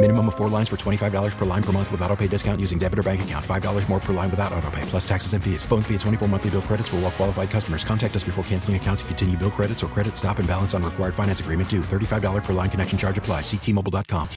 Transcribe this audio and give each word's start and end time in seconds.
Minimum 0.00 0.28
of 0.28 0.36
four 0.36 0.48
lines 0.48 0.68
for 0.68 0.76
$25 0.76 1.36
per 1.36 1.44
line 1.44 1.62
per 1.62 1.72
month 1.72 1.90
with 1.90 2.00
auto 2.02 2.14
pay 2.14 2.28
discount 2.28 2.60
using 2.60 2.78
debit 2.78 3.00
or 3.00 3.02
bank 3.02 3.22
account. 3.22 3.44
$5 3.44 3.88
more 3.88 3.98
per 3.98 4.12
line 4.12 4.30
without 4.30 4.52
auto 4.52 4.70
pay, 4.70 4.82
plus 4.82 5.06
taxes 5.08 5.32
and 5.32 5.42
fees. 5.42 5.64
Phone 5.64 5.82
fee 5.82 5.94
at 5.96 6.00
24 6.02 6.28
monthly 6.28 6.50
bill 6.50 6.62
credits 6.62 6.88
for 6.88 6.98
all 6.98 7.10
qualified 7.10 7.50
customers. 7.50 7.82
Contact 7.82 8.14
us 8.14 8.22
before 8.22 8.44
canceling 8.44 8.76
account 8.76 9.00
to 9.00 9.04
continue 9.06 9.36
bill 9.36 9.50
credits 9.50 9.82
or 9.82 9.88
credit 9.88 10.16
stop 10.16 10.38
and 10.38 10.46
balance 10.46 10.72
on 10.72 10.84
required 10.84 11.16
finance 11.16 11.40
agreement 11.40 11.68
due. 11.68 11.80
$35 11.80 12.44
per 12.44 12.52
line 12.52 12.70
connection 12.70 12.96
charge 12.96 13.18
apply. 13.18 13.40
Ctmobile.com. 13.40 14.28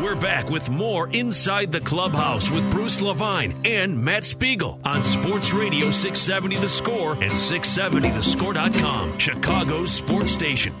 We're 0.00 0.14
back 0.14 0.48
with 0.48 0.70
more 0.70 1.08
Inside 1.08 1.72
the 1.72 1.80
Clubhouse 1.80 2.48
with 2.48 2.70
Bruce 2.70 3.02
Levine 3.02 3.54
and 3.64 3.98
Matt 3.98 4.24
Spiegel 4.24 4.78
on 4.84 5.02
Sports 5.02 5.52
Radio 5.52 5.90
670 5.90 6.56
The 6.58 6.68
Score 6.68 7.14
and 7.14 7.32
670thescore.com, 7.32 9.18
Chicago's 9.18 9.92
sports 9.92 10.32
station. 10.32 10.72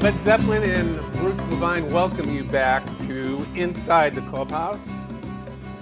Led 0.00 0.14
Zeppelin 0.24 0.62
and 0.62 1.00
Bruce 1.14 1.36
Levine 1.50 1.92
welcome 1.92 2.32
you 2.32 2.44
back 2.44 2.86
to 3.08 3.44
Inside 3.56 4.14
the 4.14 4.20
Clubhouse, 4.22 4.88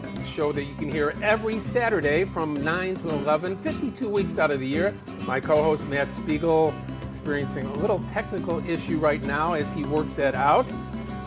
a 0.02 0.24
show 0.24 0.52
that 0.52 0.64
you 0.64 0.74
can 0.76 0.90
hear 0.90 1.14
every 1.22 1.60
Saturday 1.60 2.24
from 2.24 2.54
9 2.54 2.96
to 2.96 3.10
11, 3.10 3.58
52 3.58 4.08
weeks 4.08 4.38
out 4.38 4.50
of 4.50 4.60
the 4.60 4.66
year. 4.66 4.94
My 5.26 5.38
co 5.38 5.62
host 5.62 5.86
Matt 5.88 6.14
Spiegel 6.14 6.72
experiencing 7.10 7.66
a 7.66 7.74
little 7.74 8.02
technical 8.10 8.66
issue 8.66 8.96
right 8.96 9.22
now 9.22 9.52
as 9.52 9.70
he 9.74 9.84
works 9.84 10.14
that 10.14 10.34
out. 10.34 10.66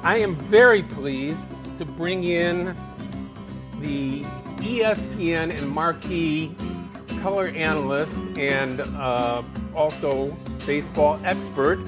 I 0.02 0.18
am 0.18 0.36
very 0.36 0.82
pleased 0.82 1.46
to 1.78 1.86
bring 1.86 2.24
in 2.24 2.76
the 3.82 4.24
ESPN 4.62 5.56
and 5.56 5.70
marquee 5.70 6.56
color 7.22 7.50
analyst 7.50 8.18
and 8.36 8.82
uh, 8.82 9.44
also 9.76 10.36
baseball 10.66 11.20
expert, 11.24 11.80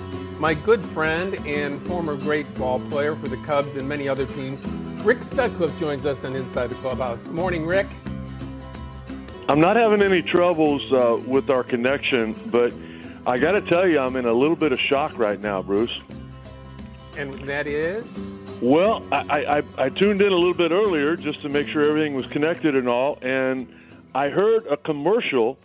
my 0.42 0.56
good 0.56 0.84
friend 0.88 1.36
and 1.46 1.80
former 1.84 2.16
great 2.16 2.52
ball 2.56 2.80
player 2.90 3.16
for 3.16 3.28
the 3.28 3.38
Cubs 3.46 3.76
and 3.76 3.88
many 3.88 4.10
other 4.10 4.26
teams, 4.26 4.66
Rick 5.06 5.22
Sutcliffe 5.22 5.78
joins 5.80 6.08
us 6.08 6.26
on 6.26 6.36
Inside 6.36 6.72
the 6.72 6.76
Clubhouse. 6.78 7.22
Good 7.22 7.36
morning, 7.36 7.64
Rick. 7.64 7.86
I'm 9.48 9.60
not 9.60 9.76
having 9.76 10.02
any 10.02 10.24
troubles 10.24 10.82
uh, 10.92 11.22
with 11.28 11.52
our 11.52 11.64
connection, 11.64 12.34
but 12.48 12.74
I 13.28 13.38
got 13.38 13.52
to 13.52 13.62
tell 13.62 13.88
you, 13.88 14.00
I'm 14.00 14.16
in 14.16 14.26
a 14.26 14.34
little 14.34 14.56
bit 14.56 14.72
of 14.72 14.80
shock 14.80 15.16
right 15.16 15.40
now, 15.40 15.62
Bruce. 15.62 15.96
And 17.16 17.48
that 17.48 17.68
is? 17.68 18.34
Well, 18.64 19.06
I, 19.12 19.60
I, 19.60 19.64
I 19.78 19.90
tuned 19.90 20.24
in 20.24 20.34
a 20.34 20.36
little 20.36 20.56
bit 20.56 20.72
earlier 20.72 21.16
just 21.16 21.44
to 21.44 21.50
make 21.50 21.68
sure 21.68 21.88
everything 21.88 22.16
was 22.16 22.26
connected 22.28 22.76
and 22.76 22.90
all, 22.90 23.20
and 23.22 23.72
I 24.16 24.30
heard 24.30 24.66
a 24.66 24.78
commercial 24.78 25.60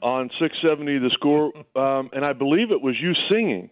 on 0.00 0.30
670 0.40 1.00
The 1.00 1.10
Score, 1.10 1.52
um, 1.76 2.08
and 2.14 2.24
I 2.24 2.32
believe 2.32 2.70
it 2.70 2.80
was 2.80 2.98
you 2.98 3.12
singing. 3.30 3.68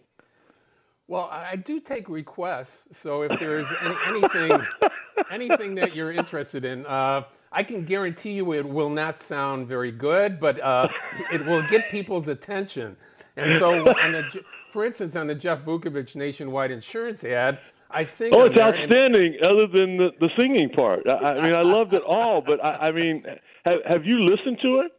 Well, 1.11 1.27
I 1.29 1.57
do 1.57 1.81
take 1.81 2.07
requests, 2.07 2.85
so 2.97 3.23
if 3.23 3.37
there's 3.37 3.67
any, 3.83 3.95
anything, 4.07 4.65
anything 5.29 5.75
that 5.75 5.93
you're 5.93 6.13
interested 6.13 6.63
in, 6.63 6.85
uh, 6.85 7.23
I 7.51 7.63
can 7.63 7.83
guarantee 7.83 8.31
you 8.31 8.53
it 8.53 8.65
will 8.65 8.89
not 8.89 9.19
sound 9.19 9.67
very 9.67 9.91
good, 9.91 10.39
but 10.39 10.61
uh, 10.61 10.87
it 11.33 11.45
will 11.45 11.67
get 11.67 11.91
people's 11.91 12.29
attention. 12.29 12.95
And 13.35 13.53
so, 13.59 13.83
the, 13.83 14.41
for 14.71 14.85
instance, 14.85 15.17
on 15.17 15.27
the 15.27 15.35
Jeff 15.35 15.65
Vukovich 15.65 16.15
nationwide 16.15 16.71
insurance 16.71 17.25
ad, 17.25 17.59
I 17.89 18.05
sing. 18.05 18.33
Oh, 18.33 18.45
it's 18.45 18.57
outstanding. 18.57 19.35
And, 19.35 19.45
other 19.45 19.67
than 19.67 19.97
the, 19.97 20.11
the 20.21 20.29
singing 20.39 20.69
part, 20.69 21.01
I, 21.09 21.13
I, 21.13 21.43
mean, 21.43 21.55
I 21.55 21.61
loved 21.61 21.93
it 21.93 22.03
all. 22.07 22.39
But 22.39 22.63
I, 22.63 22.87
I 22.87 22.91
mean, 22.91 23.25
have, 23.65 23.79
have 23.85 24.05
you 24.05 24.23
listened 24.23 24.59
to 24.61 24.79
it? 24.85 24.93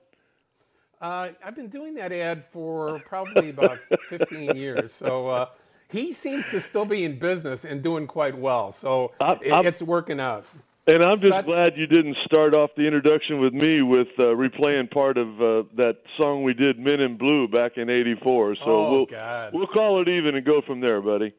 Uh, 1.01 1.31
I've 1.43 1.57
been 1.57 1.71
doing 1.71 1.95
that 1.95 2.13
ad 2.13 2.45
for 2.53 3.01
probably 3.07 3.49
about 3.49 3.79
15 4.11 4.55
years. 4.55 4.93
So 4.93 5.29
uh, 5.29 5.47
he 5.93 6.13
seems 6.13 6.45
to 6.51 6.61
still 6.61 6.85
be 6.85 7.05
in 7.05 7.19
business 7.19 7.65
and 7.65 7.83
doing 7.83 8.07
quite 8.07 8.37
well. 8.37 8.73
So 8.73 9.13
I, 9.21 9.33
it, 9.43 9.67
it's 9.67 9.83
working 9.83 10.19
out. 10.19 10.47
And 10.87 11.05
I'm 11.05 11.21
just 11.21 11.47
glad 11.47 11.77
you 11.77 11.87
didn't 11.87 12.17
start 12.25 12.57
off 12.57 12.71
the 12.77 12.85
introduction 12.85 13.41
with 13.41 13.53
me 13.53 13.83
with 13.83 14.09
uh, 14.19 14.27
replaying 14.27 14.91
part 14.91 15.17
of 15.17 15.29
uh, 15.41 15.63
that 15.77 15.99
song 16.19 16.43
we 16.43 16.55
did, 16.55 16.77
"Men 16.77 17.01
in 17.01 17.17
Blue," 17.17 17.47
back 17.47 17.77
in 17.77 17.89
'84. 17.89 18.57
So 18.57 18.63
oh, 18.65 18.91
we'll 18.91 19.07
God. 19.07 19.53
we'll 19.55 19.69
call 19.69 20.03
it 20.03 20.09
even 20.09 20.35
and 20.35 20.45
go 20.45 20.61
from 20.61 20.81
there, 20.81 21.01
buddy. 21.01 21.33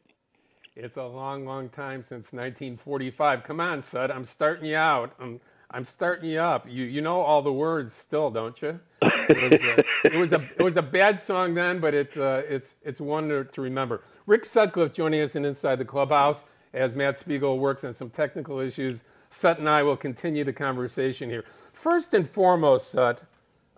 It's 0.76 0.96
a 0.96 1.04
long, 1.04 1.46
long 1.46 1.70
time 1.70 2.02
since 2.02 2.32
1945. 2.32 3.44
Come 3.44 3.60
on, 3.60 3.84
Sud, 3.84 4.10
I'm 4.10 4.26
starting 4.26 4.66
you 4.66 4.78
out. 4.78 5.14
I'm 5.20 5.40
I'm 5.74 5.86
starting 5.86 6.30
you 6.30 6.40
up. 6.40 6.68
You 6.70 6.86
you 6.86 7.02
know 7.02 7.22
all 7.22 7.42
the 7.42 7.52
words 7.52 7.92
still, 7.94 8.30
don't 8.32 8.62
you? 8.62 8.80
It 9.02 9.52
was, 9.52 9.64
a, 9.64 9.78
it 10.06 10.18
was 10.18 10.32
a 10.32 10.50
it 10.58 10.64
was 10.64 10.78
a 10.78 10.82
bad 10.82 11.20
song 11.22 11.54
then, 11.56 11.80
but 11.80 11.94
it's 11.94 12.16
uh, 12.16 12.44
it's 12.48 12.76
it's 12.84 13.02
one 13.02 13.28
to, 13.30 13.44
to 13.46 13.62
remember. 13.62 14.04
Rick 14.28 14.46
Sutcliffe 14.46 14.94
joining 14.94 15.22
us 15.22 15.36
in 15.36 15.46
Inside 15.46 15.78
the 15.78 15.86
Clubhouse 15.86 16.46
as 16.74 16.96
Matt 16.96 17.20
Spiegel 17.20 17.60
works 17.60 17.84
on 17.84 17.96
some 17.96 18.10
technical 18.10 18.60
issues 18.60 19.04
Sut 19.34 19.58
and 19.58 19.68
I 19.68 19.82
will 19.82 19.98
continue 19.98 20.44
the 20.44 20.54
conversation 20.54 21.30
here. 21.30 21.44
First 21.74 22.14
and 22.14 22.30
foremost, 22.30 22.92
Sut, 22.92 23.24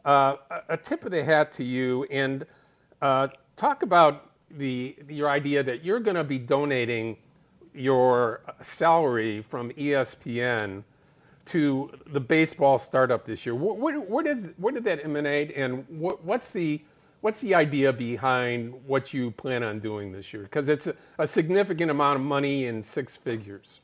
uh, 0.04 0.36
a 0.68 0.76
tip 0.76 1.06
of 1.06 1.12
the 1.12 1.24
hat 1.24 1.54
to 1.54 1.64
you, 1.64 2.04
and 2.12 2.46
uh, 3.02 3.30
talk 3.56 3.82
about 3.82 4.32
the 4.52 4.96
your 5.08 5.30
idea 5.30 5.64
that 5.64 5.84
you're 5.86 6.02
going 6.02 6.18
to 6.18 6.26
be 6.26 6.38
donating 6.38 7.18
your 7.74 8.42
salary 8.62 9.42
from 9.44 9.72
ESPN 9.72 10.84
to 11.48 11.92
the 12.08 12.20
baseball 12.20 12.78
startup 12.78 13.26
this 13.26 13.46
year. 13.46 13.56
Where, 13.56 14.00
where, 14.00 14.24
does 14.24 14.48
where 14.58 14.74
did 14.74 14.84
that 14.86 15.04
emanate, 15.04 15.56
and 15.56 15.86
what, 15.90 16.24
what's 16.24 16.52
the 16.52 16.82
what's 17.22 17.42
the 17.42 17.56
idea 17.56 17.92
behind 17.92 18.74
what 18.86 19.14
you 19.14 19.32
plan 19.32 19.64
on 19.64 19.80
doing 19.80 20.12
this 20.12 20.34
year? 20.34 20.44
Because 20.44 20.70
it's 20.70 20.88
a, 20.88 20.96
a 21.20 21.28
significant 21.28 21.90
amount 21.92 22.20
of 22.20 22.26
money 22.26 22.68
in 22.68 22.82
six 22.84 23.16
figures. 23.16 23.80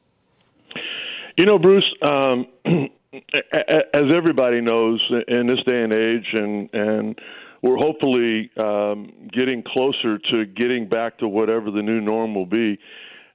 You 1.38 1.46
know, 1.46 1.58
Bruce, 1.58 1.92
um, 2.02 2.48
as 2.66 4.14
everybody 4.14 4.62
knows 4.62 5.02
in 5.28 5.48
this 5.48 5.60
day 5.66 5.84
and 5.84 5.94
age, 5.94 6.28
and 6.34 6.70
and 6.74 7.20
we're 7.62 7.78
hopefully 7.78 8.50
um, 8.58 9.12
getting 9.32 9.64
closer 9.64 10.18
to 10.18 10.46
getting 10.46 10.88
back 10.88 11.20
to 11.20 11.28
whatever 11.28 11.72
the 11.72 11.82
new 11.82 12.02
norm 12.02 12.34
will 12.34 12.46
be. 12.46 12.80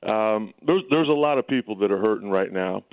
Um, 0.02 0.52
there's 0.66 0.82
there's 0.90 1.08
a 1.08 1.16
lot 1.16 1.38
of 1.38 1.46
people 1.46 1.76
that 1.76 1.90
are 1.90 1.98
hurting 1.98 2.30
right 2.30 2.52
now, 2.52 2.84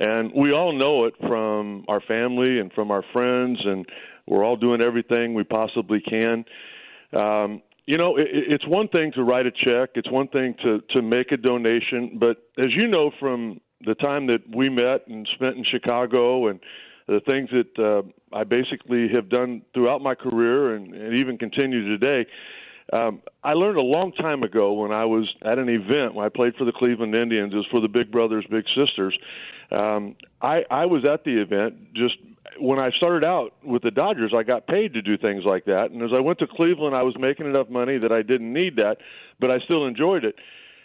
and 0.00 0.32
we 0.34 0.52
all 0.52 0.72
know 0.72 1.06
it 1.06 1.14
from 1.20 1.84
our 1.88 2.00
family 2.00 2.58
and 2.58 2.72
from 2.72 2.90
our 2.90 3.04
friends, 3.12 3.58
and 3.64 3.86
we're 4.26 4.44
all 4.44 4.56
doing 4.56 4.82
everything 4.82 5.34
we 5.34 5.44
possibly 5.44 6.00
can. 6.00 6.44
Um, 7.16 7.62
you 7.86 7.98
know, 7.98 8.16
it, 8.16 8.26
it's 8.30 8.66
one 8.66 8.88
thing 8.88 9.12
to 9.12 9.22
write 9.22 9.46
a 9.46 9.50
check. 9.50 9.90
It's 9.94 10.10
one 10.10 10.28
thing 10.28 10.54
to 10.62 10.80
to 10.96 11.02
make 11.02 11.32
a 11.32 11.36
donation, 11.36 12.18
but 12.18 12.38
as 12.58 12.68
you 12.76 12.88
know 12.88 13.10
from 13.18 13.60
the 13.84 13.94
time 13.96 14.28
that 14.28 14.42
we 14.54 14.68
met 14.68 15.06
and 15.08 15.28
spent 15.34 15.56
in 15.56 15.64
Chicago 15.64 16.48
and 16.48 16.60
the 17.08 17.20
things 17.28 17.50
that 17.50 17.82
uh, 17.82 18.36
I 18.36 18.44
basically 18.44 19.08
have 19.14 19.28
done 19.28 19.62
throughout 19.74 20.00
my 20.00 20.14
career 20.14 20.74
and, 20.74 20.94
and 20.94 21.18
even 21.18 21.36
continue 21.36 21.98
today. 21.98 22.26
Um, 22.92 23.22
I 23.42 23.52
learned 23.52 23.78
a 23.78 23.84
long 23.84 24.12
time 24.12 24.42
ago 24.42 24.74
when 24.74 24.92
I 24.92 25.04
was 25.04 25.32
at 25.44 25.58
an 25.58 25.68
event 25.68 26.14
when 26.14 26.26
I 26.26 26.28
played 26.28 26.54
for 26.56 26.64
the 26.64 26.72
Cleveland 26.72 27.14
Indians. 27.14 27.52
It 27.52 27.56
was 27.56 27.66
for 27.70 27.80
the 27.80 27.88
Big 27.88 28.10
Brothers 28.10 28.44
Big 28.50 28.64
Sisters. 28.76 29.16
Um, 29.72 30.16
I, 30.40 30.62
I 30.70 30.86
was 30.86 31.04
at 31.08 31.24
the 31.24 31.40
event 31.40 31.94
just 31.94 32.14
when 32.60 32.78
I 32.78 32.90
started 32.96 33.24
out 33.24 33.54
with 33.64 33.82
the 33.82 33.90
Dodgers. 33.90 34.32
I 34.36 34.42
got 34.42 34.66
paid 34.66 34.94
to 34.94 35.02
do 35.02 35.16
things 35.16 35.44
like 35.44 35.64
that, 35.66 35.90
and 35.90 36.02
as 36.02 36.10
I 36.14 36.20
went 36.20 36.38
to 36.40 36.46
Cleveland, 36.46 36.94
I 36.94 37.02
was 37.02 37.14
making 37.18 37.46
enough 37.46 37.68
money 37.68 37.98
that 37.98 38.12
I 38.12 38.22
didn't 38.22 38.52
need 38.52 38.76
that, 38.76 38.98
but 39.40 39.52
I 39.52 39.58
still 39.64 39.86
enjoyed 39.86 40.24
it. 40.24 40.34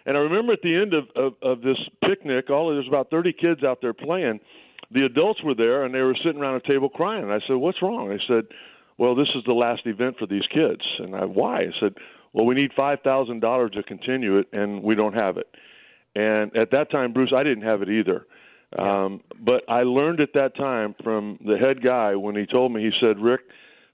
And 0.05 0.17
I 0.17 0.21
remember 0.21 0.53
at 0.53 0.61
the 0.61 0.73
end 0.73 0.93
of, 0.93 1.03
of, 1.15 1.33
of 1.41 1.61
this 1.61 1.77
picnic, 2.07 2.49
all 2.49 2.69
there's 2.69 2.87
about 2.87 3.09
30 3.11 3.33
kids 3.33 3.63
out 3.65 3.79
there 3.81 3.93
playing, 3.93 4.39
the 4.89 5.05
adults 5.05 5.43
were 5.43 5.53
there 5.53 5.83
and 5.83 5.93
they 5.93 5.99
were 5.99 6.15
sitting 6.23 6.39
around 6.39 6.55
a 6.55 6.71
table 6.71 6.87
crying. 6.87 7.23
And 7.23 7.33
I 7.33 7.39
said, 7.45 7.57
"What's 7.57 7.81
wrong?" 7.81 8.07
They 8.07 8.21
said, 8.25 8.45
"Well, 8.97 9.15
this 9.15 9.27
is 9.35 9.43
the 9.45 9.53
last 9.53 9.81
event 9.85 10.15
for 10.17 10.27
these 10.27 10.47
kids." 10.53 10.81
And 10.99 11.13
I, 11.13 11.25
"Why?" 11.25 11.59
I 11.59 11.71
said, 11.81 11.95
"Well, 12.31 12.45
we 12.45 12.55
need 12.55 12.71
five 12.79 12.99
thousand 13.01 13.41
dollars 13.41 13.71
to 13.71 13.83
continue 13.83 14.37
it, 14.37 14.47
and 14.53 14.81
we 14.81 14.95
don't 14.95 15.13
have 15.13 15.37
it." 15.37 15.47
And 16.15 16.55
at 16.57 16.71
that 16.71 16.89
time, 16.89 17.11
Bruce, 17.11 17.33
I 17.35 17.43
didn't 17.43 17.63
have 17.63 17.81
it 17.81 17.89
either. 17.89 18.25
Um, 18.77 19.21
but 19.39 19.63
I 19.69 19.83
learned 19.83 20.19
at 20.19 20.29
that 20.33 20.55
time 20.57 20.95
from 21.03 21.39
the 21.45 21.57
head 21.57 21.81
guy 21.81 22.15
when 22.15 22.35
he 22.35 22.45
told 22.45 22.73
me, 22.73 22.81
he 22.81 22.91
said, 23.01 23.17
Rick, 23.19 23.41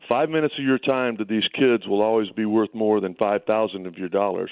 five 0.09 0.29
minutes 0.29 0.55
of 0.57 0.65
your 0.65 0.79
time 0.79 1.17
to 1.17 1.25
these 1.25 1.43
kids 1.59 1.87
will 1.87 2.01
always 2.01 2.29
be 2.31 2.45
worth 2.45 2.73
more 2.73 2.99
than 2.99 3.15
5000 3.15 3.85
of 3.85 3.97
your 3.97 4.09
dollars. 4.09 4.51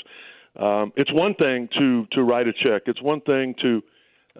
Um, 0.59 0.91
it's 0.95 1.11
one 1.13 1.33
thing 1.35 1.69
to, 1.79 2.05
to 2.11 2.23
write 2.23 2.47
a 2.47 2.53
check. 2.53 2.83
It's 2.85 3.01
one 3.01 3.21
thing 3.21 3.55
to, 3.61 3.81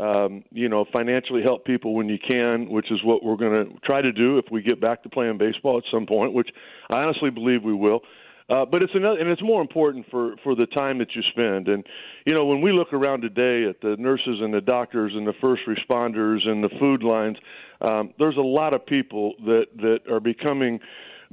um, 0.04 0.44
you 0.52 0.70
know, 0.70 0.86
financially 0.94 1.42
help 1.44 1.66
people 1.66 1.96
when 1.96 2.10
you 2.10 2.18
can, 2.20 2.70
which 2.70 2.92
is 2.92 3.00
what 3.04 3.24
we're 3.24 3.38
going 3.38 3.54
to 3.54 3.66
try 3.84 4.02
to 4.02 4.12
do 4.12 4.38
if 4.38 4.46
we 4.52 4.62
get 4.62 4.80
back 4.80 5.04
to 5.04 5.10
playing 5.10 5.38
baseball 5.38 5.78
at 5.78 5.84
some 5.92 6.06
point, 6.06 6.34
which 6.34 6.50
I 6.90 7.00
honestly 7.00 7.30
believe 7.30 7.64
we 7.64 7.74
will. 7.74 8.02
Uh, 8.50 8.66
but 8.66 8.84
it's 8.84 8.94
another, 8.94 9.20
and 9.20 9.30
it's 9.30 9.42
more 9.42 9.62
important 9.62 10.06
for 10.10 10.36
for 10.44 10.56
the 10.56 10.66
time 10.68 10.98
that 10.98 11.16
you 11.16 11.22
spend. 11.32 11.68
And 11.68 11.86
you 12.26 12.34
know, 12.34 12.46
when 12.46 12.62
we 12.62 12.72
look 12.72 12.94
around 12.94 13.22
today 13.22 13.70
at 13.70 13.82
the 13.82 13.96
nurses 13.98 14.40
and 14.42 14.54
the 14.54 14.62
doctors 14.62 15.14
and 15.16 15.26
the 15.26 15.34
first 15.42 15.62
responders 15.68 16.48
and 16.48 16.64
the 16.64 16.70
food 16.80 17.04
lines, 17.04 17.38
um, 17.82 18.14
there's 18.20 18.38
a 18.38 18.42
lot 18.42 18.76
of 18.76 18.86
people 18.86 19.34
that 19.46 19.66
that 19.78 20.00
are 20.12 20.20
becoming 20.20 20.80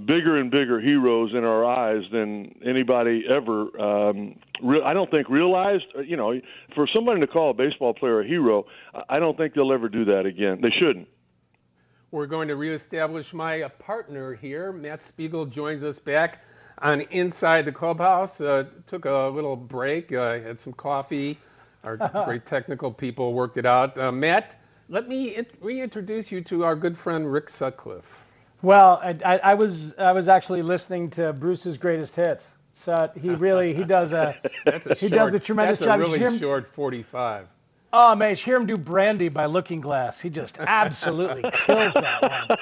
bigger 0.04 0.36
and 0.36 0.50
bigger 0.50 0.80
heroes 0.80 1.32
in 1.34 1.44
our 1.44 1.64
eyes 1.64 2.04
than 2.12 2.54
anybody 2.64 3.24
ever. 3.28 3.80
Um, 3.80 4.38
re- 4.62 4.82
I 4.84 4.92
don't 4.92 5.10
think 5.10 5.28
realized. 5.28 5.86
Uh, 5.96 6.02
you 6.02 6.16
know, 6.16 6.40
for 6.74 6.86
somebody 6.94 7.20
to 7.20 7.26
call 7.26 7.50
a 7.50 7.54
baseball 7.54 7.94
player 7.94 8.20
a 8.20 8.26
hero, 8.26 8.64
I 9.08 9.18
don't 9.18 9.36
think 9.36 9.54
they'll 9.54 9.72
ever 9.72 9.88
do 9.88 10.04
that 10.06 10.26
again. 10.26 10.60
They 10.62 10.70
shouldn't. 10.80 11.08
We're 12.10 12.26
going 12.26 12.48
to 12.48 12.56
reestablish 12.56 13.34
my 13.34 13.68
partner 13.78 14.34
here. 14.34 14.72
Matt 14.72 15.02
Spiegel 15.02 15.44
joins 15.44 15.82
us 15.82 15.98
back 15.98 16.40
on 16.82 17.02
inside 17.10 17.64
the 17.64 17.72
clubhouse. 17.72 18.40
Uh, 18.40 18.64
took 18.86 19.04
a 19.04 19.30
little 19.34 19.56
break, 19.56 20.12
uh, 20.12 20.40
had 20.40 20.60
some 20.60 20.72
coffee. 20.72 21.38
Our 21.84 21.96
great 22.24 22.46
technical 22.46 22.92
people 22.92 23.32
worked 23.34 23.56
it 23.56 23.66
out. 23.66 23.96
Uh, 23.98 24.12
Matt, 24.12 24.60
let 24.88 25.08
me 25.08 25.36
in- 25.36 25.46
reintroduce 25.60 26.32
you 26.32 26.40
to 26.42 26.64
our 26.64 26.76
good 26.76 26.96
friend 26.96 27.30
Rick 27.30 27.48
Sutcliffe. 27.48 28.26
Well, 28.62 29.00
I, 29.02 29.38
I, 29.38 29.54
was 29.54 29.94
I 29.98 30.12
was 30.12 30.26
actually 30.28 30.62
listening 30.62 31.10
to 31.10 31.32
Bruce's 31.32 31.76
greatest 31.76 32.16
hits. 32.16 32.56
So 32.74 33.10
he 33.20 33.30
really 33.30 33.74
he 33.74 33.84
does 33.84 34.12
a, 34.12 34.36
a 34.66 34.94
he 34.94 35.08
short, 35.08 35.12
does 35.12 35.34
a 35.34 35.40
tremendous 35.40 35.78
that's 35.78 35.88
job. 35.88 36.00
That's 36.00 36.10
a 36.10 36.18
really 36.18 36.38
short 36.38 36.72
45. 36.74 37.46
Oh 37.92 38.14
man, 38.14 38.36
hear 38.36 38.56
him 38.56 38.66
do 38.66 38.76
Brandy 38.76 39.30
by 39.30 39.46
Looking 39.46 39.80
Glass. 39.80 40.20
He 40.20 40.28
just 40.28 40.58
absolutely 40.58 41.42
kills 41.64 41.94
that 41.94 42.52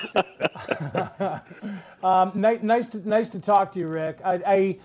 one. 1.11 1.41
um, 2.05 2.33
nice, 2.35 2.63
nice 2.63 2.89
to 2.91 3.09
nice 3.09 3.31
to 3.31 3.41
talk 3.41 3.73
to 3.73 3.81
you, 3.81 3.89
Rick. 3.89 4.19
I, 4.25 4.35
I 4.47 4.79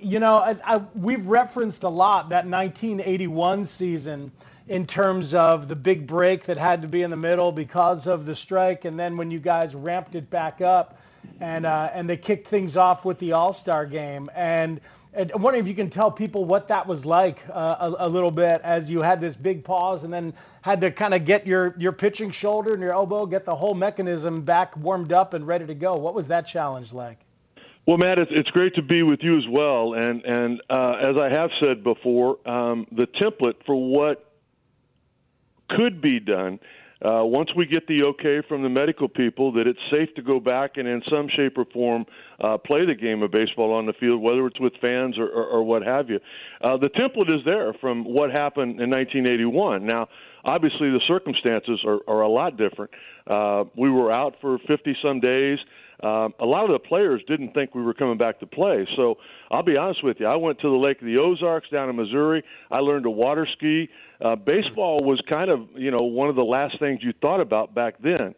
you 0.00 0.18
know, 0.18 0.36
I, 0.36 0.56
I, 0.64 0.76
we've 0.94 1.26
referenced 1.26 1.84
a 1.84 1.88
lot 1.88 2.28
that 2.30 2.46
1981 2.46 3.64
season 3.64 4.30
in 4.66 4.86
terms 4.86 5.32
of 5.32 5.68
the 5.68 5.76
big 5.76 6.06
break 6.06 6.44
that 6.44 6.58
had 6.58 6.82
to 6.82 6.88
be 6.88 7.02
in 7.02 7.10
the 7.10 7.16
middle 7.16 7.50
because 7.50 8.06
of 8.06 8.26
the 8.26 8.34
strike, 8.34 8.84
and 8.84 8.98
then 8.98 9.16
when 9.16 9.30
you 9.30 9.38
guys 9.38 9.74
ramped 9.74 10.14
it 10.14 10.28
back 10.28 10.60
up, 10.60 10.98
and 11.40 11.64
uh, 11.64 11.90
and 11.94 12.08
they 12.08 12.16
kicked 12.16 12.48
things 12.48 12.76
off 12.76 13.06
with 13.06 13.18
the 13.20 13.32
All 13.32 13.54
Star 13.54 13.86
game, 13.86 14.30
and 14.34 14.80
and 15.14 15.32
I'm 15.32 15.42
wondering 15.42 15.64
if 15.64 15.68
you 15.68 15.74
can 15.74 15.90
tell 15.90 16.10
people 16.10 16.44
what 16.44 16.68
that 16.68 16.86
was 16.86 17.06
like 17.06 17.38
uh, 17.50 17.92
a, 17.98 18.06
a, 18.06 18.08
little 18.08 18.30
bit 18.30 18.60
as 18.62 18.90
you 18.90 19.00
had 19.00 19.20
this 19.20 19.34
big 19.34 19.64
pause 19.64 20.04
and 20.04 20.12
then 20.12 20.34
had 20.62 20.80
to 20.82 20.90
kind 20.90 21.14
of 21.14 21.24
get 21.24 21.46
your, 21.46 21.74
your 21.78 21.92
pitching 21.92 22.30
shoulder 22.30 22.74
and 22.74 22.82
your 22.82 22.92
elbow, 22.92 23.24
get 23.24 23.44
the 23.44 23.54
whole 23.54 23.74
mechanism 23.74 24.42
back 24.42 24.76
warmed 24.76 25.12
up 25.12 25.34
and 25.34 25.46
ready 25.46 25.66
to 25.66 25.74
go. 25.74 25.96
What 25.96 26.14
was 26.14 26.28
that 26.28 26.46
challenge 26.46 26.92
like? 26.92 27.18
Well, 27.86 27.96
Matt, 27.96 28.20
it's, 28.20 28.30
it's 28.34 28.50
great 28.50 28.74
to 28.74 28.82
be 28.82 29.02
with 29.02 29.20
you 29.22 29.38
as 29.38 29.44
well. 29.50 29.94
And, 29.94 30.22
and 30.24 30.60
uh, 30.68 30.96
as 31.00 31.16
I 31.18 31.30
have 31.40 31.50
said 31.62 31.82
before, 31.82 32.36
um, 32.46 32.86
the 32.92 33.06
template 33.06 33.54
for 33.64 33.74
what 33.74 34.30
could 35.70 36.02
be 36.02 36.20
done 36.20 36.60
uh, 37.00 37.22
once 37.22 37.48
we 37.56 37.64
get 37.64 37.86
the 37.86 38.04
okay 38.08 38.42
from 38.48 38.62
the 38.62 38.68
medical 38.68 39.08
people 39.08 39.52
that 39.52 39.66
it's 39.66 39.78
safe 39.92 40.12
to 40.16 40.22
go 40.22 40.40
back 40.40 40.72
and 40.76 40.88
in 40.88 41.00
some 41.12 41.28
shape 41.36 41.56
or 41.56 41.64
form 41.66 42.04
uh, 42.40 42.58
play 42.58 42.84
the 42.86 42.94
game 42.94 43.22
of 43.22 43.30
baseball 43.30 43.72
on 43.72 43.86
the 43.86 43.92
field, 43.94 44.20
whether 44.20 44.46
it's 44.46 44.58
with 44.58 44.72
fans 44.82 45.16
or, 45.16 45.28
or, 45.28 45.44
or 45.44 45.62
what 45.62 45.82
have 45.82 46.10
you. 46.10 46.18
Uh, 46.60 46.76
the 46.76 46.88
template 46.90 47.32
is 47.32 47.44
there 47.44 47.72
from 47.80 48.04
what 48.04 48.30
happened 48.30 48.80
in 48.80 48.90
1981. 48.90 49.86
Now, 49.86 50.08
obviously, 50.44 50.90
the 50.90 51.00
circumstances 51.06 51.80
are, 51.86 52.00
are 52.08 52.22
a 52.22 52.28
lot 52.28 52.56
different. 52.56 52.90
Uh, 53.26 53.64
we 53.76 53.90
were 53.90 54.10
out 54.10 54.34
for 54.40 54.58
50 54.66 54.96
some 55.04 55.20
days. 55.20 55.58
Um, 56.02 56.32
a 56.38 56.46
lot 56.46 56.64
of 56.64 56.70
the 56.70 56.78
players 56.78 57.22
didn't 57.26 57.54
think 57.54 57.74
we 57.74 57.82
were 57.82 57.94
coming 57.94 58.18
back 58.18 58.38
to 58.40 58.46
play. 58.46 58.86
So 58.96 59.16
I'll 59.50 59.64
be 59.64 59.76
honest 59.76 60.04
with 60.04 60.18
you. 60.20 60.26
I 60.26 60.36
went 60.36 60.60
to 60.60 60.70
the 60.70 60.78
Lake 60.78 61.00
of 61.00 61.06
the 61.06 61.18
Ozarks 61.20 61.68
down 61.70 61.88
in 61.88 61.96
Missouri. 61.96 62.44
I 62.70 62.78
learned 62.78 63.04
to 63.04 63.10
water 63.10 63.46
ski. 63.56 63.88
Uh, 64.24 64.36
baseball 64.36 65.02
was 65.02 65.20
kind 65.30 65.52
of 65.52 65.68
you 65.74 65.90
know 65.90 66.02
one 66.02 66.28
of 66.28 66.36
the 66.36 66.44
last 66.44 66.78
things 66.78 67.00
you 67.02 67.12
thought 67.20 67.40
about 67.40 67.74
back 67.74 67.94
then. 68.02 68.34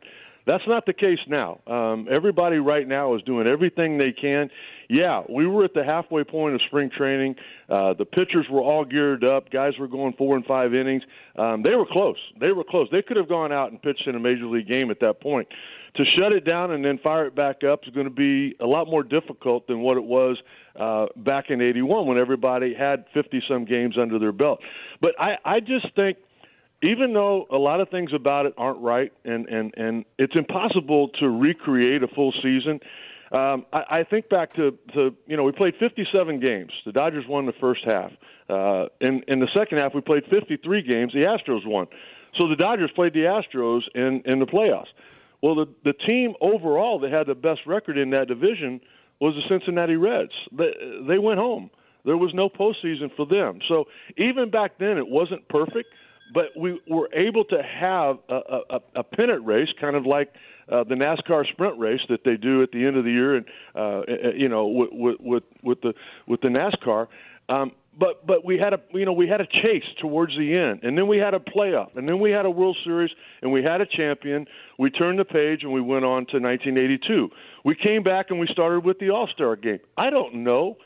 That's 0.47 0.65
not 0.67 0.87
the 0.87 0.95
case 0.95 1.19
now. 1.29 1.61
Um, 1.67 2.09
everybody 2.11 2.57
right 2.57 2.87
now 2.89 3.15
is 3.15 3.23
doing 3.23 3.47
everything 3.47 3.99
they 3.99 4.13
can. 4.13 4.51
Yeah, 4.93 5.23
we 5.29 5.47
were 5.47 5.65
at 5.65 5.73
the 5.73 5.85
halfway 5.85 6.25
point 6.25 6.57
of 6.57 6.61
spring 6.67 6.91
training. 6.91 7.37
Uh, 7.69 7.95
the 7.95 8.05
pitchers 8.05 8.47
were 8.51 8.61
all 8.61 8.85
geared 8.85 9.25
up. 9.25 9.49
Guys 9.49 9.75
were 9.79 9.87
going 9.87 10.15
four 10.19 10.35
and 10.35 10.45
five 10.45 10.75
innings. 10.75 11.05
Um, 11.37 11.63
they 11.63 11.77
were 11.77 11.87
close. 11.87 12.19
They 12.41 12.51
were 12.51 12.65
close. 12.65 12.89
They 12.91 13.01
could 13.01 13.17
have 13.17 13.29
gone 13.29 13.53
out 13.53 13.71
and 13.71 13.81
pitched 13.81 14.09
in 14.09 14.17
a 14.17 14.19
major 14.19 14.47
league 14.47 14.69
game 14.69 14.91
at 14.91 14.99
that 15.01 15.21
point 15.21 15.47
to 15.97 16.05
shut 16.19 16.33
it 16.33 16.45
down 16.45 16.73
and 16.73 16.85
then 16.85 16.99
fire 16.99 17.27
it 17.27 17.37
back 17.37 17.59
up 17.63 17.81
is 17.87 17.95
going 17.95 18.09
to 18.09 18.13
be 18.13 18.57
a 18.61 18.67
lot 18.67 18.89
more 18.89 19.05
difficult 19.05 19.69
than 19.69 19.81
what 19.81 19.97
it 19.97 20.03
was 20.03 20.37
uh, 20.75 21.07
back 21.17 21.51
in 21.51 21.63
'81 21.63 22.07
when 22.09 22.21
everybody 22.21 22.75
had 22.75 23.05
50 23.15 23.43
some 23.49 23.67
games 23.67 23.97
under 23.97 24.19
their 24.19 24.33
belt. 24.33 24.59
But 25.01 25.13
I, 25.21 25.37
I 25.45 25.61
just 25.61 25.87
think, 25.97 26.19
even 26.83 27.13
though 27.13 27.47
a 27.49 27.57
lot 27.57 27.81
of 27.81 27.91
things 27.91 28.11
about 28.13 28.47
it 28.47 28.55
aren't 28.57 28.81
right, 28.81 29.13
and 29.25 29.47
and 29.49 29.73
and 29.77 30.05
it's 30.19 30.35
impossible 30.37 31.11
to 31.21 31.29
recreate 31.29 32.03
a 32.03 32.09
full 32.09 32.33
season. 32.43 32.81
Um, 33.33 33.67
I, 33.73 34.01
I 34.01 34.05
think 34.05 34.29
back 34.29 34.55
to, 34.55 34.77
to 34.95 35.15
you 35.27 35.37
know 35.37 35.45
we 35.45 35.53
played 35.53 35.75
57 35.79 36.41
games. 36.41 36.73
The 36.85 36.93
Dodgers 36.93 37.25
won 37.29 37.47
the 37.47 37.53
first 37.61 37.81
half. 37.85 38.11
Uh, 38.49 38.87
in 39.01 39.23
in 39.29 39.39
the 39.39 39.49
second 39.57 39.79
half, 39.79 39.95
we 39.95 40.01
played 40.01 40.25
53 40.31 40.83
games. 40.83 41.13
The 41.13 41.27
Astros 41.27 41.65
won. 41.65 41.87
So 42.41 42.49
the 42.49 42.57
Dodgers 42.57 42.91
played 42.95 43.13
the 43.13 43.27
Astros 43.27 43.83
in 43.95 44.23
in 44.27 44.41
the 44.41 44.47
playoffs. 44.47 44.91
Well, 45.43 45.55
the 45.55 45.67
the 45.85 45.93
team 45.93 46.35
overall 46.41 46.99
that 47.01 47.13
had 47.13 47.27
the 47.27 47.35
best 47.35 47.61
record 47.67 47.99
in 47.99 48.11
that 48.11 48.27
division 48.27 48.81
was 49.21 49.35
the 49.35 49.43
Cincinnati 49.49 49.97
Reds. 49.97 50.33
They, 50.51 50.73
they 51.07 51.19
went 51.19 51.39
home. 51.39 51.71
There 52.05 52.17
was 52.17 52.33
no 52.35 52.49
postseason 52.49 53.15
for 53.17 53.27
them. 53.27 53.61
So 53.69 53.85
even 54.17 54.51
back 54.51 54.79
then, 54.79 54.97
it 54.97 55.07
wasn't 55.07 55.47
perfect, 55.49 55.91
but 56.33 56.47
we 56.57 56.81
were 56.89 57.09
able 57.13 57.45
to 57.45 57.63
have 57.63 58.19
a, 58.29 58.61
a, 58.71 58.81
a 58.97 59.03
pennant 59.03 59.45
race, 59.47 59.69
kind 59.81 59.97
of 59.97 60.07
like 60.07 60.33
uh, 60.71 60.85
the 60.85 60.95
NASCAR 60.95 61.47
sprint 61.49 61.79
race 61.79 62.01
that 62.09 62.21
they 62.25 62.37
do 62.37 62.63
at 62.63 62.71
the 62.71 62.87
end 62.87 62.97
of 62.97 63.05
the 63.05 63.11
year, 63.11 63.37
and 63.37 63.47
uh, 63.75 64.03
you 64.35 64.49
know, 64.49 64.67
with, 64.67 65.17
with 65.21 65.43
with 65.63 65.81
the 65.81 65.95
with 66.27 66.41
the 66.41 66.49
NASCAR. 66.49 67.09
Um, 67.49 67.73
but 67.99 68.25
but 68.27 68.45
we 68.45 68.57
had 68.57 68.73
a 68.73 68.81
you 68.93 69.05
know 69.05 69.13
we 69.13 69.27
had 69.27 69.41
a 69.41 69.47
chase 69.47 69.85
towards 70.01 70.37
the 70.37 70.59
end, 70.59 70.81
and 70.85 70.97
then 70.97 71.09
we 71.09 71.19
had 71.19 71.35
a 71.35 71.41
playoff, 71.41 71.97
and 71.97 72.09
then 72.09 72.19
we 72.19 72.31
had 72.31 72.47
a 72.47 72.51
World 72.51 72.79
Series, 72.85 73.11
and 73.43 73.51
we 73.51 73.63
had 73.63 73.81
a 73.81 73.87
champion. 73.87 74.47
We 74.79 74.91
turned 74.91 75.19
the 75.19 75.25
page 75.25 75.63
and 75.63 75.73
we 75.73 75.81
went 75.81 76.05
on 76.05 76.27
to 76.27 76.39
1982. 76.39 77.29
We 77.65 77.75
came 77.75 78.03
back 78.03 78.27
and 78.31 78.39
we 78.39 78.47
started 78.53 78.85
with 78.85 78.99
the 79.01 79.11
All 79.11 79.29
Star 79.35 79.57
game. 79.57 79.81
I 79.97 80.11
don't 80.11 80.37
know, 80.45 80.77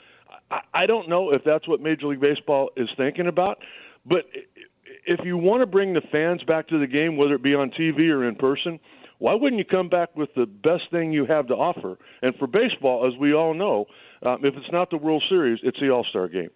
I, 0.51 0.61
I 0.73 0.87
don't 0.87 1.09
know 1.09 1.31
if 1.31 1.45
that's 1.45 1.69
what 1.69 1.81
Major 1.81 2.07
League 2.07 2.21
Baseball 2.21 2.71
is 2.77 2.89
thinking 2.97 3.27
about, 3.27 3.59
but 4.07 4.25
if 5.07 5.25
you 5.25 5.37
want 5.37 5.61
to 5.61 5.67
bring 5.67 5.93
the 5.93 6.03
fans 6.13 6.43
back 6.45 6.69
to 6.69 6.79
the 6.79 6.87
game, 6.87 7.17
whether 7.17 7.35
it 7.35 7.43
be 7.43 7.55
on 7.55 7.71
TV 7.71 8.11
or 8.11 8.25
in 8.27 8.37
person, 8.37 8.79
why 9.19 9.35
wouldn't 9.35 9.59
you 9.59 9.65
come 9.65 9.89
back 9.89 10.15
with 10.17 10.35
the 10.35 10.47
best 10.47 10.91
thing 10.91 11.13
you 11.13 11.25
have 11.27 11.47
to 11.49 11.55
offer? 11.55 11.99
And 12.23 12.35
for 12.37 12.47
baseball, 12.47 13.07
as 13.07 13.19
we 13.19 13.33
all 13.33 13.55
know, 13.55 13.87
um, 14.23 14.45
if 14.45 14.57
it's 14.57 14.71
not 14.73 14.91
the 14.91 14.97
World 14.97 15.23
Series, 15.29 15.61
it's 15.63 15.79
the 15.81 15.91
All 15.91 16.05
Star 16.05 16.29
game. 16.29 16.51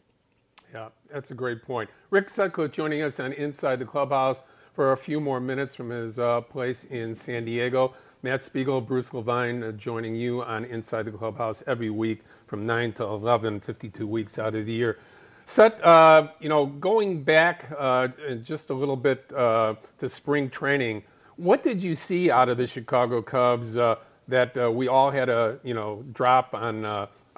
Yeah, 0.74 0.88
that's 1.10 1.30
a 1.30 1.34
great 1.34 1.62
point. 1.62 1.88
Rick 2.10 2.28
Sutcliffe 2.28 2.72
joining 2.72 3.00
us 3.00 3.20
on 3.20 3.32
Inside 3.32 3.78
the 3.78 3.86
Clubhouse 3.86 4.42
for 4.74 4.92
a 4.92 4.96
few 4.96 5.18
more 5.18 5.40
minutes 5.40 5.74
from 5.74 5.88
his 5.88 6.18
uh, 6.18 6.42
place 6.42 6.84
in 6.84 7.14
San 7.14 7.44
Diego. 7.46 7.94
Matt 8.22 8.44
Spiegel, 8.44 8.80
Bruce 8.80 9.14
Levine 9.14 9.62
uh, 9.62 9.72
joining 9.72 10.14
you 10.14 10.42
on 10.42 10.64
Inside 10.66 11.06
the 11.06 11.10
Clubhouse 11.12 11.62
every 11.66 11.88
week 11.88 12.22
from 12.46 12.66
9 12.66 12.92
to 12.94 13.04
11, 13.04 13.60
52 13.60 14.06
weeks 14.06 14.38
out 14.38 14.54
of 14.54 14.66
the 14.66 14.72
year. 14.72 14.98
Sut, 15.48 15.82
uh, 15.82 16.28
you 16.40 16.50
know, 16.50 16.66
going 16.66 17.22
back 17.22 17.72
uh, 17.78 18.08
just 18.42 18.68
a 18.68 18.74
little 18.74 18.96
bit 18.96 19.32
uh, 19.34 19.76
to 19.98 20.06
spring 20.06 20.50
training, 20.50 21.02
what 21.36 21.62
did 21.62 21.82
you 21.82 21.94
see 21.94 22.30
out 22.30 22.50
of 22.50 22.58
the 22.58 22.66
Chicago 22.66 23.22
Cubs 23.22 23.78
uh, 23.78 23.96
that 24.28 24.54
we 24.74 24.88
all 24.88 25.10
had 25.10 25.30
a, 25.30 25.58
you 25.64 25.72
know, 25.72 26.04
drop 26.12 26.52
on 26.52 26.84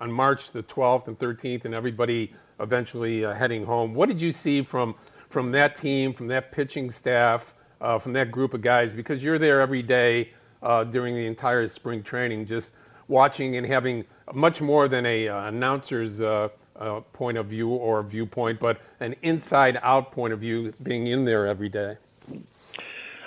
on 0.01 0.11
March 0.11 0.51
the 0.51 0.63
12th 0.65 1.07
and 1.09 1.19
13th, 1.19 1.67
and 1.67 1.75
everybody 1.75 2.33
eventually 2.59 3.25
uh, 3.25 3.33
heading 3.33 3.65
home. 3.65 3.95
What 3.95 4.09
did 4.09 4.21
you 4.21 4.33
see 4.33 4.63
from 4.63 4.95
from 5.29 5.53
that 5.53 5.77
team, 5.77 6.13
from 6.13 6.27
that 6.29 6.51
pitching 6.51 6.91
staff, 6.91 7.55
uh, 7.81 7.99
from 7.99 8.13
that 8.15 8.33
group 8.33 8.55
of 8.55 8.63
guys 8.63 8.93
because 8.93 9.23
you're 9.23 9.39
there 9.39 9.61
every 9.61 9.83
day 9.83 10.33
uh, 10.63 10.83
during 10.83 11.15
the 11.15 11.27
entire 11.27 11.69
spring 11.69 12.03
training, 12.03 12.45
just 12.45 12.75
watching 13.11 13.57
and 13.57 13.67
having 13.67 14.05
much 14.33 14.61
more 14.61 14.89
than 14.89 15.05
a 15.05 15.29
uh, 15.29 15.49
announcer's 15.49 16.21
uh, 16.21 16.49
uh, 16.77 17.01
point 17.13 17.37
of 17.37 17.47
view 17.47 17.69
or 17.69 18.03
viewpoint, 18.03 18.59
but 18.59 18.81
an 19.01 19.15
inside-out 19.23 20.13
point 20.13 20.33
of 20.33 20.41
view, 20.41 20.73
being 20.83 21.09
in 21.09 21.25
there 21.25 21.47
every 21.47 21.69
day. 21.69 21.97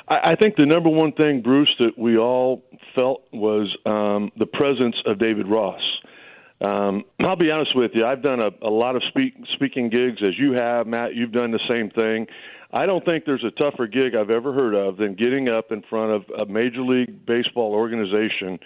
I 0.07 0.35
think 0.35 0.55
the 0.57 0.65
number 0.65 0.89
one 0.89 1.13
thing, 1.13 1.41
Bruce, 1.41 1.73
that 1.79 1.97
we 1.97 2.17
all 2.17 2.61
felt 2.93 3.23
was 3.31 3.73
um, 3.85 4.31
the 4.37 4.45
presence 4.45 4.95
of 5.05 5.17
David 5.17 5.47
Ross. 5.47 5.81
Um, 6.61 7.03
I'll 7.21 7.37
be 7.37 7.51
honest 7.51 7.75
with 7.75 7.91
you. 7.93 8.05
I've 8.05 8.21
done 8.21 8.41
a, 8.41 8.49
a 8.61 8.69
lot 8.69 8.95
of 8.95 9.03
speak, 9.09 9.33
speaking 9.53 9.89
gigs, 9.89 10.21
as 10.21 10.37
you 10.37 10.53
have, 10.53 10.87
Matt. 10.87 11.15
You've 11.15 11.31
done 11.31 11.51
the 11.51 11.59
same 11.69 11.89
thing. 11.89 12.27
I 12.73 12.87
don't 12.87 13.05
think 13.05 13.25
there's 13.25 13.43
a 13.43 13.51
tougher 13.51 13.85
gig 13.85 14.15
I've 14.15 14.31
ever 14.31 14.51
heard 14.51 14.73
of 14.73 14.97
than 14.97 15.13
getting 15.13 15.47
up 15.47 15.71
in 15.71 15.83
front 15.83 16.11
of 16.11 16.23
a 16.39 16.51
Major 16.51 16.81
League 16.81 17.23
Baseball 17.23 17.71
organization, 17.71 18.57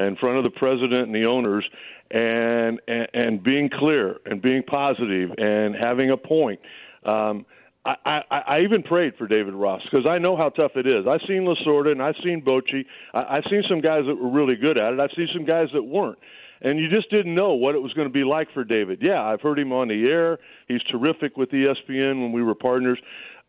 in 0.00 0.16
front 0.16 0.36
of 0.36 0.44
the 0.44 0.50
president 0.50 1.06
and 1.06 1.14
the 1.14 1.26
owners, 1.26 1.64
and 2.10 2.78
and, 2.86 3.08
and 3.14 3.42
being 3.42 3.70
clear 3.70 4.18
and 4.26 4.42
being 4.42 4.62
positive 4.64 5.30
and 5.38 5.74
having 5.74 6.12
a 6.12 6.16
point. 6.18 6.60
Um, 7.06 7.46
I, 7.86 7.96
I, 8.04 8.42
I 8.46 8.60
even 8.60 8.82
prayed 8.82 9.16
for 9.16 9.26
David 9.26 9.54
Ross 9.54 9.80
because 9.90 10.06
I 10.08 10.18
know 10.18 10.36
how 10.36 10.50
tough 10.50 10.72
it 10.76 10.86
is. 10.86 11.06
I've 11.08 11.20
seen 11.26 11.46
Lasorda 11.46 11.92
and 11.92 12.02
I've 12.02 12.16
seen 12.22 12.42
Bochy. 12.42 12.84
I, 13.14 13.36
I've 13.36 13.44
seen 13.50 13.62
some 13.68 13.80
guys 13.80 14.02
that 14.06 14.14
were 14.14 14.30
really 14.30 14.56
good 14.56 14.78
at 14.78 14.92
it. 14.92 15.00
I've 15.00 15.10
seen 15.16 15.28
some 15.34 15.46
guys 15.46 15.68
that 15.72 15.82
weren't 15.82 16.18
and 16.64 16.78
you 16.78 16.88
just 16.88 17.10
didn't 17.10 17.34
know 17.34 17.52
what 17.52 17.74
it 17.74 17.82
was 17.82 17.92
going 17.92 18.08
to 18.08 18.12
be 18.12 18.24
like 18.24 18.48
for 18.52 18.64
David. 18.64 19.00
Yeah, 19.02 19.22
I've 19.22 19.42
heard 19.42 19.58
him 19.58 19.72
on 19.72 19.88
the 19.88 20.10
air. 20.10 20.38
He's 20.66 20.82
terrific 20.90 21.36
with 21.36 21.50
ESPN 21.50 22.22
when 22.22 22.32
we 22.32 22.42
were 22.42 22.54
partners. 22.54 22.98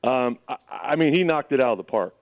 Um, 0.06 0.38
I, 0.48 0.56
I 0.70 0.96
mean, 0.96 1.14
he 1.14 1.24
knocked 1.24 1.52
it 1.52 1.62
out 1.62 1.72
of 1.72 1.78
the 1.78 1.84
park. 1.84 2.14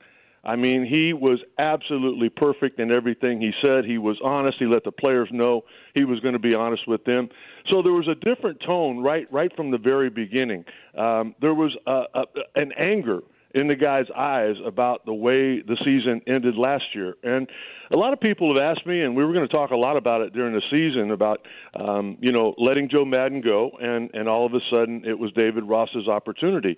I 0.46 0.58
mean, 0.58 0.86
he 0.86 1.14
was 1.14 1.40
absolutely 1.58 2.28
perfect 2.30 2.80
in 2.80 2.94
everything 2.94 3.40
he 3.40 3.52
said. 3.66 3.86
He 3.86 3.98
was 3.98 4.20
honest. 4.24 4.56
He 4.60 4.66
let 4.66 4.84
the 4.84 4.92
players 4.92 5.30
know 5.32 5.62
he 5.96 6.04
was 6.04 6.20
going 6.20 6.34
to 6.34 6.40
be 6.40 6.54
honest 6.54 6.86
with 6.86 7.06
them. 7.06 7.30
So 7.72 7.82
there 7.82 7.94
was 7.94 8.10
a 8.10 8.16
different 8.16 8.60
tone 8.66 9.00
right 9.00 9.26
right 9.32 9.52
from 9.56 9.72
the 9.72 9.78
very 9.78 10.10
beginning. 10.10 10.66
Um, 10.98 11.34
there 11.40 11.54
was 11.54 11.74
a, 11.88 12.04
a, 12.14 12.24
an 12.58 12.74
anger 12.78 13.22
in 13.56 13.68
the 13.68 13.76
guy's 13.76 14.08
eyes 14.18 14.56
about 14.66 15.06
the 15.06 15.14
way 15.14 15.62
the 15.62 15.78
season 15.86 16.22
ended 16.28 16.56
last 16.58 16.84
year. 16.94 17.16
And 17.24 17.48
a 17.94 17.98
lot 17.98 18.12
of 18.12 18.20
people 18.20 18.50
have 18.54 18.62
asked 18.62 18.86
me, 18.86 19.02
and 19.02 19.16
we 19.16 19.24
were 19.24 19.32
going 19.32 19.48
to 19.48 19.54
talk 19.54 19.70
a 19.70 19.78
lot 19.78 19.96
about 19.96 20.22
it 20.22 20.34
during 20.34 20.54
the 20.54 20.62
season 20.76 21.12
about, 21.12 21.46
um, 21.80 22.18
you 22.20 22.32
know, 22.32 22.56
letting 22.58 22.90
Joe 22.90 23.06
Maddon 23.06 23.40
go, 23.40 23.72
and 23.80 24.10
and 24.14 24.28
all 24.28 24.46
of 24.46 24.54
a 24.54 24.60
sudden 24.76 25.06
it 25.06 25.18
was 25.18 25.32
David 25.38 25.64
Ross's 25.64 26.10
opportunity 26.10 26.78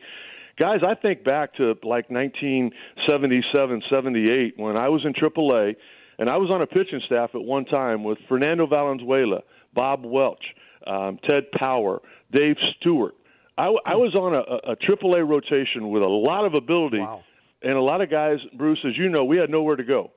guys, 0.60 0.80
I 0.88 0.96
think 0.96 1.24
back 1.24 1.56
to 1.56 1.76
like 1.84 2.10
1977, 2.10 3.84
78 3.92 4.54
when 4.58 4.78
I 4.78 4.90
was 4.90 5.06
in 5.06 5.14
AAA, 5.14 5.76
and 6.18 6.30
I 6.30 6.38
was 6.38 6.52
on 6.54 6.62
a 6.62 6.68
pitching 6.68 7.02
staff 7.06 7.32
at 7.34 7.42
one 7.42 7.66
time 7.66 8.04
with 8.04 8.18
Fernando 8.30 8.68
Valenzuela, 8.68 9.42
Bob 9.74 10.06
Welch, 10.06 10.44
um, 10.88 11.20
Ted 11.28 11.52
Power, 11.52 12.02
Dave 12.32 12.56
Stewart. 12.80 13.16
I, 13.58 13.66
I 13.86 13.96
was 13.96 14.14
on 14.16 14.36
a, 14.36 14.72
a 14.72 14.76
AAA 14.76 15.28
rotation 15.28 15.90
with 15.90 16.04
a 16.04 16.10
lot 16.10 16.46
of 16.46 16.54
ability, 16.56 17.00
wow. 17.00 17.24
and 17.62 17.74
a 17.74 17.82
lot 17.82 18.02
of 18.02 18.10
guys. 18.10 18.38
Bruce, 18.58 18.80
as 18.86 18.98
you 18.98 19.10
know, 19.10 19.24
we 19.24 19.38
had 19.38 19.50
nowhere 19.50 19.76
to 19.76 19.84
go 19.84 20.12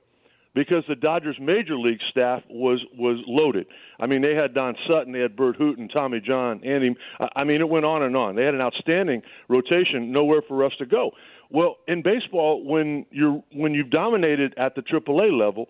because 0.55 0.83
the 0.87 0.95
Dodgers 0.95 1.37
major 1.39 1.77
league 1.77 1.99
staff 2.09 2.41
was 2.49 2.83
was 2.97 3.23
loaded. 3.27 3.67
I 3.99 4.07
mean, 4.07 4.21
they 4.21 4.33
had 4.35 4.53
Don 4.53 4.75
Sutton, 4.89 5.13
they 5.13 5.19
had 5.19 5.35
Burt 5.35 5.57
Hooton, 5.57 5.89
Tommy 5.93 6.19
John, 6.19 6.61
Andy. 6.63 6.95
I 7.35 7.43
mean, 7.43 7.61
it 7.61 7.69
went 7.69 7.85
on 7.85 8.03
and 8.03 8.15
on. 8.15 8.35
They 8.35 8.43
had 8.43 8.55
an 8.55 8.61
outstanding 8.61 9.21
rotation, 9.47 10.11
nowhere 10.11 10.41
for 10.47 10.65
us 10.65 10.73
to 10.79 10.85
go. 10.85 11.11
Well, 11.49 11.77
in 11.87 12.01
baseball, 12.01 12.63
when 12.63 13.05
you're 13.11 13.43
when 13.53 13.73
you've 13.73 13.89
dominated 13.89 14.53
at 14.57 14.75
the 14.75 14.81
AAA 14.81 15.37
level, 15.37 15.67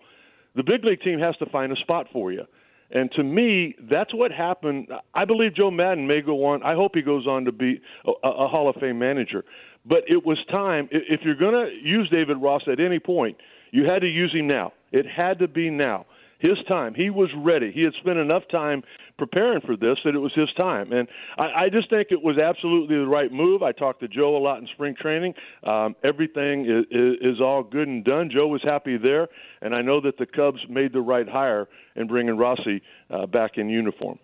the 0.54 0.62
big 0.62 0.84
league 0.84 1.00
team 1.02 1.18
has 1.20 1.36
to 1.38 1.46
find 1.46 1.72
a 1.72 1.76
spot 1.76 2.06
for 2.12 2.32
you. 2.32 2.44
And 2.92 3.10
to 3.12 3.22
me, 3.22 3.76
that's 3.88 4.12
what 4.12 4.32
happened. 4.32 4.88
I 5.14 5.24
believe 5.24 5.54
Joe 5.54 5.70
Maddon 5.70 6.08
may 6.08 6.22
go 6.22 6.46
on. 6.46 6.62
I 6.64 6.74
hope 6.74 6.92
he 6.94 7.02
goes 7.02 7.26
on 7.26 7.44
to 7.44 7.52
be 7.52 7.80
a, 8.04 8.28
a 8.28 8.48
Hall 8.48 8.68
of 8.68 8.76
Fame 8.80 8.98
manager. 8.98 9.44
But 9.86 10.04
it 10.08 10.26
was 10.26 10.38
time. 10.52 10.88
If 10.90 11.20
you're 11.22 11.36
going 11.36 11.54
to 11.54 11.70
use 11.88 12.08
David 12.10 12.38
Ross 12.38 12.62
at 12.70 12.80
any 12.80 12.98
point, 12.98 13.36
you 13.70 13.84
had 13.84 14.00
to 14.00 14.08
use 14.08 14.32
him 14.34 14.46
now. 14.46 14.72
It 14.92 15.06
had 15.06 15.38
to 15.40 15.48
be 15.48 15.70
now. 15.70 16.06
His 16.38 16.56
time. 16.70 16.94
He 16.94 17.10
was 17.10 17.28
ready. 17.36 17.70
He 17.70 17.80
had 17.80 17.92
spent 18.00 18.18
enough 18.18 18.44
time 18.50 18.82
preparing 19.18 19.60
for 19.60 19.76
this 19.76 19.98
that 20.04 20.14
it 20.14 20.18
was 20.18 20.32
his 20.34 20.48
time. 20.58 20.90
And 20.90 21.06
I, 21.38 21.64
I 21.64 21.68
just 21.68 21.90
think 21.90 22.08
it 22.10 22.22
was 22.22 22.38
absolutely 22.38 22.96
the 22.96 23.06
right 23.06 23.30
move. 23.30 23.62
I 23.62 23.72
talked 23.72 24.00
to 24.00 24.08
Joe 24.08 24.38
a 24.38 24.40
lot 24.40 24.58
in 24.58 24.66
spring 24.68 24.94
training. 24.98 25.34
Um, 25.70 25.94
everything 26.02 26.64
is, 26.64 26.86
is, 26.90 27.32
is 27.32 27.40
all 27.42 27.62
good 27.62 27.88
and 27.88 28.02
done. 28.02 28.30
Joe 28.34 28.46
was 28.46 28.62
happy 28.64 28.96
there, 28.96 29.28
and 29.60 29.74
I 29.74 29.82
know 29.82 30.00
that 30.00 30.16
the 30.16 30.24
Cubs 30.24 30.60
made 30.70 30.94
the 30.94 31.02
right 31.02 31.28
hire 31.28 31.68
in 31.94 32.06
bringing 32.06 32.38
Rossi 32.38 32.80
uh, 33.10 33.26
back 33.26 33.58
in 33.58 33.68
uniform. 33.68 34.18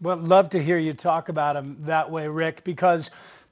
Well, 0.00 0.16
love 0.16 0.48
to 0.50 0.62
hear 0.62 0.78
you 0.78 0.94
talk 0.94 1.28
about 1.28 1.56
him 1.56 1.76
that 1.80 2.10
way, 2.10 2.26
Rick, 2.26 2.64
because 2.64 3.10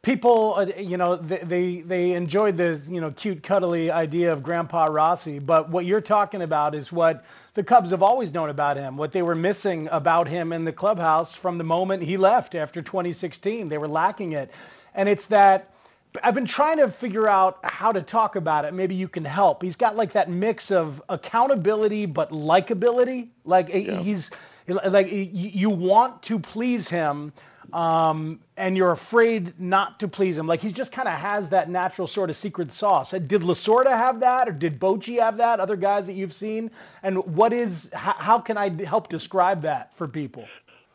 people, 0.09 0.55
uh, 0.55 0.65
you 0.79 0.97
know, 0.97 1.17
they, 1.17 1.83
they 1.83 2.12
enjoyed 2.12 2.57
the 2.57 2.81
you 2.88 2.99
know 2.99 3.11
cute, 3.11 3.43
cuddly 3.43 3.91
idea 3.91 4.33
of 4.33 4.43
Grandpa 4.43 4.87
Rossi, 4.87 5.38
but 5.38 5.69
what 5.69 5.85
you're 5.85 6.00
talking 6.00 6.41
about 6.41 6.75
is 6.75 6.91
what 6.91 7.27
the 7.53 7.62
Cubs 7.62 7.91
have 7.91 8.03
always 8.03 8.33
known 8.33 8.49
about 8.49 8.79
him, 8.79 8.97
what 8.97 9.12
they 9.12 9.21
were 9.21 9.35
missing 9.35 9.87
about 9.93 10.27
him 10.27 10.55
in 10.55 10.65
the 10.65 10.73
clubhouse 10.73 11.35
from 11.35 11.59
the 11.59 11.65
moment 11.65 12.03
he 12.03 12.17
left 12.17 12.55
after 12.55 12.81
2016. 12.81 13.69
They 13.69 13.77
were 13.77 13.87
lacking 13.87 14.33
it, 14.33 14.50
and 14.95 15.11
it's 15.11 15.27
that. 15.27 15.75
I've 16.23 16.35
been 16.35 16.47
trying 16.47 16.79
to 16.79 16.91
figure 16.91 17.29
out 17.29 17.59
how 17.62 17.93
to 17.93 18.00
talk 18.00 18.35
about 18.35 18.65
it. 18.65 18.73
Maybe 18.73 18.95
you 18.95 19.09
can 19.09 19.27
help. 19.27 19.62
He's 19.62 19.77
got 19.77 19.95
like 19.95 20.12
that 20.15 20.31
mix 20.31 20.71
of 20.71 21.03
accountability 21.11 22.07
but 22.07 22.31
likability. 22.31 23.29
Like 23.45 23.69
yeah. 23.69 24.00
he's 24.00 24.31
like 24.67 25.09
you 25.11 25.69
want 25.69 26.23
to 26.25 26.38
please 26.38 26.88
him 26.88 27.31
um, 27.73 28.41
and 28.57 28.77
you're 28.77 28.91
afraid 28.91 29.59
not 29.61 30.01
to 30.01 30.09
please 30.09 30.39
him. 30.39 30.47
Like 30.47 30.61
he 30.61 30.73
just 30.73 30.93
kind 30.93 31.09
of 31.09 31.15
has 31.15 31.49
that 31.49 31.69
natural 31.69 32.07
sort 32.07 32.31
of 32.31 32.37
secret 32.37 32.73
sauce. 32.73 33.11
Did 33.11 33.43
Lasorda 33.43 33.97
have 33.97 34.21
that, 34.21 34.49
or 34.49 34.53
did 34.53 34.81
Bochy 34.81 35.21
have 35.21 35.37
that? 35.39 35.61
Other 35.61 35.77
guys 35.77 36.07
that 36.07 36.15
you've 36.15 36.35
seen, 36.35 36.71
and 37.03 37.19
what 37.37 37.53
is? 37.53 37.91
How, 37.93 38.15
how 38.15 38.39
can 38.39 38.57
I 38.57 38.71
help 38.85 39.09
describe 39.09 39.63
that 39.63 39.97
for 39.97 40.09
people? 40.09 40.47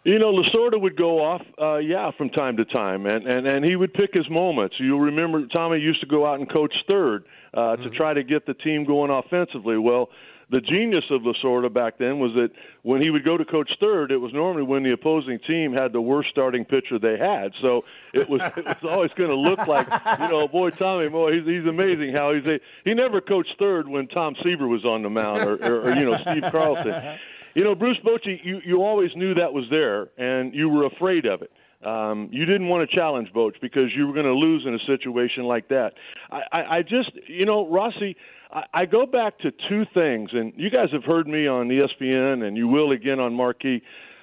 You 0.05 0.19
know, 0.19 0.33
Lasorda 0.33 0.81
would 0.81 0.97
go 0.97 1.23
off, 1.23 1.41
uh, 1.61 1.77
yeah, 1.77 2.11
from 2.17 2.29
time 2.29 2.57
to 2.57 2.65
time, 2.65 3.05
and, 3.05 3.25
and 3.25 3.47
and 3.47 3.65
he 3.65 3.75
would 3.77 3.93
pick 3.93 4.09
his 4.13 4.29
moments. 4.29 4.75
You'll 4.77 4.99
remember 4.99 5.47
Tommy 5.47 5.79
used 5.79 6.01
to 6.01 6.07
go 6.07 6.25
out 6.25 6.39
and 6.39 6.53
coach 6.53 6.73
third 6.89 7.23
uh, 7.53 7.59
mm-hmm. 7.59 7.83
to 7.83 7.89
try 7.91 8.13
to 8.13 8.23
get 8.23 8.45
the 8.45 8.53
team 8.53 8.83
going 8.83 9.11
offensively. 9.11 9.77
Well, 9.77 10.09
the 10.49 10.61
genius 10.61 11.05
of 11.09 11.21
Lasorda 11.21 11.73
back 11.73 11.97
then 11.97 12.19
was 12.19 12.31
that 12.35 12.51
when 12.83 13.01
he 13.01 13.09
would 13.09 13.25
go 13.25 13.37
to 13.37 13.45
coach 13.45 13.69
third, 13.81 14.11
it 14.11 14.17
was 14.17 14.33
normally 14.33 14.63
when 14.63 14.83
the 14.83 14.93
opposing 14.93 15.39
team 15.47 15.73
had 15.73 15.93
the 15.93 16.01
worst 16.01 16.29
starting 16.29 16.65
pitcher 16.65 16.99
they 16.99 17.17
had. 17.17 17.51
So 17.63 17.83
it 18.13 18.29
was 18.29 18.41
it 18.57 18.65
was 18.65 18.83
always 18.83 19.11
going 19.17 19.29
to 19.29 19.35
look 19.35 19.67
like 19.67 19.87
you 20.19 20.27
know, 20.27 20.47
boy, 20.47 20.71
Tommy, 20.71 21.09
boy, 21.09 21.33
he's 21.33 21.45
he's 21.45 21.65
amazing 21.65 22.13
how 22.15 22.33
he's 22.33 22.45
a, 22.45 22.59
he 22.85 22.93
never 22.93 23.21
coached 23.21 23.55
third 23.59 23.87
when 23.87 24.07
Tom 24.07 24.35
Seaver 24.43 24.67
was 24.67 24.85
on 24.85 25.03
the 25.03 25.09
mound 25.09 25.43
or, 25.43 25.55
or, 25.55 25.81
or 25.89 25.95
you 25.95 26.05
know 26.05 26.17
Steve 26.17 26.43
Carlton. 26.51 27.17
You 27.55 27.63
know, 27.63 27.75
Bruce 27.75 27.99
Bochy, 28.03 28.39
you 28.43 28.61
you 28.65 28.83
always 28.83 29.11
knew 29.15 29.35
that 29.35 29.53
was 29.53 29.65
there, 29.69 30.09
and 30.17 30.53
you 30.53 30.69
were 30.69 30.85
afraid 30.85 31.25
of 31.25 31.41
it. 31.41 31.51
Um, 31.85 32.29
you 32.31 32.45
didn't 32.45 32.69
want 32.69 32.89
to 32.89 32.95
challenge 32.95 33.29
Boch 33.33 33.53
because 33.61 33.91
you 33.95 34.07
were 34.07 34.13
going 34.13 34.25
to 34.25 34.33
lose 34.33 34.63
in 34.65 34.73
a 34.73 34.79
situation 34.87 35.43
like 35.43 35.67
that. 35.69 35.93
I, 36.31 36.41
I, 36.51 36.61
I 36.77 36.81
just, 36.81 37.11
you 37.27 37.45
know, 37.45 37.67
Rossi, 37.69 38.15
I, 38.53 38.63
I 38.73 38.85
go 38.85 39.05
back 39.05 39.39
to 39.39 39.51
two 39.69 39.83
things, 39.93 40.29
and 40.33 40.53
you 40.55 40.69
guys 40.69 40.87
have 40.91 41.03
heard 41.03 41.27
me 41.27 41.47
on 41.47 41.67
ESPN, 41.67 42.45
and 42.45 42.55
you 42.55 42.67
will 42.67 42.91
again 42.91 43.19
on 43.19 43.33
Marquee. 43.33 43.81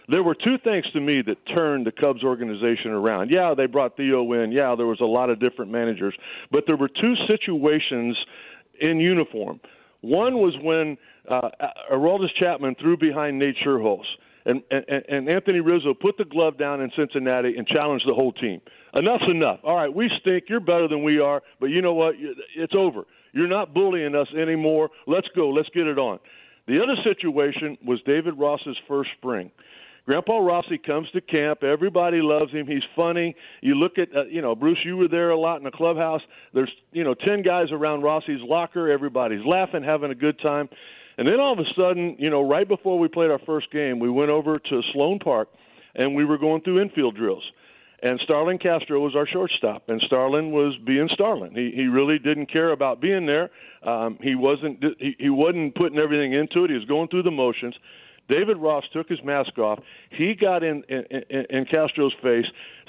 There 0.09 0.23
were 0.23 0.35
two 0.35 0.59
things 0.65 0.85
to 0.93 1.01
me 1.01 1.23
that 1.27 1.37
turned 1.57 1.87
the 1.87 1.93
Cubs 1.93 2.25
organization 2.25 2.91
around. 2.91 3.31
Yeah, 3.33 3.55
they 3.57 3.67
brought 3.67 3.97
Theo 3.97 4.33
in. 4.33 4.53
Yeah, 4.53 4.75
there 4.77 4.87
was 4.87 5.01
a 5.01 5.07
lot 5.07 5.31
of 5.31 5.41
different 5.41 5.71
managers, 5.71 6.15
but 6.51 6.65
there 6.67 6.77
were 6.77 6.89
two 6.89 7.15
situations 7.29 8.17
in 8.81 8.99
uniform. 8.99 9.61
One 10.01 10.39
was 10.39 10.55
when 10.63 10.97
uh, 11.29 11.51
Aroldis 11.93 12.35
Chapman 12.41 12.77
threw 12.81 12.97
behind 12.97 13.39
Nate 13.39 13.57
Schierholtz 13.65 14.07
and, 14.47 14.63
and, 14.71 14.85
and 15.09 15.29
Anthony 15.29 15.61
Rizzo 15.61 15.95
put 15.95 16.17
the 16.17 16.25
glove 16.25 16.59
down 16.59 16.81
in 16.81 16.91
Cincinnati 16.97 17.57
and 17.57 17.67
challenged 17.67 18.09
the 18.09 18.15
whole 18.15 18.33
team. 18.33 18.61
Enough's 18.97 19.31
enough. 19.31 19.61
All 19.63 19.77
right, 19.77 19.95
we 19.95 20.11
stink. 20.21 20.45
You're 20.49 20.61
better 20.61 20.89
than 20.89 21.05
we 21.05 21.21
are, 21.21 21.43
but 21.61 21.67
you 21.67 21.83
know 21.83 21.95
what? 21.95 22.15
It's 22.57 22.73
over. 22.77 23.05
You're 23.33 23.49
not 23.49 23.75
bullying 23.75 24.15
us 24.15 24.29
anymore. 24.37 24.91
Let's 25.07 25.29
go. 25.35 25.51
Let's 25.51 25.69
get 25.71 25.87
it 25.87 25.99
on. 25.99 26.19
The 26.67 26.83
other 26.83 26.97
situation 27.03 27.79
was 27.85 28.01
David 28.07 28.39
Ross's 28.39 28.77
first 28.87 29.11
spring. 29.19 29.51
Grandpa 30.07 30.39
Rossi 30.39 30.79
comes 30.79 31.09
to 31.11 31.21
camp. 31.21 31.63
Everybody 31.63 32.19
loves 32.21 32.53
him. 32.53 32.67
He's 32.67 32.83
funny. 32.97 33.37
You 33.61 33.75
look 33.75 33.99
at, 33.99 34.09
uh, 34.17 34.25
you 34.27 34.41
know, 34.43 34.55
Bruce, 34.55 34.79
you 34.85 34.97
were 34.97 35.09
there 35.09 35.31
a 35.31 35.39
lot 35.39 35.59
in 35.59 35.65
the 35.65 35.71
clubhouse. 35.71 36.23
There's, 36.55 36.71
you 36.93 37.05
know, 37.05 37.15
10 37.15 37.43
guys 37.43 37.67
around 37.71 38.03
Rossi's 38.03 38.41
locker. 38.43 38.91
Everybody's 38.91 39.45
laughing, 39.45 39.83
having 39.83 40.11
a 40.11 40.15
good 40.15 40.41
time. 40.41 40.69
And 41.19 41.29
then 41.29 41.39
all 41.39 41.53
of 41.53 41.59
a 41.59 41.69
sudden, 41.79 42.17
you 42.19 42.31
know, 42.31 42.41
right 42.41 42.67
before 42.67 42.99
we 42.99 43.09
played 43.09 43.31
our 43.31 43.41
first 43.41 43.71
game, 43.71 43.99
we 43.99 44.09
went 44.09 44.31
over 44.31 44.55
to 44.55 44.83
Sloan 44.93 45.19
Park 45.19 45.49
and 45.95 46.15
we 46.15 46.25
were 46.25 46.39
going 46.39 46.63
through 46.63 46.81
infield 46.81 47.17
drills. 47.17 47.45
And 48.03 48.19
Starlin 48.25 48.59
Castro 48.59 49.01
was 49.01 49.15
our 49.15 49.27
shortstop, 49.27 49.89
and 49.89 50.01
Starlin 50.07 50.51
was 50.51 50.77
being 50.85 51.09
Starlin. 51.13 51.55
He 51.55 51.73
he 51.75 51.87
really 51.87 52.19
didn't 52.19 52.51
care 52.51 52.73
about 52.73 53.01
being 53.01 53.27
there. 53.27 53.51
Um, 53.83 54.19
he 54.23 54.35
wasn't 54.35 54.83
he, 54.99 55.17
he 55.19 55.31
wasn't 55.31 55.75
putting 55.75 56.01
everything 56.01 56.33
into 56.33 56.65
it. 56.65 56.71
He 56.71 56.77
was 56.77 56.87
going 56.87 57.09
through 57.09 57.25
the 57.25 57.31
motions. 57.31 57.75
David 58.31 58.59
Ross 58.59 58.85
took 58.93 59.09
his 59.09 59.19
mask 59.25 59.59
off. 59.59 59.81
He 60.11 60.35
got 60.35 60.63
in 60.63 60.85
in, 60.89 61.05
in, 61.29 61.45
in 61.51 61.65
Castro's 61.67 62.15
face, 62.23 62.47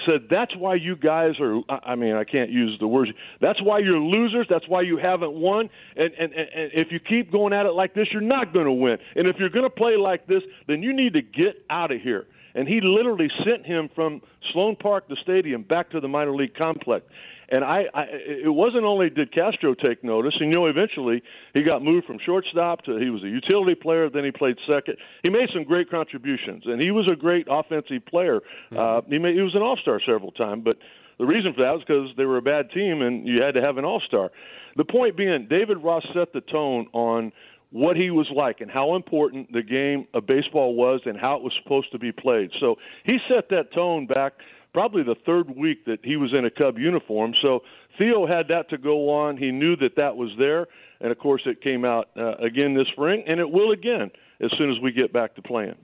said, 0.08 0.28
"That's 0.30 0.56
why 0.56 0.76
you 0.76 0.96
guys 0.96 1.34
are. 1.40 1.62
I 1.70 1.96
mean, 1.96 2.16
I 2.16 2.24
can't 2.24 2.52
use 2.52 2.78
the 2.80 2.88
words. 2.88 3.12
That's 3.42 3.62
why 3.62 3.80
you're 3.80 4.00
losers. 4.00 4.46
That's 4.50 4.68
why 4.68 4.84
you 4.84 4.98
haven't 4.98 5.34
won. 5.34 5.70
And 5.96 6.12
and, 6.18 6.34
and 6.34 6.72
if 6.74 6.92
you 6.92 7.00
keep 7.00 7.32
going 7.32 7.54
at 7.54 7.66
it 7.66 7.74
like 7.74 7.94
this, 7.94 8.08
you're 8.12 8.22
not 8.22 8.54
going 8.54 8.66
to 8.66 8.72
win. 8.72 8.98
And 9.16 9.28
if 9.28 9.38
you're 9.40 9.50
going 9.50 9.66
to 9.66 9.76
play 9.76 9.98
like 9.98 10.28
this, 10.28 10.44
then 10.68 10.84
you 10.84 10.94
need 10.94 11.16
to 11.16 11.22
get 11.22 11.66
out 11.70 11.92
of 11.92 12.02
here." 12.02 12.28
And 12.56 12.68
he 12.68 12.82
literally 12.82 13.30
sent 13.48 13.66
him 13.66 13.90
from 13.96 14.22
Sloan 14.52 14.76
Park, 14.76 15.08
the 15.08 15.18
stadium, 15.24 15.64
back 15.64 15.90
to 15.92 16.00
the 16.00 16.08
minor 16.08 16.36
league 16.36 16.56
complex. 16.56 17.06
And 17.54 17.66
I, 17.66 17.84
I, 17.94 18.04
it 18.46 18.54
wasn't 18.54 18.86
only 18.86 19.10
did 19.10 19.34
Castro 19.34 19.76
take 19.76 20.06
notice, 20.06 20.34
and 20.40 20.54
you 20.54 20.58
know, 20.58 20.68
eventually 20.68 21.22
he 21.54 21.64
got 21.64 21.84
moved 21.84 22.08
from 22.08 22.18
shortstop 22.26 22.84
to 22.84 22.98
he 22.98 23.10
was 23.10 23.24
a 23.24 23.28
utility 23.28 23.76
player. 23.76 24.10
Then 24.10 24.24
he 24.24 24.32
played 24.32 24.56
second. 24.72 24.96
He 25.24 25.30
made 25.30 25.50
some 25.54 25.66
great 25.66 25.92
contributions, 25.92 26.64
and 26.66 26.82
he 26.82 26.92
was 26.92 27.10
a 27.12 27.16
great 27.16 27.48
offensive 27.50 28.06
player. 28.06 28.40
Mm-hmm. 28.72 28.78
Uh, 28.78 29.02
he 29.10 29.20
made, 29.20 29.36
he 29.36 29.42
was 29.42 29.54
an 29.54 29.62
All 29.62 29.76
Star 29.82 30.00
several 30.06 30.32
times, 30.32 30.62
but 30.64 30.78
the 31.20 31.26
reason 31.26 31.54
for 31.54 31.64
that 31.64 31.74
was 31.74 31.84
because 31.86 32.10
they 32.16 32.24
were 32.24 32.38
a 32.38 32.42
bad 32.42 32.72
team, 32.72 33.02
and 33.02 33.28
you 33.28 33.40
had 33.44 33.56
to 33.56 33.62
have 33.62 33.78
an 33.78 33.84
All 33.84 34.02
Star. 34.08 34.32
The 34.78 34.86
point 34.86 35.18
being, 35.18 35.48
David 35.50 35.78
Ross 35.84 36.04
set 36.16 36.32
the 36.32 36.40
tone 36.40 36.88
on 36.94 37.34
what 37.72 37.96
he 37.96 38.12
was 38.12 38.30
like 38.36 38.62
and 38.62 38.70
how 38.70 38.96
important 38.96 39.52
the 39.52 39.64
game 39.64 40.06
of 40.14 40.26
baseball 40.26 40.76
was 40.76 41.02
and 41.06 41.18
how 41.20 41.38
it 41.38 41.42
was 41.42 41.54
supposed 41.64 41.92
to 41.92 42.00
be 42.00 42.12
played. 42.12 42.52
So 42.60 42.76
he 43.04 43.18
set 43.30 43.50
that 43.50 43.74
tone 43.74 44.06
back 44.06 44.34
probably 44.74 45.04
the 45.04 45.16
third 45.26 45.50
week 45.56 45.86
that 45.86 46.00
he 46.04 46.18
was 46.18 46.32
in 46.38 46.46
a 46.46 46.52
Cub 46.52 46.78
uniform. 46.78 47.34
So 47.44 47.62
Theo 47.98 48.26
had 48.28 48.48
that 48.50 48.70
to 48.70 48.78
go 48.78 49.10
on. 49.10 49.38
He 49.38 49.52
knew 49.52 49.76
that 49.78 49.96
that 49.98 50.16
was 50.16 50.30
there, 50.38 50.68
and 51.00 51.12
of 51.12 51.18
course 51.18 51.42
it 51.46 51.62
came 51.62 51.86
out 51.86 52.10
uh, 52.22 52.36
again 52.36 52.74
this 52.74 52.88
spring, 52.90 53.24
and 53.28 53.40
it 53.40 53.50
will 53.50 53.72
again 53.72 54.12
as 54.42 54.50
soon 54.58 54.72
as 54.72 54.80
we 54.82 54.92
get 54.92 55.14
back 55.14 55.36
to 55.36 55.42
playing. 55.42 55.76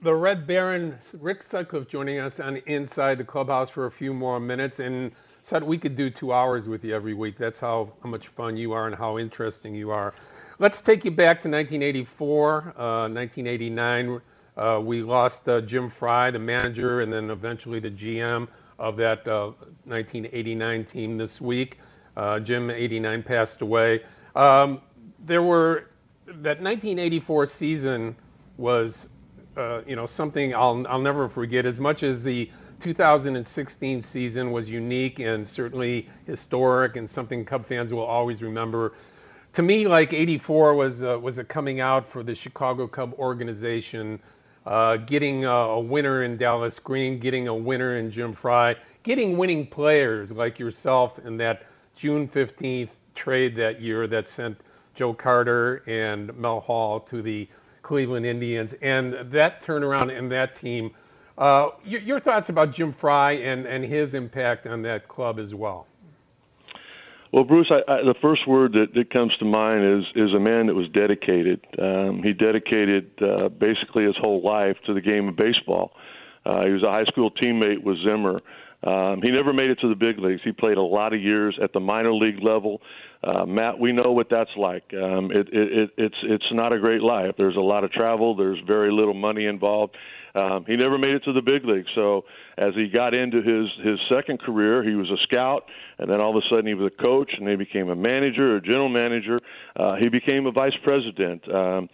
The 0.00 0.14
Red 0.14 0.46
Baron, 0.46 0.96
Rick 1.20 1.42
Sutcliffe, 1.42 1.88
joining 1.88 2.20
us 2.20 2.38
on 2.38 2.58
Inside 2.66 3.18
the 3.18 3.24
Clubhouse 3.24 3.68
for 3.68 3.86
a 3.86 3.90
few 3.90 4.14
more 4.14 4.38
minutes, 4.38 4.78
and 4.78 5.10
said 5.42 5.62
we 5.62 5.78
could 5.78 5.96
do 5.96 6.10
two 6.10 6.32
hours 6.32 6.68
with 6.68 6.84
you 6.84 6.94
every 6.94 7.14
week. 7.14 7.38
That's 7.38 7.60
how, 7.60 7.92
how 8.02 8.10
much 8.10 8.28
fun 8.28 8.56
you 8.56 8.72
are 8.72 8.86
and 8.86 8.94
how 8.94 9.18
interesting 9.18 9.74
you 9.74 9.90
are. 9.90 10.14
Let's 10.58 10.80
take 10.80 11.04
you 11.04 11.10
back 11.10 11.40
to 11.42 11.48
1984, 11.48 12.74
uh, 12.76 13.08
1989. 13.08 14.20
Uh, 14.56 14.80
we 14.84 15.02
lost 15.02 15.48
uh, 15.48 15.60
Jim 15.62 15.88
Frey, 15.88 16.30
the 16.32 16.38
manager, 16.38 17.00
and 17.02 17.12
then 17.12 17.30
eventually 17.30 17.80
the 17.80 17.90
GM 17.90 18.48
of 18.78 18.96
that 18.96 19.26
uh, 19.28 19.52
1989 19.84 20.84
team 20.84 21.16
this 21.16 21.40
week. 21.40 21.78
Uh, 22.16 22.40
Jim 22.40 22.70
89 22.70 23.22
passed 23.22 23.62
away. 23.62 24.02
Um, 24.34 24.80
there 25.24 25.42
were 25.42 25.86
that 26.26 26.60
1984 26.60 27.46
season 27.46 28.16
was, 28.56 29.08
uh, 29.56 29.82
you 29.86 29.96
know, 29.96 30.06
something 30.06 30.54
I'll 30.54 30.86
I'll 30.88 31.00
never 31.00 31.28
forget. 31.28 31.66
As 31.66 31.80
much 31.80 32.02
as 32.02 32.24
the 32.24 32.50
2016 32.80 34.02
season 34.02 34.52
was 34.52 34.70
unique 34.70 35.18
and 35.18 35.46
certainly 35.46 36.08
historic 36.26 36.96
and 36.96 37.08
something 37.08 37.44
Cub 37.44 37.66
fans 37.66 37.92
will 37.92 38.04
always 38.04 38.42
remember. 38.42 38.94
To 39.54 39.62
me, 39.62 39.86
like 39.88 40.12
84 40.12 40.74
was 40.74 41.02
uh, 41.02 41.18
was 41.20 41.38
a 41.38 41.44
coming 41.44 41.80
out 41.80 42.06
for 42.06 42.22
the 42.22 42.34
Chicago 42.34 42.86
Cub 42.86 43.14
organization 43.18 44.20
uh, 44.68 44.98
getting 44.98 45.46
a, 45.46 45.50
a, 45.50 45.80
winner 45.80 46.24
in 46.24 46.36
Dallas 46.36 46.78
Green, 46.78 47.18
getting 47.18 47.48
a 47.48 47.54
winner 47.54 47.96
in 47.96 48.10
Jim 48.10 48.34
Frey, 48.34 48.76
getting 49.02 49.38
winning 49.38 49.66
players 49.66 50.30
like 50.30 50.58
yourself 50.58 51.18
in 51.20 51.38
that 51.38 51.62
June 51.96 52.28
15th 52.28 52.90
trade 53.14 53.56
that 53.56 53.80
year 53.80 54.06
that 54.06 54.28
sent 54.28 54.60
Joe 54.94 55.14
Carter 55.14 55.82
and 55.86 56.36
Mel 56.36 56.60
Hall 56.60 57.00
to 57.00 57.22
the 57.22 57.48
Cleveland 57.80 58.26
Indians, 58.26 58.74
and 58.82 59.14
that 59.30 59.62
turnaround 59.62 60.14
in 60.14 60.28
that 60.28 60.54
team. 60.54 60.90
Uh, 61.38 61.70
your, 61.84 62.00
your 62.00 62.18
thoughts 62.18 62.48
about 62.48 62.72
Jim 62.72 62.90
Frey 62.90 63.44
and, 63.44 63.64
and 63.64 63.84
his 63.84 64.14
impact 64.14 64.66
on 64.66 64.82
that 64.82 65.06
club 65.06 65.38
as 65.38 65.54
well? 65.54 65.86
Well, 67.32 67.44
Bruce, 67.44 67.70
I, 67.70 67.90
I, 67.90 68.02
the 68.02 68.14
first 68.20 68.48
word 68.48 68.72
that, 68.72 68.92
that 68.94 69.10
comes 69.10 69.36
to 69.38 69.44
mind 69.44 69.84
is 69.84 70.04
is 70.16 70.34
a 70.34 70.40
man 70.40 70.66
that 70.66 70.74
was 70.74 70.88
dedicated. 70.94 71.64
Um, 71.80 72.22
he 72.24 72.32
dedicated 72.32 73.10
uh, 73.22 73.50
basically 73.50 74.04
his 74.04 74.16
whole 74.20 74.42
life 74.42 74.76
to 74.86 74.94
the 74.94 75.00
game 75.00 75.28
of 75.28 75.36
baseball. 75.36 75.92
Uh, 76.44 76.64
he 76.64 76.72
was 76.72 76.82
a 76.82 76.90
high 76.90 77.04
school 77.04 77.30
teammate 77.30 77.82
with 77.82 77.98
Zimmer. 78.02 78.40
Um, 78.82 79.20
he 79.22 79.30
never 79.30 79.52
made 79.52 79.70
it 79.70 79.78
to 79.80 79.88
the 79.88 79.94
big 79.94 80.18
leagues. 80.18 80.40
He 80.42 80.52
played 80.52 80.78
a 80.78 80.82
lot 80.82 81.12
of 81.12 81.20
years 81.20 81.58
at 81.62 81.72
the 81.72 81.80
minor 81.80 82.14
league 82.14 82.42
level. 82.42 82.80
Uh, 83.22 83.44
Matt, 83.44 83.80
we 83.80 83.90
know 83.90 84.12
what 84.12 84.28
that's 84.30 84.50
like. 84.56 84.84
Um, 84.94 85.32
it, 85.32 85.48
it, 85.52 85.78
it, 85.78 85.90
it's 85.96 86.16
it's 86.22 86.44
not 86.52 86.74
a 86.74 86.78
great 86.78 87.02
life. 87.02 87.34
There's 87.36 87.56
a 87.56 87.60
lot 87.60 87.82
of 87.82 87.90
travel. 87.90 88.36
There's 88.36 88.58
very 88.66 88.92
little 88.92 89.14
money 89.14 89.46
involved. 89.46 89.96
Um, 90.36 90.64
he 90.68 90.76
never 90.76 90.98
made 90.98 91.10
it 91.10 91.24
to 91.24 91.32
the 91.32 91.42
big 91.42 91.64
leagues. 91.64 91.88
So 91.96 92.26
as 92.56 92.74
he 92.76 92.88
got 92.88 93.16
into 93.16 93.38
his 93.38 93.66
his 93.84 93.98
second 94.12 94.40
career, 94.40 94.84
he 94.84 94.94
was 94.94 95.10
a 95.10 95.16
scout, 95.24 95.64
and 95.98 96.08
then 96.08 96.20
all 96.20 96.36
of 96.36 96.36
a 96.36 96.54
sudden 96.54 96.66
he 96.66 96.74
was 96.74 96.92
a 96.92 97.02
coach, 97.02 97.32
and 97.36 97.48
he 97.48 97.56
became 97.56 97.88
a 97.88 97.96
manager, 97.96 98.56
a 98.56 98.60
general 98.60 98.88
manager. 98.88 99.40
Uh, 99.74 99.96
he 100.00 100.08
became 100.08 100.46
a 100.46 100.52
vice 100.52 100.76
president. 100.84 101.42
Um, 101.52 101.88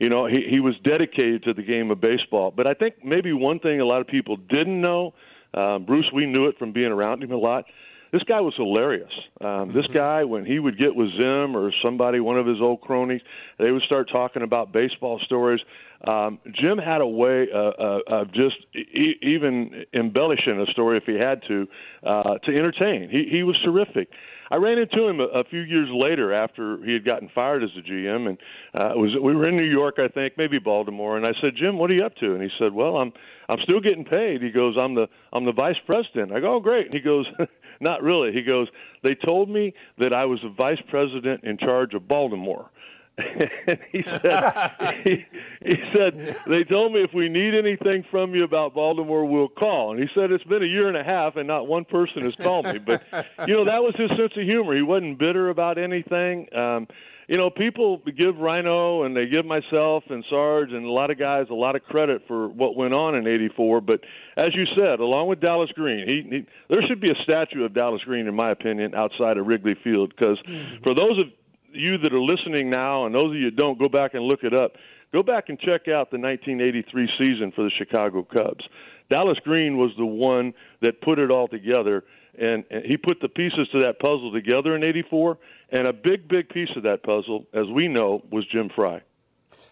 you 0.00 0.08
know, 0.08 0.26
he 0.26 0.46
he 0.50 0.60
was 0.60 0.74
dedicated 0.84 1.42
to 1.44 1.52
the 1.52 1.62
game 1.62 1.90
of 1.90 2.00
baseball. 2.00 2.50
But 2.50 2.70
I 2.70 2.72
think 2.72 3.04
maybe 3.04 3.34
one 3.34 3.58
thing 3.58 3.80
a 3.80 3.84
lot 3.84 4.00
of 4.00 4.06
people 4.06 4.38
didn't 4.38 4.80
know, 4.80 5.12
um, 5.52 5.84
Bruce, 5.84 6.10
we 6.14 6.24
knew 6.24 6.46
it 6.46 6.56
from 6.58 6.72
being 6.72 6.86
around 6.86 7.22
him 7.22 7.32
a 7.32 7.36
lot 7.36 7.66
this 8.12 8.22
guy 8.24 8.40
was 8.40 8.54
hilarious. 8.56 9.10
Um, 9.40 9.72
this 9.72 9.86
mm-hmm. 9.86 9.96
guy, 9.96 10.24
when 10.24 10.44
he 10.44 10.58
would 10.58 10.78
get 10.78 10.94
with 10.94 11.08
Zim 11.18 11.56
or 11.56 11.72
somebody, 11.82 12.20
one 12.20 12.36
of 12.36 12.46
his 12.46 12.60
old 12.60 12.82
cronies, 12.82 13.22
they 13.58 13.70
would 13.70 13.82
start 13.82 14.10
talking 14.12 14.42
about 14.42 14.70
baseball 14.70 15.18
stories. 15.24 15.60
Um, 16.06 16.38
Jim 16.52 16.78
had 16.78 17.00
a 17.00 17.06
way 17.06 17.48
uh, 17.52 17.58
uh, 17.58 18.00
of 18.08 18.32
just 18.32 18.56
e- 18.74 19.16
even 19.22 19.84
embellishing 19.98 20.60
a 20.60 20.70
story 20.72 20.98
if 20.98 21.06
he 21.06 21.14
had 21.14 21.42
to 21.48 21.68
uh, 22.02 22.38
to 22.38 22.54
entertain. 22.54 23.08
He 23.08 23.28
he 23.30 23.42
was 23.44 23.58
terrific. 23.64 24.08
I 24.52 24.56
ran 24.56 24.76
into 24.76 25.08
him 25.08 25.18
a, 25.18 25.40
a 25.40 25.44
few 25.44 25.60
years 25.60 25.88
later 25.90 26.34
after 26.34 26.76
he 26.84 26.92
had 26.92 27.06
gotten 27.06 27.30
fired 27.34 27.64
as 27.64 27.70
the 27.74 27.80
GM, 27.80 28.28
and 28.28 28.38
uh, 28.74 28.92
was 28.96 29.10
we 29.20 29.34
were 29.34 29.48
in 29.48 29.56
New 29.56 29.70
York, 29.70 29.94
I 29.98 30.08
think, 30.08 30.34
maybe 30.36 30.58
Baltimore, 30.58 31.16
and 31.16 31.24
I 31.24 31.30
said, 31.40 31.52
Jim, 31.56 31.78
what 31.78 31.90
are 31.90 31.96
you 31.96 32.04
up 32.04 32.14
to? 32.16 32.34
And 32.34 32.42
he 32.42 32.50
said, 32.58 32.74
Well, 32.74 32.98
I'm 32.98 33.14
I'm 33.48 33.58
still 33.62 33.80
getting 33.80 34.04
paid. 34.04 34.42
He 34.42 34.50
goes, 34.50 34.76
I'm 34.78 34.94
the 34.94 35.06
I'm 35.32 35.46
the 35.46 35.52
vice 35.52 35.80
president. 35.86 36.32
I 36.32 36.40
go, 36.40 36.56
Oh, 36.56 36.60
great. 36.60 36.86
And 36.86 36.94
he 36.94 37.00
goes. 37.00 37.26
Not 37.80 38.04
really. 38.04 38.30
He 38.32 38.42
goes, 38.42 38.68
They 39.02 39.16
told 39.26 39.48
me 39.48 39.74
that 39.98 40.14
I 40.14 40.24
was 40.24 40.38
the 40.42 40.50
vice 40.50 40.80
president 40.88 41.42
in 41.42 41.58
charge 41.58 41.94
of 41.94 42.06
Baltimore. 42.06 42.70
And 43.18 43.78
he 43.90 44.02
said, 44.02 45.02
he, 45.04 45.26
he 45.64 45.76
said, 45.94 46.36
they 46.46 46.64
told 46.64 46.92
me 46.92 47.02
if 47.02 47.12
we 47.12 47.28
need 47.28 47.54
anything 47.54 48.04
from 48.10 48.34
you 48.34 48.44
about 48.44 48.74
Baltimore, 48.74 49.24
we'll 49.26 49.48
call. 49.48 49.92
And 49.92 50.00
he 50.00 50.08
said 50.14 50.32
it's 50.32 50.44
been 50.44 50.62
a 50.62 50.66
year 50.66 50.88
and 50.88 50.96
a 50.96 51.04
half, 51.04 51.36
and 51.36 51.46
not 51.46 51.66
one 51.66 51.84
person 51.84 52.22
has 52.22 52.34
called 52.36 52.66
me. 52.66 52.78
But 52.78 53.02
you 53.46 53.56
know 53.56 53.64
that 53.66 53.82
was 53.82 53.94
his 53.96 54.08
sense 54.10 54.32
of 54.36 54.48
humor. 54.48 54.74
He 54.74 54.82
wasn't 54.82 55.18
bitter 55.18 55.50
about 55.50 55.78
anything. 55.78 56.48
Um, 56.56 56.86
you 57.28 57.38
know, 57.38 57.50
people 57.50 57.98
give 57.98 58.34
Ryno 58.34 59.06
and 59.06 59.16
they 59.16 59.26
give 59.26 59.46
myself 59.46 60.04
and 60.10 60.24
Sarge 60.28 60.72
and 60.72 60.84
a 60.84 60.90
lot 60.90 61.10
of 61.10 61.18
guys 61.18 61.46
a 61.50 61.54
lot 61.54 61.76
of 61.76 61.82
credit 61.84 62.22
for 62.26 62.48
what 62.48 62.76
went 62.76 62.94
on 62.94 63.14
in 63.14 63.26
'84. 63.26 63.80
But 63.80 64.00
as 64.36 64.50
you 64.54 64.64
said, 64.78 65.00
along 65.00 65.28
with 65.28 65.40
Dallas 65.40 65.70
Green, 65.74 66.08
he, 66.08 66.22
he 66.28 66.46
there 66.68 66.82
should 66.88 67.00
be 67.00 67.10
a 67.10 67.22
statue 67.22 67.64
of 67.64 67.74
Dallas 67.74 68.02
Green, 68.04 68.26
in 68.26 68.34
my 68.34 68.50
opinion, 68.50 68.94
outside 68.94 69.38
of 69.38 69.46
Wrigley 69.46 69.76
Field. 69.84 70.12
Because 70.16 70.38
mm-hmm. 70.48 70.82
for 70.82 70.94
those 70.94 71.22
of 71.22 71.28
you 71.72 71.98
that 71.98 72.12
are 72.12 72.20
listening 72.20 72.70
now, 72.70 73.06
and 73.06 73.14
those 73.14 73.26
of 73.26 73.34
you 73.34 73.50
that 73.50 73.56
don't, 73.56 73.78
go 73.78 73.88
back 73.88 74.14
and 74.14 74.24
look 74.24 74.44
it 74.44 74.54
up. 74.54 74.72
Go 75.12 75.22
back 75.22 75.48
and 75.48 75.58
check 75.58 75.88
out 75.88 76.10
the 76.10 76.18
1983 76.18 77.08
season 77.18 77.52
for 77.54 77.64
the 77.64 77.70
Chicago 77.76 78.22
Cubs. 78.22 78.64
Dallas 79.10 79.38
Green 79.44 79.76
was 79.76 79.90
the 79.98 80.06
one 80.06 80.54
that 80.80 81.00
put 81.02 81.18
it 81.18 81.30
all 81.30 81.48
together, 81.48 82.04
and, 82.38 82.64
and 82.70 82.84
he 82.86 82.96
put 82.96 83.20
the 83.20 83.28
pieces 83.28 83.68
to 83.72 83.80
that 83.80 83.98
puzzle 83.98 84.32
together 84.32 84.74
in 84.74 84.86
'84 84.86 85.38
and 85.70 85.86
a 85.86 85.92
big, 85.92 86.28
big 86.28 86.48
piece 86.48 86.70
of 86.76 86.82
that 86.84 87.02
puzzle, 87.02 87.46
as 87.52 87.66
we 87.74 87.88
know, 87.88 88.22
was 88.30 88.46
Jim 88.46 88.70
Frey. 88.74 89.02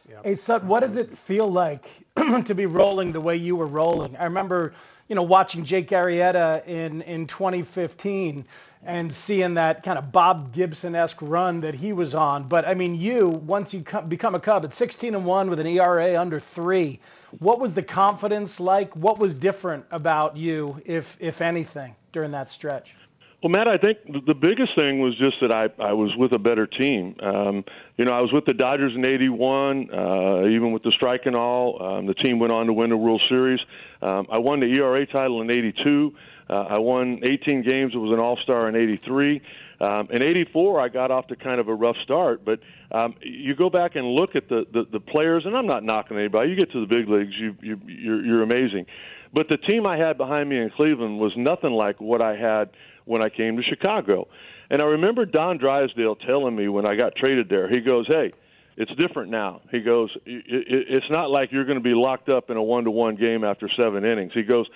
Yep. 0.09 0.25
Hey, 0.25 0.35
Sut, 0.35 0.65
what 0.65 0.81
does 0.81 0.97
it 0.97 1.17
feel 1.17 1.51
like 1.51 1.85
to 2.45 2.55
be 2.55 2.67
rolling 2.67 3.13
the 3.13 3.21
way 3.21 3.37
you 3.37 3.55
were 3.55 3.67
rolling? 3.67 4.17
I 4.17 4.25
remember, 4.25 4.75
you 5.11 5.17
know, 5.17 5.25
watching 5.25 5.65
Jake 5.65 5.89
Arrieta 5.89 6.65
in, 6.69 7.03
in 7.03 7.27
2015 7.27 8.47
and 8.85 9.13
seeing 9.13 9.55
that 9.55 9.83
kind 9.83 9.99
of 9.99 10.13
Bob 10.13 10.55
Gibson-esque 10.55 11.19
run 11.21 11.63
that 11.63 11.75
he 11.75 11.93
was 11.93 12.15
on. 12.15 12.45
But 12.45 12.65
I 12.65 12.75
mean, 12.75 12.95
you 12.95 13.29
once 13.29 13.75
you 13.75 13.83
come, 13.83 14.09
become 14.09 14.37
a 14.37 14.41
Cub 14.41 14.65
at 14.65 14.73
16 14.73 15.17
and 15.17 15.27
one 15.27 15.51
with 15.51 15.59
an 15.59 15.67
ERA 15.67 16.19
under 16.19 16.39
three, 16.39 17.01
what 17.41 17.59
was 17.59 17.75
the 17.75 17.83
confidence 17.83 18.61
like? 18.61 18.95
What 18.95 19.19
was 19.19 19.35
different 19.35 19.85
about 19.91 20.37
you, 20.37 20.81
if 20.87 21.17
if 21.19 21.43
anything, 21.43 21.97
during 22.13 22.31
that 22.31 22.49
stretch? 22.49 22.95
Well, 23.43 23.49
Matt, 23.49 23.69
I 23.69 23.79
think 23.79 23.99
the 24.27 24.35
biggest 24.35 24.77
thing 24.77 25.01
was 25.01 25.17
just 25.17 25.37
that 25.41 25.51
I, 25.51 25.83
I 25.83 25.95
was 25.95 26.15
with 26.19 26.35
a 26.35 26.39
better 26.39 26.67
team. 26.67 27.17
Um, 27.23 27.65
you 27.97 28.05
know, 28.05 28.13
I 28.13 28.21
was 28.21 28.31
with 28.35 28.45
the 28.45 28.53
Dodgers 28.53 28.93
in 28.95 29.09
'81, 29.09 29.89
uh, 29.91 30.47
even 30.47 30.73
with 30.73 30.83
the 30.83 30.93
strike 30.93 31.23
and 31.25 31.35
all. 31.35 31.83
Um, 31.83 32.07
the 32.07 32.13
team 32.13 32.39
went 32.39 32.53
on 32.53 32.67
to 32.67 32.75
win 32.75 32.91
the 32.91 32.99
World 32.99 33.23
Series. 33.33 33.59
Um, 34.03 34.27
I 34.31 34.39
won 34.39 34.61
the 34.61 34.67
ERA 34.67 35.07
title 35.07 35.41
in 35.41 35.51
'82. 35.51 36.13
Uh, 36.51 36.53
I 36.69 36.79
won 36.81 37.21
18 37.23 37.63
games. 37.63 37.93
I 37.95 37.99
was 37.99 38.13
an 38.13 38.21
All-Star 38.21 38.69
in 38.69 38.77
'83. 38.77 39.41
Um, 39.81 40.09
in 40.11 40.23
'84, 40.23 40.79
I 40.79 40.89
got 40.89 41.11
off 41.11 41.29
to 41.29 41.37
kind 41.37 41.61
of 41.61 41.69
a 41.69 41.75
rough 41.75 41.97
start, 42.05 42.45
but 42.45 42.61
um, 42.93 43.15
you 43.23 43.55
go 43.55 43.71
back 43.71 43.97
and 43.97 44.07
look 44.07 44.37
at 44.37 44.51
the, 44.51 44.67
the 44.71 44.85
the 44.93 45.01
players, 45.01 45.45
and 45.47 45.57
I'm 45.57 45.67
not 45.67 45.83
knocking 45.83 46.19
anybody. 46.19 46.51
You 46.51 46.57
get 46.57 46.73
to 46.73 46.87
the 46.87 46.95
big 46.95 47.09
leagues, 47.09 47.33
you, 47.41 47.57
you 47.63 47.81
you're, 47.87 48.23
you're 48.23 48.43
amazing. 48.43 48.85
But 49.33 49.49
the 49.49 49.57
team 49.57 49.87
I 49.87 49.97
had 49.97 50.19
behind 50.19 50.49
me 50.49 50.59
in 50.59 50.71
Cleveland 50.77 51.21
was 51.21 51.33
nothing 51.37 51.71
like 51.71 52.01
what 52.01 52.23
I 52.23 52.37
had 52.37 52.71
when 53.05 53.23
I 53.23 53.29
came 53.29 53.57
to 53.57 53.63
Chicago. 53.63 54.29
And 54.71 54.81
I 54.81 54.87
remember 54.87 55.25
Don 55.25 55.59
Drysdale 55.59 56.17
telling 56.17 56.55
me 56.55 56.69
when 56.69 56.87
I 56.87 56.95
got 56.95 57.17
traded 57.17 57.49
there, 57.49 57.69
he 57.69 57.81
goes, 57.81 58.07
Hey, 58.09 58.31
it's 58.77 58.93
different 58.97 59.31
now. 59.31 59.63
He 59.71 59.81
goes, 59.81 60.11
It's 60.25 61.11
not 61.11 61.31
like 61.31 61.51
you're 61.53 61.65
going 61.65 61.79
to 61.79 61.85
be 61.85 61.95
locked 61.95 62.29
up 62.29 62.51
in 62.51 62.57
a 62.57 62.63
one 62.63 62.85
to 62.85 62.91
one 62.91 63.17
game 63.17 63.45
after 63.45 63.69
seven 63.81 64.05
innings. 64.05 64.33
He 64.35 64.43
goes, 64.43 64.67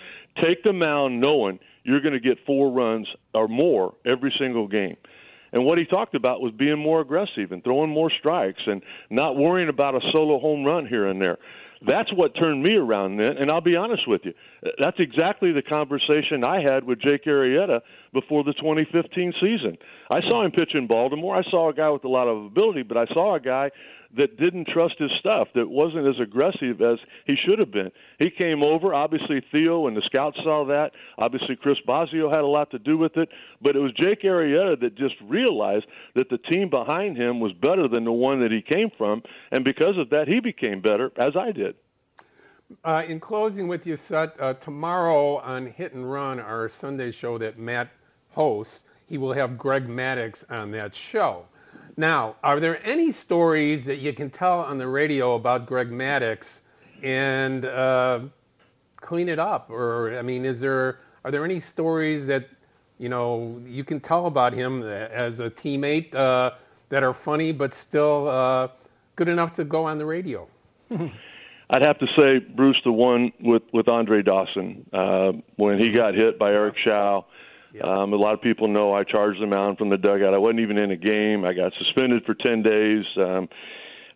Take 0.42 0.62
the 0.64 0.72
mound 0.72 1.20
knowing 1.20 1.60
you're 1.84 2.00
going 2.00 2.14
to 2.14 2.20
get 2.20 2.38
four 2.46 2.72
runs 2.72 3.06
or 3.32 3.46
more 3.46 3.94
every 4.04 4.34
single 4.38 4.66
game. 4.66 4.96
And 5.52 5.64
what 5.64 5.78
he 5.78 5.84
talked 5.84 6.16
about 6.16 6.40
was 6.40 6.52
being 6.52 6.78
more 6.78 7.00
aggressive 7.00 7.52
and 7.52 7.62
throwing 7.62 7.88
more 7.88 8.10
strikes 8.18 8.60
and 8.66 8.82
not 9.08 9.36
worrying 9.36 9.68
about 9.68 9.94
a 9.94 10.00
solo 10.12 10.40
home 10.40 10.64
run 10.64 10.86
here 10.86 11.06
and 11.06 11.22
there. 11.22 11.38
That's 11.86 12.10
what 12.14 12.32
turned 12.40 12.62
me 12.62 12.76
around 12.76 13.18
then. 13.18 13.36
And 13.36 13.50
I'll 13.50 13.60
be 13.60 13.76
honest 13.76 14.02
with 14.06 14.22
you, 14.24 14.32
that's 14.78 14.98
exactly 14.98 15.52
the 15.52 15.62
conversation 15.62 16.44
I 16.44 16.60
had 16.62 16.84
with 16.84 17.00
Jake 17.00 17.24
Arrieta 17.24 17.80
before 18.12 18.44
the 18.44 18.54
2015 18.54 19.32
season. 19.40 19.76
I 20.10 20.20
saw 20.28 20.44
him 20.44 20.52
pitch 20.52 20.70
in 20.74 20.86
Baltimore. 20.86 21.36
I 21.36 21.42
saw 21.50 21.70
a 21.70 21.74
guy 21.74 21.90
with 21.90 22.04
a 22.04 22.08
lot 22.08 22.28
of 22.28 22.44
ability, 22.44 22.82
but 22.82 22.96
I 22.96 23.06
saw 23.12 23.34
a 23.34 23.40
guy 23.40 23.70
that 24.16 24.36
didn't 24.36 24.68
trust 24.68 24.94
his 24.98 25.10
stuff, 25.18 25.48
that 25.54 25.68
wasn't 25.68 26.06
as 26.06 26.20
aggressive 26.20 26.80
as 26.80 26.98
he 27.26 27.36
should 27.36 27.58
have 27.58 27.70
been. 27.70 27.90
He 28.18 28.30
came 28.30 28.62
over. 28.64 28.94
Obviously, 28.94 29.42
Theo 29.52 29.86
and 29.86 29.96
the 29.96 30.02
scouts 30.06 30.36
saw 30.42 30.64
that. 30.66 30.92
Obviously, 31.18 31.56
Chris 31.56 31.78
Bosio 31.86 32.30
had 32.30 32.40
a 32.40 32.46
lot 32.46 32.70
to 32.70 32.78
do 32.78 32.96
with 32.96 33.16
it. 33.16 33.28
But 33.60 33.76
it 33.76 33.80
was 33.80 33.92
Jake 33.92 34.22
Arrieta 34.22 34.80
that 34.80 34.94
just 34.96 35.14
realized 35.22 35.86
that 36.14 36.28
the 36.30 36.38
team 36.38 36.70
behind 36.70 37.16
him 37.16 37.40
was 37.40 37.52
better 37.52 37.88
than 37.88 38.04
the 38.04 38.12
one 38.12 38.40
that 38.40 38.52
he 38.52 38.62
came 38.62 38.90
from. 38.96 39.22
And 39.50 39.64
because 39.64 39.98
of 39.98 40.10
that, 40.10 40.28
he 40.28 40.40
became 40.40 40.80
better, 40.80 41.12
as 41.16 41.36
I 41.36 41.52
did. 41.52 41.74
Uh, 42.82 43.02
in 43.06 43.20
closing 43.20 43.68
with 43.68 43.86
you, 43.86 43.96
Sut, 43.96 44.34
uh, 44.40 44.54
tomorrow 44.54 45.36
on 45.38 45.66
Hit 45.66 45.92
and 45.92 46.10
Run, 46.10 46.40
our 46.40 46.68
Sunday 46.68 47.10
show 47.10 47.36
that 47.38 47.58
Matt 47.58 47.90
hosts, 48.30 48.86
he 49.06 49.18
will 49.18 49.32
have 49.32 49.58
Greg 49.58 49.86
Maddux 49.86 50.50
on 50.50 50.70
that 50.72 50.94
show. 50.94 51.46
Now, 51.96 52.36
are 52.42 52.58
there 52.58 52.84
any 52.84 53.12
stories 53.12 53.84
that 53.84 53.98
you 53.98 54.12
can 54.12 54.30
tell 54.30 54.60
on 54.60 54.78
the 54.78 54.88
radio 54.88 55.36
about 55.36 55.66
Greg 55.66 55.90
Maddux 55.90 56.62
and 57.02 57.64
uh, 57.64 58.20
clean 58.96 59.28
it 59.28 59.38
up? 59.38 59.70
Or, 59.70 60.18
I 60.18 60.22
mean, 60.22 60.44
is 60.44 60.60
there 60.60 60.98
are 61.24 61.30
there 61.30 61.44
any 61.44 61.60
stories 61.60 62.26
that 62.26 62.48
you 62.98 63.08
know 63.08 63.60
you 63.66 63.84
can 63.84 64.00
tell 64.00 64.26
about 64.26 64.52
him 64.52 64.82
as 64.82 65.40
a 65.40 65.48
teammate 65.50 66.14
uh, 66.14 66.52
that 66.88 67.02
are 67.02 67.14
funny 67.14 67.52
but 67.52 67.74
still 67.74 68.28
uh, 68.28 68.68
good 69.16 69.28
enough 69.28 69.54
to 69.54 69.64
go 69.64 69.84
on 69.84 69.98
the 69.98 70.06
radio? 70.06 70.48
I'd 71.70 71.82
have 71.82 71.98
to 71.98 72.06
say, 72.18 72.40
Bruce, 72.40 72.80
the 72.84 72.92
one 72.92 73.32
with 73.40 73.62
with 73.72 73.88
Andre 73.88 74.22
Dawson 74.22 74.84
uh, 74.92 75.32
when 75.56 75.78
he 75.78 75.90
got 75.90 76.14
hit 76.14 76.38
by 76.38 76.50
Eric 76.50 76.74
Show 77.76 77.88
um, 77.88 78.12
a 78.12 78.16
lot 78.16 78.34
of 78.34 78.40
people 78.42 78.68
know 78.68 78.92
I 78.92 79.04
charged 79.04 79.40
the 79.40 79.46
mound 79.46 79.78
from 79.78 79.90
the 79.90 79.98
dugout. 79.98 80.34
I 80.34 80.38
wasn't 80.38 80.60
even 80.60 80.78
in 80.78 80.90
a 80.90 80.96
game. 80.96 81.44
I 81.44 81.52
got 81.52 81.72
suspended 81.78 82.24
for 82.24 82.34
10 82.34 82.62
days. 82.62 83.04
Um, 83.16 83.48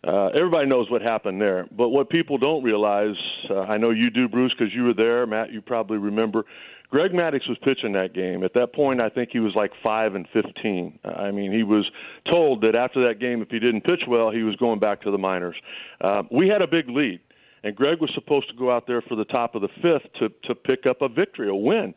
uh, 0.07 0.29
everybody 0.35 0.67
knows 0.67 0.89
what 0.89 1.01
happened 1.01 1.41
there. 1.41 1.67
But 1.75 1.89
what 1.89 2.09
people 2.09 2.37
don't 2.37 2.63
realize, 2.63 3.15
uh, 3.49 3.61
I 3.61 3.77
know 3.77 3.91
you 3.91 4.09
do, 4.09 4.29
Bruce, 4.29 4.53
because 4.57 4.73
you 4.73 4.83
were 4.83 4.93
there. 4.93 5.25
Matt, 5.25 5.51
you 5.51 5.61
probably 5.61 5.97
remember. 5.97 6.45
Greg 6.89 7.11
Maddux 7.11 7.47
was 7.47 7.57
pitching 7.63 7.93
that 7.93 8.13
game. 8.13 8.43
At 8.43 8.53
that 8.55 8.73
point, 8.73 9.03
I 9.03 9.09
think 9.09 9.29
he 9.31 9.39
was 9.39 9.53
like 9.55 9.71
five 9.85 10.15
and 10.15 10.25
fifteen. 10.33 10.97
I 11.05 11.29
mean, 11.29 11.51
he 11.51 11.61
was 11.61 11.85
told 12.31 12.63
that 12.63 12.75
after 12.75 13.05
that 13.05 13.19
game, 13.19 13.43
if 13.43 13.49
he 13.49 13.59
didn't 13.59 13.81
pitch 13.81 14.01
well, 14.07 14.31
he 14.31 14.41
was 14.41 14.55
going 14.55 14.79
back 14.79 15.01
to 15.01 15.11
the 15.11 15.17
minors. 15.17 15.55
Uh, 16.01 16.23
we 16.31 16.47
had 16.47 16.63
a 16.63 16.67
big 16.67 16.89
lead, 16.89 17.19
and 17.63 17.75
Greg 17.75 18.01
was 18.01 18.09
supposed 18.15 18.49
to 18.49 18.55
go 18.55 18.71
out 18.71 18.87
there 18.87 19.03
for 19.03 19.15
the 19.15 19.25
top 19.25 19.53
of 19.53 19.61
the 19.61 19.69
fifth 19.83 20.11
to 20.19 20.29
to 20.47 20.55
pick 20.55 20.87
up 20.87 21.03
a 21.03 21.09
victory, 21.09 21.49
a 21.49 21.53
win. 21.53 21.93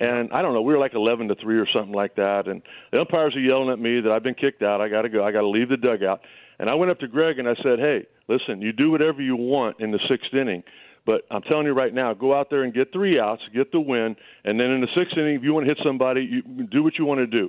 And 0.00 0.30
I 0.32 0.40
don't 0.40 0.54
know, 0.54 0.62
we 0.62 0.72
were 0.72 0.80
like 0.80 0.94
11 0.94 1.28
to 1.28 1.34
3 1.34 1.58
or 1.58 1.66
something 1.76 1.94
like 1.94 2.16
that. 2.16 2.48
And 2.48 2.62
the 2.90 3.00
umpires 3.00 3.36
are 3.36 3.40
yelling 3.40 3.68
at 3.68 3.78
me 3.78 4.00
that 4.00 4.12
I've 4.12 4.22
been 4.22 4.34
kicked 4.34 4.62
out. 4.62 4.80
I 4.80 4.88
got 4.88 5.02
to 5.02 5.10
go. 5.10 5.22
I 5.22 5.30
got 5.30 5.42
to 5.42 5.48
leave 5.48 5.68
the 5.68 5.76
dugout. 5.76 6.22
And 6.58 6.70
I 6.70 6.74
went 6.74 6.90
up 6.90 6.98
to 7.00 7.08
Greg 7.08 7.38
and 7.38 7.46
I 7.46 7.54
said, 7.62 7.80
hey, 7.80 8.06
listen, 8.26 8.62
you 8.62 8.72
do 8.72 8.90
whatever 8.90 9.20
you 9.20 9.36
want 9.36 9.80
in 9.80 9.90
the 9.90 10.00
sixth 10.08 10.32
inning. 10.32 10.62
But 11.04 11.22
I'm 11.30 11.42
telling 11.42 11.66
you 11.66 11.72
right 11.72 11.92
now, 11.92 12.14
go 12.14 12.34
out 12.34 12.48
there 12.50 12.62
and 12.62 12.72
get 12.72 12.92
three 12.92 13.18
outs, 13.20 13.42
get 13.54 13.72
the 13.72 13.80
win, 13.80 14.16
and 14.44 14.60
then 14.60 14.70
in 14.70 14.80
the 14.80 14.88
sixth 14.96 15.16
inning, 15.16 15.36
if 15.36 15.42
you 15.42 15.52
want 15.52 15.68
to 15.68 15.74
hit 15.74 15.86
somebody, 15.86 16.22
you 16.22 16.66
do 16.66 16.82
what 16.82 16.98
you 16.98 17.04
want 17.04 17.20
to 17.20 17.26
do. 17.26 17.48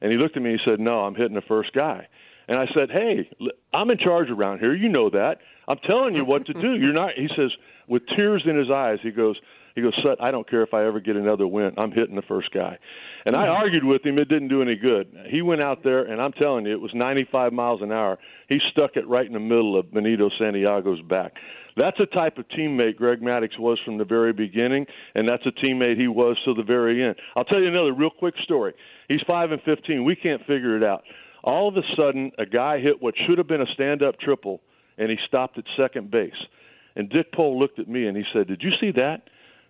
And 0.00 0.12
he 0.12 0.18
looked 0.18 0.36
at 0.36 0.42
me 0.42 0.50
and 0.50 0.60
he 0.60 0.70
said, 0.70 0.80
No, 0.80 1.00
I'm 1.00 1.14
hitting 1.14 1.34
the 1.34 1.42
first 1.42 1.72
guy. 1.72 2.06
And 2.48 2.58
I 2.58 2.66
said, 2.76 2.90
Hey, 2.92 3.28
I'm 3.72 3.90
in 3.90 3.98
charge 3.98 4.30
around 4.30 4.60
here. 4.60 4.74
You 4.74 4.88
know 4.88 5.10
that. 5.10 5.38
I'm 5.66 5.78
telling 5.88 6.14
you 6.14 6.24
what 6.24 6.46
to 6.46 6.52
do. 6.52 6.74
You're 6.74 6.92
not. 6.92 7.14
He 7.16 7.28
says, 7.36 7.50
with 7.88 8.02
tears 8.16 8.42
in 8.46 8.56
his 8.56 8.70
eyes, 8.70 8.98
he 9.02 9.10
goes, 9.10 9.36
he 9.74 9.82
goes, 9.82 9.92
Sut, 10.04 10.18
I 10.20 10.30
don't 10.30 10.48
care 10.48 10.62
if 10.62 10.72
I 10.72 10.86
ever 10.86 11.00
get 11.00 11.16
another 11.16 11.46
win. 11.46 11.72
I'm 11.78 11.90
hitting 11.90 12.14
the 12.14 12.22
first 12.22 12.50
guy. 12.52 12.78
And 13.26 13.34
I 13.34 13.48
argued 13.48 13.84
with 13.84 14.04
him. 14.06 14.16
It 14.18 14.28
didn't 14.28 14.48
do 14.48 14.62
any 14.62 14.76
good. 14.76 15.12
He 15.30 15.42
went 15.42 15.62
out 15.62 15.82
there, 15.82 16.04
and 16.04 16.20
I'm 16.20 16.32
telling 16.32 16.66
you, 16.66 16.72
it 16.72 16.80
was 16.80 16.92
95 16.94 17.52
miles 17.52 17.82
an 17.82 17.90
hour. 17.90 18.18
He 18.48 18.60
stuck 18.70 18.92
it 18.94 19.08
right 19.08 19.26
in 19.26 19.32
the 19.32 19.40
middle 19.40 19.78
of 19.78 19.92
Benito 19.92 20.30
Santiago's 20.38 21.02
back. 21.02 21.32
That's 21.76 21.98
a 21.98 22.06
type 22.06 22.38
of 22.38 22.46
teammate 22.48 22.96
Greg 22.96 23.20
Maddux 23.20 23.58
was 23.58 23.80
from 23.84 23.98
the 23.98 24.04
very 24.04 24.32
beginning, 24.32 24.86
and 25.16 25.28
that's 25.28 25.44
a 25.44 25.66
teammate 25.66 26.00
he 26.00 26.06
was 26.06 26.36
to 26.44 26.54
the 26.54 26.62
very 26.62 27.02
end. 27.02 27.16
I'll 27.36 27.44
tell 27.44 27.60
you 27.60 27.66
another 27.66 27.92
real 27.92 28.10
quick 28.10 28.34
story. 28.44 28.74
He's 29.08 29.22
5 29.28 29.50
and 29.50 29.62
15. 29.62 30.04
We 30.04 30.14
can't 30.14 30.40
figure 30.42 30.76
it 30.76 30.84
out. 30.84 31.02
All 31.42 31.68
of 31.68 31.76
a 31.76 31.82
sudden, 32.00 32.30
a 32.38 32.46
guy 32.46 32.78
hit 32.78 33.02
what 33.02 33.14
should 33.26 33.38
have 33.38 33.48
been 33.48 33.60
a 33.60 33.74
stand 33.74 34.04
up 34.04 34.20
triple, 34.20 34.60
and 34.98 35.10
he 35.10 35.16
stopped 35.26 35.58
at 35.58 35.64
second 35.82 36.12
base. 36.12 36.32
And 36.96 37.10
Dick 37.10 37.32
Pole 37.32 37.58
looked 37.58 37.80
at 37.80 37.88
me 37.88 38.06
and 38.06 38.16
he 38.16 38.22
said, 38.32 38.46
Did 38.46 38.62
you 38.62 38.70
see 38.80 38.92
that? 38.96 39.22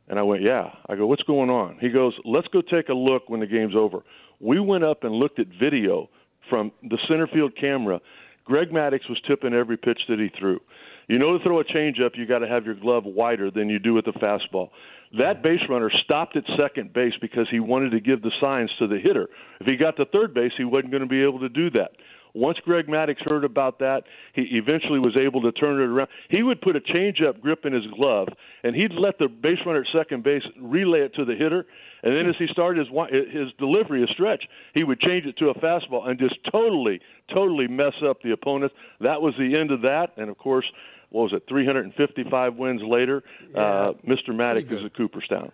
And 0.09 0.19
I 0.19 0.23
went, 0.23 0.43
Yeah. 0.43 0.71
I 0.88 0.97
go, 0.97 1.07
What's 1.07 1.23
going 1.23 1.51
on? 1.51 1.79
He 1.81 1.88
goes, 1.88 2.14
Let's 2.25 2.49
go 2.49 2.61
take 2.61 2.88
a 2.88 2.95
look 2.95 3.29
when 3.29 3.40
the 3.40 3.47
game's 3.47 3.75
over. 3.77 4.05
We 4.40 4.61
went 4.61 4.85
up 4.85 5.05
and 5.05 5.14
looked 5.14 5.38
at 5.38 5.47
video 5.61 6.09
from 6.51 6.73
the 6.83 6.99
center 7.09 7.27
field 7.27 7.53
camera. 7.62 8.01
Greg 8.45 8.71
Maddux 8.71 9.09
was 9.09 9.21
tipping 9.27 9.55
every 9.55 9.79
pitch 9.79 10.01
that 10.09 10.19
he 10.19 10.31
threw. 10.38 10.61
You 11.09 11.19
know, 11.19 11.37
to 11.37 11.45
throw 11.45 11.61
a 11.61 11.64
changeup, 11.64 12.17
you 12.17 12.27
got 12.27 12.38
to 12.38 12.49
have 12.49 12.64
your 12.64 12.75
glove 12.75 13.05
wider 13.05 13.51
than 13.51 13.69
you 13.69 13.79
do 13.79 13.95
with 13.95 14.05
the 14.05 14.12
fastball. 14.12 14.71
That 15.19 15.43
base 15.43 15.61
runner 15.69 15.90
stopped 15.90 16.37
at 16.37 16.45
second 16.59 16.93
base 16.93 17.12
because 17.21 17.47
he 17.51 17.61
wanted 17.61 17.90
to 17.90 18.01
give 18.01 18.23
the 18.23 18.33
signs 18.40 18.71
to 18.79 18.87
the 18.87 18.99
hitter. 18.99 19.29
If 19.61 19.67
he 19.67 19.77
got 19.77 19.97
to 19.97 20.07
third 20.07 20.35
base, 20.35 20.53
he 20.57 20.64
wasn't 20.64 20.90
going 20.90 21.03
to 21.03 21.09
be 21.09 21.23
able 21.23 21.40
to 21.40 21.49
do 21.49 21.71
that. 21.71 21.93
Once 22.35 22.59
Greg 22.64 22.88
Maddux 22.88 23.16
heard 23.25 23.44
about 23.44 23.79
that, 23.79 24.03
he 24.35 24.42
eventually 24.53 24.99
was 24.99 25.16
able 25.20 25.40
to 25.42 25.53
turn 25.53 25.81
it 25.81 25.85
around. 25.85 26.09
He 26.31 26.42
would 26.42 26.61
put 26.61 26.75
a 26.75 26.81
changeup 26.81 27.40
grip 27.40 27.64
in 27.64 27.73
his 27.73 27.87
glove, 27.97 28.27
and 28.64 28.75
he'd 28.75 28.90
let 28.92 29.18
the 29.18 29.29
base 29.29 29.59
runner 29.64 29.83
at 29.83 29.87
second 29.97 30.25
base 30.25 30.42
relay 30.61 31.03
it 31.03 31.14
to 31.14 31.25
the 31.25 31.35
hitter. 31.35 31.64
And 32.03 32.16
then 32.16 32.27
as 32.29 32.35
he 32.38 32.47
started 32.51 32.87
his 32.87 33.33
his 33.33 33.53
delivery, 33.59 34.03
a 34.03 34.07
stretch, 34.09 34.42
he 34.75 34.83
would 34.83 35.01
change 35.01 35.27
it 35.27 35.37
to 35.38 35.51
a 35.51 35.55
fastball 35.55 36.09
and 36.09 36.18
just 36.18 36.37
totally, 36.51 37.01
totally 37.33 37.68
mess 37.68 37.94
up 38.07 38.20
the 38.23 38.33
opponent. 38.33 38.73
That 39.01 39.23
was 39.23 39.35
the 39.38 39.59
end 39.59 39.70
of 39.70 39.83
that. 39.83 40.12
And 40.16 40.29
of 40.29 40.37
course, 40.37 40.66
what 41.11 41.23
was 41.23 41.33
it? 41.35 41.44
355 41.49 42.57
wins 42.57 42.83
later, 42.85 43.23
yeah, 43.55 43.61
uh, 43.61 43.92
Mr. 44.05 44.31
Maddux 44.31 44.66
is 44.73 44.85
a 44.85 44.90
Cooperstown. 44.90 45.53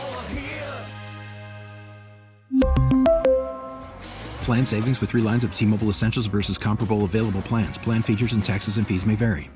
Plan 4.43 4.65
savings 4.65 4.99
with 4.99 5.09
three 5.11 5.21
lines 5.21 5.45
of 5.45 5.53
T 5.53 5.65
Mobile 5.65 5.89
Essentials 5.89 6.25
versus 6.25 6.57
comparable 6.57 7.05
available 7.05 7.41
plans. 7.43 7.77
Plan 7.77 8.01
features 8.01 8.33
and 8.33 8.43
taxes 8.43 8.77
and 8.77 8.85
fees 8.85 9.05
may 9.05 9.15
vary. 9.15 9.49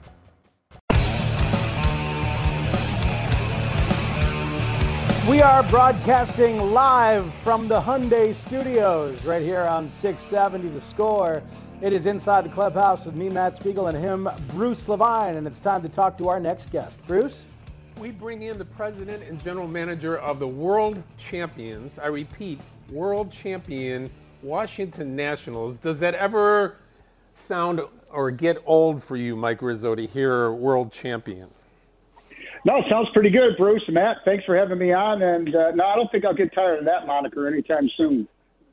We 5.30 5.42
are 5.42 5.64
broadcasting 5.64 6.60
live 6.72 7.34
from 7.44 7.68
the 7.68 7.82
Hyundai 7.82 8.34
Studios 8.34 9.22
right 9.26 9.42
here 9.42 9.64
on 9.64 9.90
670 9.90 10.70
The 10.70 10.80
Score. 10.80 11.42
It 11.82 11.92
is 11.92 12.06
inside 12.06 12.46
the 12.46 12.50
clubhouse 12.50 13.06
with 13.06 13.16
me, 13.16 13.30
Matt 13.30 13.58
Spiegel, 13.58 13.88
and 13.88 13.98
him, 13.98 14.30
Bruce 14.50 14.88
Levine, 14.88 15.36
and 15.36 15.46
it's 15.46 15.60
time 15.60 15.82
to 15.82 15.90
talk 15.90 16.18
to 16.20 16.30
our 16.30 16.40
next 16.40 16.72
guest. 16.72 17.06
Bruce? 17.08 17.42
We 18.00 18.12
bring 18.12 18.44
in 18.44 18.58
the 18.58 18.66
president 18.66 19.24
and 19.24 19.42
general 19.44 19.68
manager 19.68 20.18
of 20.18 20.40
the 20.40 20.48
world 20.48 21.02
champions. 21.18 21.98
I 21.98 22.08
repeat, 22.08 22.60
world 22.90 23.32
champion 23.32 24.10
Washington 24.42 25.16
Nationals. 25.16 25.78
Does 25.78 26.00
that 26.00 26.16
ever 26.16 26.78
sound 27.34 27.82
or 28.12 28.32
get 28.32 28.58
old 28.66 29.04
for 29.04 29.16
you, 29.16 29.36
Mike 29.36 29.62
Rizzo, 29.62 29.96
to 29.96 30.06
hear 30.06 30.52
world 30.52 30.92
champion? 30.92 31.50
No, 32.64 32.82
sounds 32.90 33.10
pretty 33.14 33.30
good, 33.30 33.58
Bruce 33.58 33.84
and 33.86 33.94
Matt. 33.94 34.18
Thanks 34.26 34.44
for 34.44 34.56
having 34.56 34.80
me 34.80 34.92
on. 34.92 35.22
And 35.22 35.56
uh, 35.56 35.72
no, 35.72 35.86
I 35.86 35.96
don't 35.96 36.12
think 36.12 36.26
I'll 36.26 36.34
get 36.34 36.54
tired 36.54 36.80
of 36.80 36.86
that 36.86 37.06
moniker 37.06 37.48
anytime 37.48 37.90
soon. 37.96 38.28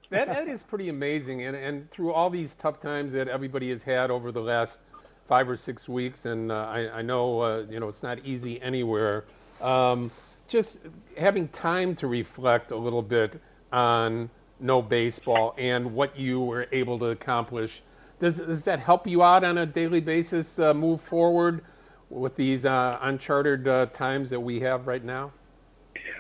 That, 0.09 0.29
that 0.29 0.49
is 0.49 0.63
pretty 0.63 0.89
amazing. 0.89 1.43
And, 1.43 1.57
and 1.57 1.91
through 1.91 2.13
all 2.13 2.31
these 2.31 2.55
tough 2.55 2.81
times 2.81 3.13
that 3.13 3.29
everybody 3.29 3.71
has 3.71 3.83
had 3.83 4.11
over 4.11 4.33
the 4.33 4.41
last 4.41 4.81
five 5.27 5.49
or 5.49 5.57
six 5.57 5.89
weeks, 5.89 6.27
and 6.27 6.51
uh, 6.51 6.67
I, 6.69 6.99
I, 6.99 7.03
know 7.03 7.41
uh, 7.41 7.65
you 7.71 7.81
know 7.81 7.89
it's 7.89 8.03
not 8.03 8.19
easy 8.25 8.61
anywhere. 8.61 9.25
Um, 9.61 10.11
just 10.49 10.81
having 11.17 11.49
time 11.49 11.95
to 11.97 12.07
reflect 12.07 12.71
a 12.73 12.77
little 12.77 13.03
bit 13.03 13.41
on 13.73 14.31
no 14.61 14.81
baseball 14.81 15.55
and 15.59 15.93
what 15.93 16.17
you 16.19 16.41
were 16.41 16.67
able 16.73 16.99
to 16.99 17.07
accomplish. 17.07 17.83
Does, 18.21 18.39
does 18.39 18.65
that 18.65 18.79
help 18.79 19.07
you 19.07 19.23
out 19.23 19.43
on 19.43 19.59
a 19.59 19.67
daily 19.67 20.01
basis 20.01 20.59
uh, 20.59 20.73
move 20.73 21.01
forward 21.01 21.63
with 22.09 22.37
these 22.37 22.65
uh, 22.65 22.99
uncharted 23.03 23.67
uh, 23.67 23.87
times 23.87 24.31
that 24.31 24.39
we 24.39 24.61
have 24.61 24.87
right 24.87 25.03
now? 25.03 25.33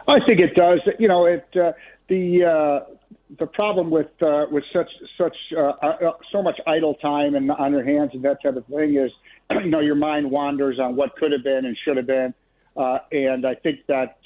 I 0.08 0.18
think 0.26 0.40
it 0.40 0.54
does. 0.54 0.80
You 0.98 1.06
know, 1.06 1.26
it 1.26 1.46
uh, 1.54 1.72
the 2.08 2.44
uh, 2.44 2.94
the 3.38 3.46
problem 3.46 3.90
with 3.90 4.10
uh, 4.20 4.46
with 4.50 4.64
such 4.72 4.90
such 5.16 5.36
so 5.50 6.42
much 6.42 6.58
idle 6.66 6.94
time 6.94 7.36
and 7.36 7.50
on 7.52 7.72
your 7.72 7.84
hands 7.84 8.10
and 8.14 8.22
that 8.24 8.42
type 8.42 8.56
of 8.56 8.66
thing 8.66 8.96
is, 8.96 9.12
you 9.52 9.70
know, 9.70 9.80
your 9.80 9.94
mind 9.94 10.28
wanders 10.28 10.80
on 10.80 10.96
what 10.96 11.14
could 11.16 11.32
have 11.32 11.44
been 11.44 11.66
and 11.66 11.78
should 11.84 11.96
have 11.96 12.06
been, 12.06 12.34
and 12.76 13.46
I 13.46 13.54
think 13.54 13.80
that 13.86 14.16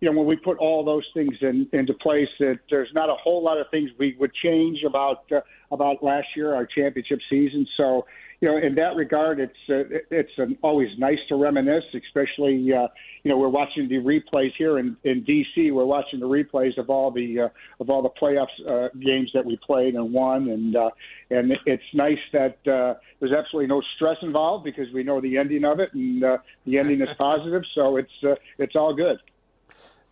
you 0.00 0.08
know, 0.10 0.16
when 0.16 0.26
we 0.26 0.36
put 0.36 0.58
all 0.58 0.84
those 0.84 1.06
things 1.12 1.34
in, 1.40 1.68
into 1.72 1.94
place, 1.94 2.28
that 2.38 2.60
there's 2.70 2.92
not 2.94 3.08
a 3.10 3.14
whole 3.14 3.42
lot 3.42 3.58
of 3.58 3.68
things 3.70 3.90
we 3.98 4.16
would 4.18 4.32
change 4.32 4.84
about 4.84 5.30
uh, 5.32 5.40
about 5.70 6.02
last 6.02 6.28
year, 6.36 6.54
our 6.54 6.66
championship 6.66 7.18
season. 7.28 7.66
So, 7.76 8.06
you 8.40 8.48
know, 8.48 8.56
in 8.56 8.76
that 8.76 8.94
regard, 8.94 9.40
it's 9.40 9.52
uh, 9.68 9.98
it's 10.10 10.30
an, 10.36 10.56
always 10.62 10.88
nice 10.98 11.18
to 11.28 11.34
reminisce, 11.34 11.84
especially 11.92 12.72
uh, 12.72 12.86
you 13.24 13.30
know 13.30 13.36
we're 13.36 13.48
watching 13.48 13.88
the 13.88 13.96
replays 13.96 14.52
here 14.56 14.78
in, 14.78 14.96
in 15.02 15.24
DC. 15.24 15.72
We're 15.72 15.84
watching 15.84 16.20
the 16.20 16.28
replays 16.28 16.78
of 16.78 16.88
all 16.90 17.10
the 17.10 17.40
uh, 17.40 17.48
of 17.80 17.90
all 17.90 18.02
the 18.02 18.10
playoffs 18.10 18.46
uh, 18.68 18.90
games 19.00 19.32
that 19.34 19.44
we 19.44 19.56
played 19.56 19.96
and 19.96 20.12
won, 20.12 20.48
and 20.48 20.76
uh, 20.76 20.90
and 21.30 21.58
it's 21.66 21.82
nice 21.92 22.20
that 22.32 22.58
uh, 22.68 22.94
there's 23.18 23.34
absolutely 23.34 23.66
no 23.66 23.82
stress 23.96 24.18
involved 24.22 24.64
because 24.64 24.86
we 24.92 25.02
know 25.02 25.20
the 25.20 25.36
ending 25.36 25.64
of 25.64 25.80
it, 25.80 25.92
and 25.92 26.22
uh, 26.22 26.38
the 26.64 26.78
ending 26.78 27.00
is 27.00 27.08
positive. 27.18 27.64
So 27.74 27.96
it's 27.96 28.12
uh, 28.22 28.36
it's 28.58 28.76
all 28.76 28.94
good. 28.94 29.18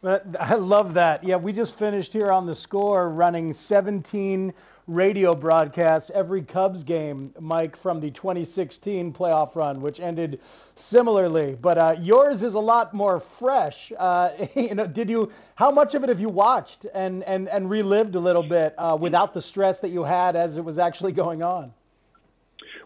I 0.05 0.55
love 0.55 0.95
that. 0.95 1.25
Yeah, 1.25 1.37
we 1.37 1.53
just 1.53 1.79
finished 1.79 2.13
here 2.13 2.31
on 2.31 2.47
the 2.47 2.55
score 2.55 3.11
running 3.11 3.53
17 3.53 4.53
radio 4.87 5.35
broadcasts 5.35 6.11
every 6.15 6.43
Cubs 6.43 6.85
game, 6.85 7.35
Mike, 7.41 7.77
from 7.77 8.01
the 8.01 8.11
2016 8.11 9.13
playoff 9.13 9.57
run, 9.57 9.81
which 9.81 9.99
ended 9.99 10.41
similarly. 10.77 11.57
But 11.61 11.79
uh, 11.79 11.97
yours 12.01 12.43
is 12.43 12.55
a 12.55 12.61
lot 12.61 12.95
more 12.95 13.21
fresh. 13.21 13.93
Uh, 13.99 14.31
you 14.55 14.75
know, 14.75 14.87
did 14.87 15.11
you? 15.11 15.33
How 15.55 15.71
much 15.71 15.95
of 15.95 16.05
it 16.05 16.09
have 16.09 16.21
you 16.21 16.29
watched 16.29 16.87
and 16.95 17.25
and 17.25 17.49
and 17.49 17.69
relived 17.69 18.15
a 18.15 18.21
little 18.21 18.43
bit 18.43 18.75
uh, 18.79 18.97
without 19.01 19.35
the 19.35 19.43
stress 19.43 19.81
that 19.81 19.91
you 19.91 20.05
had 20.05 20.37
as 20.37 20.59
it 20.59 20.65
was 20.65 20.79
actually 20.79 21.13
going 21.13 21.43
on? 21.43 21.73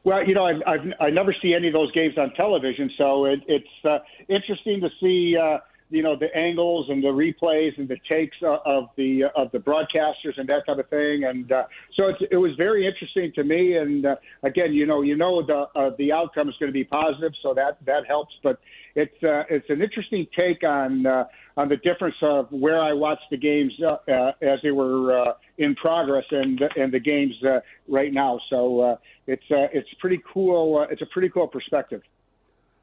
Well, 0.04 0.26
you 0.26 0.34
know, 0.34 0.46
I've, 0.46 0.62
I've 0.66 0.92
I 1.00 1.10
never 1.10 1.34
see 1.42 1.54
any 1.54 1.68
of 1.68 1.74
those 1.74 1.92
games 1.92 2.16
on 2.16 2.32
television, 2.34 2.90
so 2.96 3.26
it, 3.26 3.40
it's 3.46 3.84
uh, 3.84 3.98
interesting 4.28 4.80
to 4.80 4.90
see. 5.00 5.36
Uh, 5.36 5.58
you 5.90 6.02
know 6.02 6.16
the 6.16 6.34
angles 6.36 6.86
and 6.88 7.02
the 7.02 7.08
replays 7.08 7.76
and 7.78 7.88
the 7.88 7.98
takes 8.10 8.36
of 8.42 8.88
the 8.96 9.24
of 9.34 9.50
the 9.52 9.58
broadcasters 9.58 10.38
and 10.38 10.48
that 10.48 10.66
type 10.66 10.78
of 10.78 10.88
thing. 10.88 11.24
And 11.24 11.50
uh, 11.50 11.64
so 11.98 12.08
it's, 12.08 12.22
it 12.30 12.36
was 12.36 12.52
very 12.56 12.86
interesting 12.86 13.32
to 13.34 13.44
me. 13.44 13.76
And 13.76 14.06
uh, 14.06 14.16
again, 14.42 14.72
you 14.72 14.86
know, 14.86 15.02
you 15.02 15.16
know 15.16 15.42
the 15.44 15.66
uh, 15.78 15.90
the 15.98 16.12
outcome 16.12 16.48
is 16.48 16.54
going 16.58 16.68
to 16.68 16.72
be 16.72 16.84
positive, 16.84 17.32
so 17.42 17.54
that 17.54 17.78
that 17.86 18.06
helps. 18.06 18.34
But 18.42 18.60
it's 18.94 19.22
uh, 19.22 19.44
it's 19.50 19.68
an 19.68 19.82
interesting 19.82 20.26
take 20.38 20.62
on 20.64 21.06
uh, 21.06 21.24
on 21.56 21.68
the 21.68 21.76
difference 21.76 22.16
of 22.22 22.50
where 22.50 22.80
I 22.80 22.92
watched 22.92 23.30
the 23.30 23.36
games 23.36 23.72
uh, 23.82 23.96
uh, 24.10 24.32
as 24.42 24.60
they 24.62 24.70
were 24.70 25.18
uh, 25.18 25.32
in 25.58 25.74
progress 25.74 26.24
and 26.30 26.60
and 26.76 26.92
the 26.92 27.00
games 27.00 27.34
uh, 27.44 27.60
right 27.88 28.12
now. 28.12 28.40
So 28.48 28.80
uh, 28.80 28.96
it's 29.26 29.50
uh, 29.50 29.68
it's 29.72 29.88
pretty 30.00 30.20
cool. 30.32 30.78
Uh, 30.78 30.92
it's 30.92 31.02
a 31.02 31.06
pretty 31.06 31.28
cool 31.28 31.46
perspective. 31.46 32.02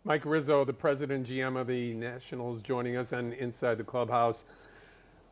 Mike 0.08 0.26
Rizzo, 0.26 0.64
the 0.64 0.72
president 0.72 1.28
and 1.30 1.38
GM 1.38 1.60
of 1.60 1.68
the 1.68 1.94
Nationals, 1.94 2.62
joining 2.62 2.96
us 2.96 3.12
on 3.12 3.34
Inside 3.34 3.78
the 3.78 3.84
Clubhouse. 3.84 4.46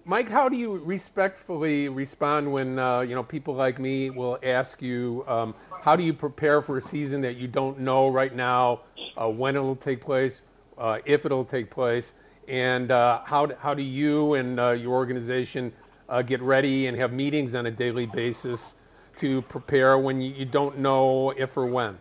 Mike, 0.04 0.28
how 0.28 0.50
do 0.50 0.58
you 0.58 0.80
respectfully 0.80 1.88
respond 1.88 2.52
when 2.52 2.78
uh, 2.78 3.00
you 3.00 3.16
know 3.16 3.24
people 3.24 3.54
like 3.54 3.80
me 3.80 4.10
will 4.10 4.38
ask 4.44 4.82
you, 4.82 5.24
um, 5.30 5.56
how 5.82 5.96
do 5.96 6.04
you 6.04 6.14
prepare 6.14 6.62
for 6.62 6.76
a 6.76 6.82
season 6.82 7.22
that 7.22 7.38
you 7.38 7.48
don't 7.48 7.80
know 7.80 8.10
right 8.10 8.36
now 8.36 8.82
uh, 9.16 9.30
when 9.30 9.56
it'll 9.56 9.78
take 9.78 10.02
place, 10.02 10.42
uh, 10.78 11.00
if 11.06 11.26
it'll 11.26 11.46
take 11.46 11.72
place, 11.72 12.12
And 12.50 12.92
uh, 12.92 13.22
how, 13.24 13.56
how 13.56 13.74
do 13.74 13.82
you 13.82 14.34
and 14.34 14.60
uh, 14.60 14.72
your 14.72 14.94
organization 14.94 15.72
uh, 16.10 16.22
get 16.22 16.42
ready 16.42 16.88
and 16.88 16.98
have 16.98 17.14
meetings 17.14 17.56
on 17.56 17.66
a 17.66 17.72
daily 17.72 18.08
basis 18.08 18.76
to 19.20 19.42
prepare 19.44 19.98
when 19.98 20.22
you, 20.22 20.34
you 20.34 20.46
don't 20.46 20.80
know 20.80 21.30
if 21.32 21.56
or 21.56 21.66
when? 21.66 21.98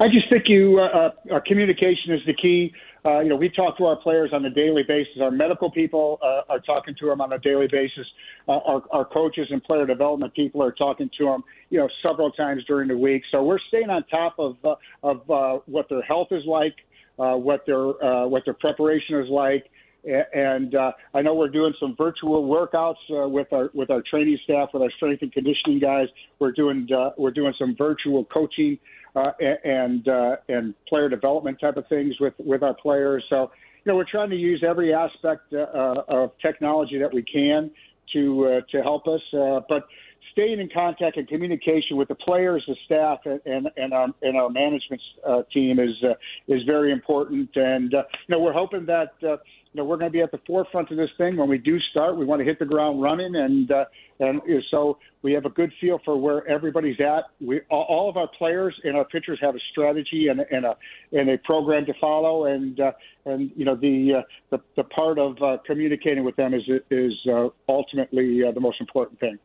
I 0.00 0.06
just 0.08 0.30
think 0.30 0.44
you 0.46 0.80
uh, 0.80 1.10
uh, 1.30 1.40
communication 1.46 2.14
is 2.14 2.20
the 2.26 2.32
key. 2.32 2.72
Uh, 3.04 3.20
you 3.20 3.28
know, 3.28 3.36
we 3.36 3.50
talk 3.50 3.76
to 3.76 3.84
our 3.84 3.96
players 3.96 4.30
on 4.32 4.42
a 4.46 4.50
daily 4.50 4.82
basis. 4.82 5.12
Our 5.20 5.30
medical 5.30 5.70
people 5.70 6.18
uh, 6.22 6.50
are 6.52 6.58
talking 6.58 6.94
to 7.00 7.06
them 7.06 7.20
on 7.20 7.34
a 7.34 7.38
daily 7.38 7.68
basis. 7.70 8.06
Uh, 8.48 8.52
our, 8.52 8.82
our 8.92 9.04
coaches 9.04 9.48
and 9.50 9.62
player 9.62 9.84
development 9.84 10.34
people 10.34 10.62
are 10.62 10.72
talking 10.72 11.10
to 11.18 11.24
them, 11.26 11.44
you 11.68 11.78
know, 11.78 11.88
several 12.06 12.30
times 12.30 12.64
during 12.64 12.88
the 12.88 12.96
week. 12.96 13.24
So 13.30 13.42
we're 13.42 13.58
staying 13.68 13.90
on 13.90 14.04
top 14.04 14.36
of 14.38 14.56
uh, 14.64 14.76
of 15.02 15.30
uh, 15.30 15.58
what 15.66 15.90
their 15.90 16.02
health 16.02 16.28
is 16.30 16.44
like, 16.46 16.76
uh, 17.18 17.34
what 17.34 17.66
their 17.66 18.02
uh, 18.02 18.26
what 18.26 18.46
their 18.46 18.54
preparation 18.54 19.16
is 19.16 19.28
like. 19.28 19.66
And 20.02 20.74
uh, 20.74 20.92
I 21.12 21.20
know 21.20 21.34
we're 21.34 21.48
doing 21.50 21.74
some 21.78 21.94
virtual 22.00 22.48
workouts 22.48 22.94
uh, 23.10 23.28
with 23.28 23.52
our 23.52 23.70
with 23.74 23.90
our 23.90 24.02
training 24.08 24.38
staff, 24.44 24.70
with 24.72 24.82
our 24.82 24.90
strength 24.92 25.20
and 25.20 25.30
conditioning 25.30 25.78
guys. 25.78 26.08
We're 26.38 26.52
doing 26.52 26.88
uh, 26.96 27.10
we're 27.18 27.32
doing 27.32 27.52
some 27.58 27.76
virtual 27.76 28.24
coaching 28.24 28.78
uh, 28.78 28.99
and 29.14 30.06
uh, 30.08 30.36
and 30.48 30.74
player 30.88 31.08
development 31.08 31.60
type 31.60 31.76
of 31.76 31.86
things 31.88 32.18
with 32.20 32.34
with 32.38 32.62
our 32.62 32.74
players. 32.74 33.24
So 33.28 33.50
you 33.84 33.92
know 33.92 33.96
we're 33.96 34.04
trying 34.04 34.30
to 34.30 34.36
use 34.36 34.62
every 34.66 34.94
aspect 34.94 35.52
uh, 35.52 36.02
of 36.08 36.32
technology 36.40 36.98
that 36.98 37.12
we 37.12 37.22
can 37.22 37.70
to 38.12 38.46
uh, 38.46 38.60
to 38.70 38.82
help 38.82 39.06
us, 39.06 39.22
uh, 39.32 39.60
but 39.68 39.86
staying 40.32 40.60
in 40.60 40.68
contact 40.68 41.16
and 41.16 41.28
communication 41.28 41.96
with 41.96 42.08
the 42.08 42.14
players, 42.14 42.64
the 42.66 42.76
staff, 42.84 43.18
and 43.24 43.40
and, 43.46 43.68
and 43.76 43.92
our 43.92 44.08
and 44.22 44.36
our 44.36 44.50
management 44.50 45.00
uh, 45.26 45.42
team 45.52 45.78
is 45.78 45.94
uh, 46.04 46.14
is 46.48 46.62
very 46.68 46.92
important. 46.92 47.50
And 47.56 47.94
uh, 47.94 48.02
you 48.28 48.36
know 48.36 48.40
we're 48.40 48.52
hoping 48.52 48.86
that. 48.86 49.14
Uh, 49.22 49.36
you 49.72 49.80
know, 49.80 49.84
we're 49.84 49.98
going 49.98 50.10
to 50.10 50.12
be 50.12 50.22
at 50.22 50.32
the 50.32 50.40
forefront 50.46 50.90
of 50.90 50.96
this 50.96 51.10
thing 51.16 51.36
when 51.36 51.48
we 51.48 51.56
do 51.56 51.78
start. 51.90 52.16
We 52.16 52.24
want 52.24 52.40
to 52.40 52.44
hit 52.44 52.58
the 52.58 52.64
ground 52.64 53.00
running, 53.00 53.36
and 53.36 53.70
uh, 53.70 53.84
and 54.18 54.40
so 54.68 54.98
we 55.22 55.32
have 55.32 55.44
a 55.44 55.50
good 55.50 55.72
feel 55.80 56.00
for 56.04 56.16
where 56.16 56.46
everybody's 56.48 57.00
at. 57.00 57.24
We 57.40 57.60
all 57.70 58.08
of 58.10 58.16
our 58.16 58.28
players 58.36 58.74
and 58.82 58.96
our 58.96 59.04
pitchers 59.04 59.38
have 59.40 59.54
a 59.54 59.60
strategy 59.70 60.26
and, 60.28 60.40
and 60.40 60.64
a 60.64 60.76
and 61.12 61.30
a 61.30 61.38
program 61.38 61.86
to 61.86 61.94
follow, 62.00 62.46
and 62.46 62.80
uh, 62.80 62.92
and 63.26 63.52
you 63.54 63.64
know 63.64 63.76
the 63.76 64.14
uh, 64.18 64.22
the, 64.50 64.60
the 64.76 64.84
part 64.84 65.20
of 65.20 65.40
uh, 65.40 65.58
communicating 65.64 66.24
with 66.24 66.34
them 66.34 66.52
is 66.52 66.62
is 66.90 67.12
uh, 67.32 67.48
ultimately 67.68 68.42
uh, 68.42 68.50
the 68.50 68.60
most 68.60 68.80
important 68.80 69.20
thing. 69.20 69.38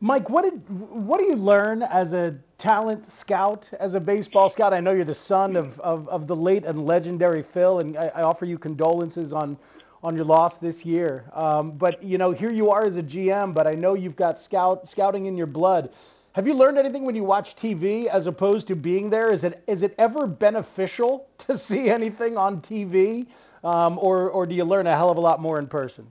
Mike, 0.00 0.30
what 0.30 0.42
did 0.42 0.52
what 0.68 1.18
do 1.18 1.26
you 1.26 1.34
learn 1.34 1.82
as 1.82 2.12
a 2.12 2.36
talent 2.56 3.04
scout, 3.04 3.68
as 3.80 3.94
a 3.94 4.00
baseball 4.00 4.48
scout? 4.48 4.72
I 4.72 4.78
know 4.78 4.92
you're 4.92 5.04
the 5.04 5.14
son 5.14 5.56
of, 5.56 5.80
of, 5.80 6.08
of 6.08 6.28
the 6.28 6.36
late 6.36 6.64
and 6.64 6.86
legendary 6.86 7.42
Phil, 7.42 7.80
and 7.80 7.96
I, 7.96 8.06
I, 8.14 8.22
offer 8.22 8.44
you 8.44 8.58
condolences 8.58 9.32
on 9.32 9.58
on 10.04 10.14
your 10.14 10.24
loss 10.24 10.56
this 10.56 10.86
year. 10.86 11.28
Um, 11.32 11.72
but 11.72 12.00
you 12.00 12.16
know, 12.16 12.30
here 12.30 12.52
you 12.52 12.70
are 12.70 12.84
as 12.84 12.96
a 12.96 13.02
GM, 13.02 13.52
but 13.52 13.66
I 13.66 13.74
know 13.74 13.94
you've 13.94 14.14
got 14.14 14.38
scout 14.38 14.88
scouting 14.88 15.26
in 15.26 15.36
your 15.36 15.48
blood. 15.48 15.90
Have 16.32 16.46
you 16.46 16.54
learned 16.54 16.78
anything 16.78 17.04
when 17.04 17.16
you 17.16 17.24
watch 17.24 17.56
TV 17.56 18.06
as 18.06 18.28
opposed 18.28 18.68
to 18.68 18.76
being 18.76 19.10
there? 19.10 19.30
Is 19.30 19.42
it 19.42 19.64
is 19.66 19.82
it 19.82 19.96
ever 19.98 20.28
beneficial 20.28 21.26
to 21.38 21.58
see 21.58 21.90
anything 21.90 22.36
on 22.36 22.60
TV, 22.60 23.26
um, 23.64 23.98
or 23.98 24.30
or 24.30 24.46
do 24.46 24.54
you 24.54 24.64
learn 24.64 24.86
a 24.86 24.94
hell 24.94 25.10
of 25.10 25.16
a 25.16 25.20
lot 25.20 25.40
more 25.40 25.58
in 25.58 25.66
person? 25.66 26.06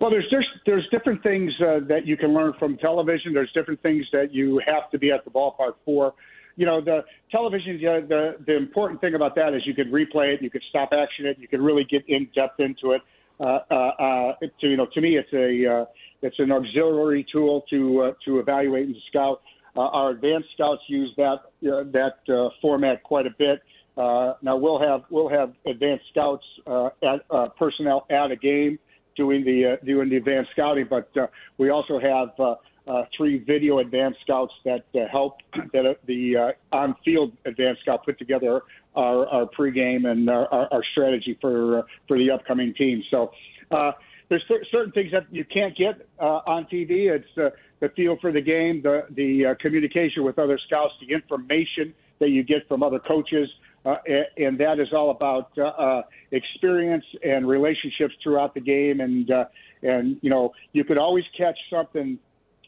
Well, 0.00 0.10
there's 0.10 0.26
there's, 0.30 0.48
there's 0.66 0.88
different 0.90 1.22
things 1.22 1.52
uh, 1.60 1.80
that 1.88 2.06
you 2.06 2.16
can 2.16 2.34
learn 2.34 2.52
from 2.58 2.76
television. 2.78 3.32
There's 3.32 3.52
different 3.54 3.82
things 3.82 4.04
that 4.12 4.32
you 4.32 4.60
have 4.66 4.90
to 4.90 4.98
be 4.98 5.10
at 5.10 5.24
the 5.24 5.30
ballpark 5.30 5.74
for. 5.84 6.14
You 6.56 6.66
know, 6.66 6.80
the 6.80 7.04
television. 7.30 7.76
Uh, 7.76 8.06
the 8.06 8.36
the 8.46 8.56
important 8.56 9.00
thing 9.00 9.14
about 9.14 9.34
that 9.36 9.54
is 9.54 9.62
you 9.66 9.74
can 9.74 9.90
replay 9.90 10.34
it, 10.34 10.42
you 10.42 10.50
can 10.50 10.60
stop 10.68 10.90
action 10.92 11.26
it, 11.26 11.38
you 11.38 11.48
can 11.48 11.62
really 11.62 11.84
get 11.84 12.08
in 12.08 12.28
depth 12.34 12.60
into 12.60 12.92
it. 12.92 13.02
Uh, 13.40 13.58
uh, 13.70 13.74
uh, 13.74 14.32
to 14.60 14.68
you 14.68 14.76
know, 14.76 14.86
to 14.94 15.00
me, 15.00 15.16
it's 15.16 15.32
a 15.32 15.80
uh, 15.80 15.84
it's 16.22 16.38
an 16.38 16.52
auxiliary 16.52 17.26
tool 17.30 17.64
to 17.70 18.02
uh, 18.02 18.12
to 18.24 18.38
evaluate 18.38 18.86
and 18.86 18.96
scout. 19.08 19.42
Uh, 19.76 19.80
our 19.80 20.10
advanced 20.10 20.48
scouts 20.54 20.82
use 20.86 21.12
that 21.16 21.40
uh, 21.68 21.82
that 21.92 22.18
uh, 22.32 22.48
format 22.62 23.02
quite 23.02 23.26
a 23.26 23.34
bit. 23.36 23.62
Uh, 23.96 24.34
now 24.42 24.56
we'll 24.56 24.80
have 24.80 25.02
we'll 25.10 25.28
have 25.28 25.52
advanced 25.66 26.04
scouts 26.10 26.44
uh, 26.66 26.90
at 27.02 27.24
uh, 27.30 27.48
personnel 27.58 28.06
at 28.10 28.30
a 28.30 28.36
game 28.36 28.78
doing 29.16 29.44
the 29.44 29.72
uh, 29.72 29.84
doing 29.84 30.08
the 30.08 30.16
advanced 30.16 30.50
scouting, 30.52 30.86
but 30.88 31.08
uh, 31.16 31.26
we 31.58 31.70
also 31.70 31.98
have 31.98 32.28
uh, 32.38 32.54
uh, 32.86 33.04
three 33.16 33.38
video 33.38 33.78
advanced 33.78 34.20
scouts 34.22 34.52
that 34.64 34.84
uh, 34.94 35.00
help 35.10 35.38
that 35.72 35.86
uh, 35.86 35.94
the 36.06 36.36
uh, 36.36 36.76
on-field 36.76 37.32
advanced 37.44 37.80
scout 37.82 38.04
put 38.04 38.18
together 38.18 38.62
our, 38.94 39.26
our 39.28 39.46
pregame 39.46 40.10
and 40.10 40.28
our, 40.28 40.52
our, 40.52 40.68
our 40.72 40.84
strategy 40.92 41.36
for 41.40 41.78
uh, 41.78 41.82
for 42.08 42.18
the 42.18 42.30
upcoming 42.30 42.74
team. 42.74 43.02
So. 43.10 43.32
Uh, 43.70 43.92
there's 44.30 44.42
certain 44.70 44.90
things 44.92 45.12
that 45.12 45.26
you 45.30 45.44
can't 45.44 45.76
get 45.76 46.06
uh, 46.18 46.40
on 46.46 46.64
TV. 46.64 47.14
It's 47.14 47.26
uh, 47.36 47.50
the 47.80 47.90
feel 47.90 48.16
for 48.20 48.32
the 48.32 48.40
game, 48.40 48.80
the 48.82 49.06
the 49.10 49.46
uh, 49.46 49.54
communication 49.60 50.24
with 50.24 50.38
other 50.38 50.58
scouts, 50.66 50.94
the 51.06 51.12
information 51.14 51.94
that 52.20 52.30
you 52.30 52.42
get 52.42 52.66
from 52.66 52.82
other 52.82 52.98
coaches, 52.98 53.50
uh, 53.84 53.96
and 54.36 54.58
that 54.58 54.80
is 54.80 54.88
all 54.92 55.10
about 55.10 55.50
uh, 55.58 55.64
uh, 55.64 56.02
experience 56.30 57.04
and 57.22 57.46
relationships 57.46 58.14
throughout 58.22 58.54
the 58.54 58.60
game. 58.60 59.00
And 59.00 59.30
uh, 59.32 59.44
and 59.82 60.16
you 60.22 60.30
know, 60.30 60.52
you 60.72 60.84
could 60.84 60.98
always 60.98 61.24
catch 61.36 61.58
something 61.70 62.18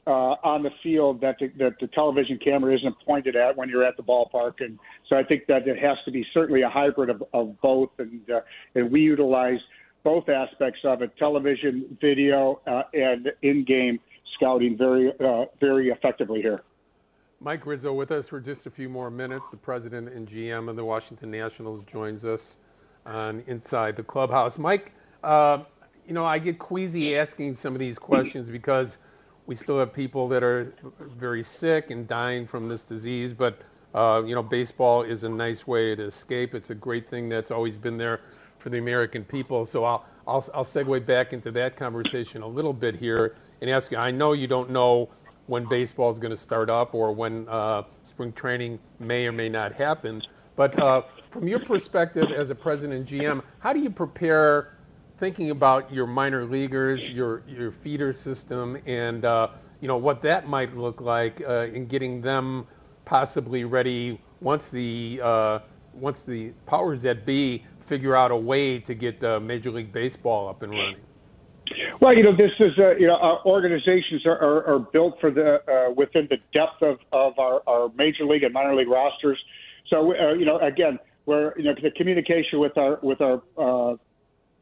uh, 0.07 0.37
on 0.45 0.63
the 0.63 0.71
field 0.83 1.21
that 1.21 1.37
the, 1.41 1.49
that 1.59 1.75
the 1.81 1.89
television 1.89 2.39
camera 2.39 2.75
isn't 2.75 2.95
pointed 3.05 3.35
at 3.35 3.57
when 3.57 3.69
you're 3.69 3.85
at 3.85 3.97
the 3.97 4.03
ballpark. 4.03 4.61
And 4.61 4.79
so 5.09 5.19
I 5.19 5.25
think 5.25 5.47
that 5.47 5.67
it 5.67 5.79
has 5.79 5.97
to 6.05 6.11
be 6.11 6.25
certainly 6.33 6.63
a 6.63 6.69
hybrid 6.69 7.11
of, 7.11 7.25
of 7.33 7.61
both. 7.61 7.91
And 7.99 8.29
uh, 8.31 8.41
and 8.75 8.91
we 8.91 9.01
utilize 9.01 9.61
both 10.05 10.29
aspects 10.29 10.81
of 10.85 11.03
it: 11.03 11.17
television, 11.19 11.97
video, 12.01 12.61
uh, 12.67 12.83
and 12.95 13.33
in-game 13.43 13.99
scouting 14.35 14.77
very 14.77 15.13
uh, 15.19 15.47
very 15.61 15.89
effectively 15.89 16.43
here. 16.43 16.63
Mike 17.41 17.67
Rizzo 17.67 17.93
with 17.93 18.11
us 18.13 18.29
for 18.29 18.41
just 18.41 18.67
a 18.67 18.71
few 18.71 18.89
more 18.89 19.11
minutes. 19.11 19.51
The 19.51 19.59
president 19.59 20.09
and 20.09 20.27
GM 20.27 20.69
of 20.69 20.77
the 20.77 20.85
Washington 20.85 21.31
Nationals 21.31 21.83
joins 21.83 22.25
us 22.25 22.59
on 23.05 23.43
Inside 23.47 23.97
the 23.97 24.03
Clubhouse. 24.03 24.59
Mike, 24.59 24.93
uh, 25.23 25.59
you 26.07 26.15
know, 26.15 26.25
I 26.25 26.39
get 26.39 26.59
queasy 26.59 27.17
asking 27.17 27.57
some 27.57 27.75
of 27.75 27.79
these 27.79 27.99
questions 27.99 28.51
because 28.51 28.99
we 29.47 29.55
still 29.55 29.79
have 29.79 29.93
people 29.93 30.29
that 30.29 30.43
are 30.43 30.73
very 31.01 31.43
sick 31.43 31.91
and 31.91 32.09
dying 32.09 32.47
from 32.47 32.69
this 32.69 32.85
disease, 32.85 33.33
but 33.33 33.59
uh, 33.95 34.23
you 34.27 34.35
know, 34.35 34.43
baseball 34.43 35.03
is 35.03 35.25
a 35.25 35.29
nice 35.29 35.67
way 35.67 35.95
to 35.95 36.05
escape. 36.05 36.55
It's 36.55 36.71
a 36.71 36.75
great 36.75 37.09
thing 37.09 37.29
that's 37.29 37.51
always 37.51 37.77
been 37.77 37.99
there 37.99 38.21
for 38.59 38.71
the 38.71 38.79
American 38.79 39.25
people. 39.25 39.65
So 39.65 39.85
I'll, 39.85 40.05
I'll, 40.27 40.45
I'll 40.55 40.65
segue 40.65 41.07
back 41.07 41.33
into 41.33 41.51
that 41.53 41.77
conversation 41.77 42.43
a 42.43 42.49
little 42.49 42.73
bit 42.73 42.97
here 42.97 43.37
and 43.61 43.71
ask 43.71 43.93
you. 43.93 43.99
I 43.99 44.11
know 44.11 44.33
you 44.33 44.47
don't 44.49 44.71
know 44.71 45.11
when 45.47 45.65
baseball 45.67 46.11
is 46.11 46.19
going 46.19 46.31
to 46.31 46.37
start 46.37 46.71
up 46.71 46.95
or 46.95 47.13
when 47.13 47.49
uh, 47.49 47.83
spring 48.03 48.33
training 48.33 48.79
may 48.99 49.27
or 49.27 49.33
may 49.33 49.49
not 49.49 49.73
happen. 49.73 50.23
But 50.57 50.79
uh, 50.79 51.03
from 51.31 51.47
your 51.47 51.61
perspective 51.61 52.31
as 52.31 52.51
a 52.51 52.55
president 52.55 53.11
and 53.11 53.21
GM, 53.21 53.43
how 53.59 53.73
do 53.73 53.81
you 53.81 53.91
prepare 53.91 54.77
thinking 55.19 55.51
about 55.51 55.93
your 55.93 56.07
minor 56.07 56.45
leaguers, 56.45 57.09
your 57.09 57.43
your 57.47 57.71
feeder 57.71 58.13
system, 58.13 58.79
and 58.87 59.25
uh, 59.25 59.49
you 59.81 59.89
know 59.89 59.97
what 59.97 60.23
that 60.23 60.49
might 60.49 60.77
look 60.77 61.01
like 61.01 61.43
uh, 61.47 61.67
in 61.73 61.87
getting 61.87 62.21
them 62.21 62.67
possibly 63.05 63.65
ready 63.65 64.21
once 64.41 64.69
the 64.69 65.21
uh, 65.23 65.59
once 65.95 66.25
the 66.25 66.53
powers 66.67 67.03
that 67.03 67.25
be 67.25 67.65
figure 67.81 68.17
out 68.17 68.31
a 68.31 68.37
way 68.37 68.79
to 68.79 68.95
get 68.95 69.23
uh, 69.23 69.41
Major 69.41 69.71
League 69.71 69.93
Baseball 69.93 70.49
up 70.49 70.63
and 70.63 70.73
running? 70.73 71.06
Well, 72.01 72.17
you 72.17 72.23
know, 72.23 72.37
this 72.37 72.53
is 72.61 72.73
uh, 72.79 72.97
you 72.97 73.07
know 73.07 73.17
our 73.17 73.45
organizations 73.45 74.25
are, 74.27 74.39
are, 74.39 74.75
are 74.75 74.79
built 74.79 75.21
for 75.21 75.31
the 75.31 75.61
uh, 75.71 75.93
within 75.93 76.29
the 76.31 76.39
depth 76.55 76.83
of, 76.83 76.99
of 77.13 77.39
our, 77.39 77.63
our 77.67 77.91
major 77.97 78.25
league 78.25 78.45
and 78.45 78.53
minor 78.53 78.75
league 78.75 78.89
rosters. 78.89 79.39
So 79.93 80.15
uh, 80.15 80.35
you 80.35 80.45
know, 80.45 80.59
again, 80.59 80.99
we're 81.27 81.57
you 81.57 81.65
know 81.65 81.75
the 81.83 81.91
communication 81.91 82.61
with 82.61 82.77
our 82.79 82.99
with 83.03 83.21
our 83.21 83.43
uh, 83.59 83.97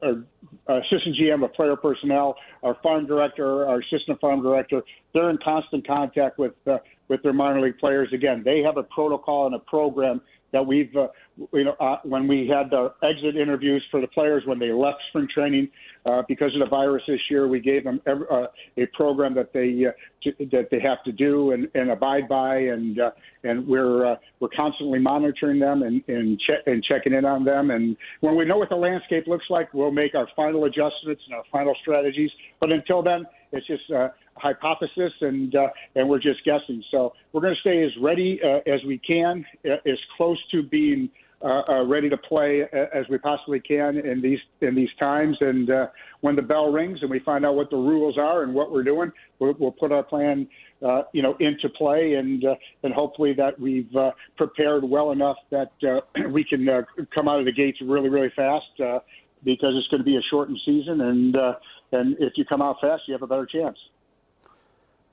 our 0.03 0.79
assistant 0.81 1.17
GM 1.17 1.45
of 1.45 1.53
player 1.55 1.77
personnel, 1.77 2.37
our 2.63 2.77
farm 2.83 3.07
director, 3.07 3.67
our 3.67 3.81
assistant 3.81 4.21
farm 4.21 4.43
director, 4.43 4.83
they're 5.13 5.31
in 5.31 5.39
constant 5.43 5.87
contact 5.87 6.39
with 6.39 6.53
uh, 6.67 6.79
with 7.09 7.23
their 7.23 7.33
minor 7.33 7.61
league 7.61 7.79
players. 7.79 8.09
Again, 8.13 8.43
they 8.45 8.61
have 8.61 8.77
a 8.77 8.83
protocol 8.83 9.47
and 9.47 9.55
a 9.55 9.59
program 9.59 10.21
that 10.53 10.65
we've, 10.65 10.95
uh, 10.97 11.09
you 11.53 11.65
know, 11.65 11.75
uh, 11.81 11.97
when 12.05 12.29
we 12.29 12.49
had 12.49 12.71
the 12.71 12.93
exit 13.03 13.37
interviews 13.37 13.85
for 13.91 14.01
the 14.01 14.07
players 14.07 14.43
when 14.47 14.59
they 14.59 14.71
left 14.71 14.99
spring 15.09 15.29
training, 15.33 15.69
uh, 16.07 16.23
because 16.29 16.53
of 16.55 16.61
the 16.61 16.67
virus 16.67 17.03
this 17.09 17.21
year, 17.31 17.49
we 17.49 17.61
gave 17.61 17.85
them 17.85 18.01
every, 18.07 18.27
uh, 18.31 18.47
a 18.77 18.87
program 18.95 19.35
that 19.35 19.53
they 19.53 19.87
uh, 19.87 19.91
to, 20.23 20.47
that 20.53 20.69
they 20.71 20.81
have 20.87 21.03
to 21.05 21.13
do 21.13 21.53
and, 21.53 21.69
and 21.75 21.91
abide 21.91 22.29
by, 22.29 22.57
and 22.57 23.01
uh, 23.01 23.11
and 23.43 23.67
we're 23.67 24.07
uh, 24.07 24.17
we're 24.41 24.49
constantly 24.57 24.99
monitoring 24.99 25.59
them 25.59 25.83
and 25.83 26.03
and, 26.09 26.41
che- 26.41 26.71
and 26.71 26.85
checking 26.85 27.15
in 27.15 27.25
on 27.25 27.45
them. 27.45 27.71
And 27.71 27.97
when 28.21 28.37
we 28.37 28.45
know 28.45 28.59
what 28.59 28.69
the 28.69 28.77
landscape 28.77 29.27
looks 29.27 29.47
like, 29.51 29.73
we'll 29.75 29.91
make 29.91 30.15
our 30.15 30.29
final 30.37 30.65
adjustments 30.65 31.23
and 31.27 31.35
our 31.35 31.45
final 31.51 31.75
strategies. 31.81 32.31
But 32.61 32.71
until 32.71 33.03
then, 33.03 33.25
it's 33.53 33.67
just 33.67 33.91
uh, 33.91 34.09
hypothesis 34.37 35.13
and 35.21 35.55
uh, 35.55 35.69
and 35.97 36.09
we're 36.09 36.19
just 36.19 36.45
guessing. 36.45 36.83
So 36.91 37.15
we're 37.33 37.41
going 37.41 37.55
to 37.55 37.61
stay 37.61 37.83
as 37.83 37.91
ready 38.01 38.41
uh, 38.45 38.61
as 38.71 38.85
we 38.85 38.99
can, 38.99 39.45
uh, 39.65 39.77
as 39.87 39.99
close 40.17 40.39
to 40.51 40.63
being 40.63 41.09
uh, 41.43 41.85
ready 41.85 42.09
to 42.09 42.17
play 42.17 42.63
as 42.73 43.05
we 43.09 43.19
possibly 43.19 43.61
can 43.61 43.99
in 43.99 44.21
these 44.23 44.39
in 44.61 44.75
these 44.75 44.89
times. 45.01 45.37
And 45.41 45.71
uh, 45.71 45.87
when 46.21 46.37
the 46.37 46.43
bell 46.43 46.73
rings 46.73 46.99
and 47.03 47.11
we 47.11 47.19
find 47.21 47.45
out 47.45 47.55
what 47.55 47.71
the 47.71 47.77
rules 47.77 48.17
are 48.19 48.43
and 48.43 48.55
what 48.55 48.73
we're 48.73 48.83
doing, 48.83 49.13
we'll, 49.39 49.55
we'll 49.59 49.73
put 49.73 49.93
our 49.93 50.03
plan, 50.03 50.49
uh, 50.87 51.03
you 51.13 51.23
know, 51.23 51.37
into 51.41 51.69
play, 51.69 52.15
and 52.15 52.45
uh, 52.45 52.55
and 52.83 52.95
hopefully 52.95 53.35
that 53.35 53.59
we've 53.61 53.95
uh, 53.95 54.11
prepared 54.37 54.85
well 54.85 55.13
enough 55.13 55.37
that 55.51 55.73
uh, 55.87 56.01
we 56.31 56.45
can 56.45 56.69
uh, 56.69 56.83
come 57.15 57.29
out 57.29 57.39
of 57.39 57.45
the 57.45 57.53
gates 57.53 57.79
really 57.83 58.09
really 58.09 58.33
fast. 58.35 58.81
Uh, 58.83 58.99
because 59.45 59.75
it's 59.77 59.89
going 59.89 60.01
to 60.01 60.05
be 60.05 60.17
a 60.17 60.23
shortened 60.31 60.59
season, 60.65 61.03
and 61.03 61.37
uh, 61.37 61.53
and 61.93 62.17
if 62.19 62.33
you 62.37 62.45
come 62.47 62.63
out 62.63 62.77
fast, 62.81 63.03
you 63.07 63.13
have 63.13 63.23
a 63.23 63.27
better 63.27 63.47
chance. 63.47 63.77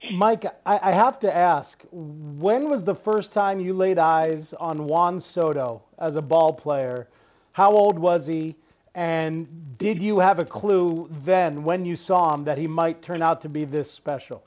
Mike, 0.10 0.45
I, 0.66 0.80
I, 0.82 0.91
have 0.91 1.20
to 1.20 1.36
ask, 1.36 1.84
when 1.91 2.70
was 2.70 2.84
the 2.84 2.95
first 2.95 3.32
time 3.32 3.60
you 3.60 3.74
laid 3.74 3.99
eyes 3.99 4.54
on 4.54 4.86
Juan 4.86 5.20
Soto 5.20 5.84
as 5.99 6.16
a 6.16 6.22
ball 6.22 6.54
player? 6.54 7.08
How 7.52 7.72
old 7.72 7.99
was 7.99 8.26
he? 8.26 8.56
And 8.95 9.78
did 9.78 10.02
you 10.02 10.20
have 10.20 10.39
a 10.39 10.45
clue 10.45 11.08
then, 11.24 11.64
when 11.64 11.86
you 11.86 11.95
saw 11.95 12.34
him, 12.34 12.43
that 12.45 12.58
he 12.58 12.68
might 12.68 13.02
turn 13.02 13.22
out 13.22 13.41
to 13.41 13.49
be 13.49 13.64
this 13.64 13.91
special? 13.91 14.43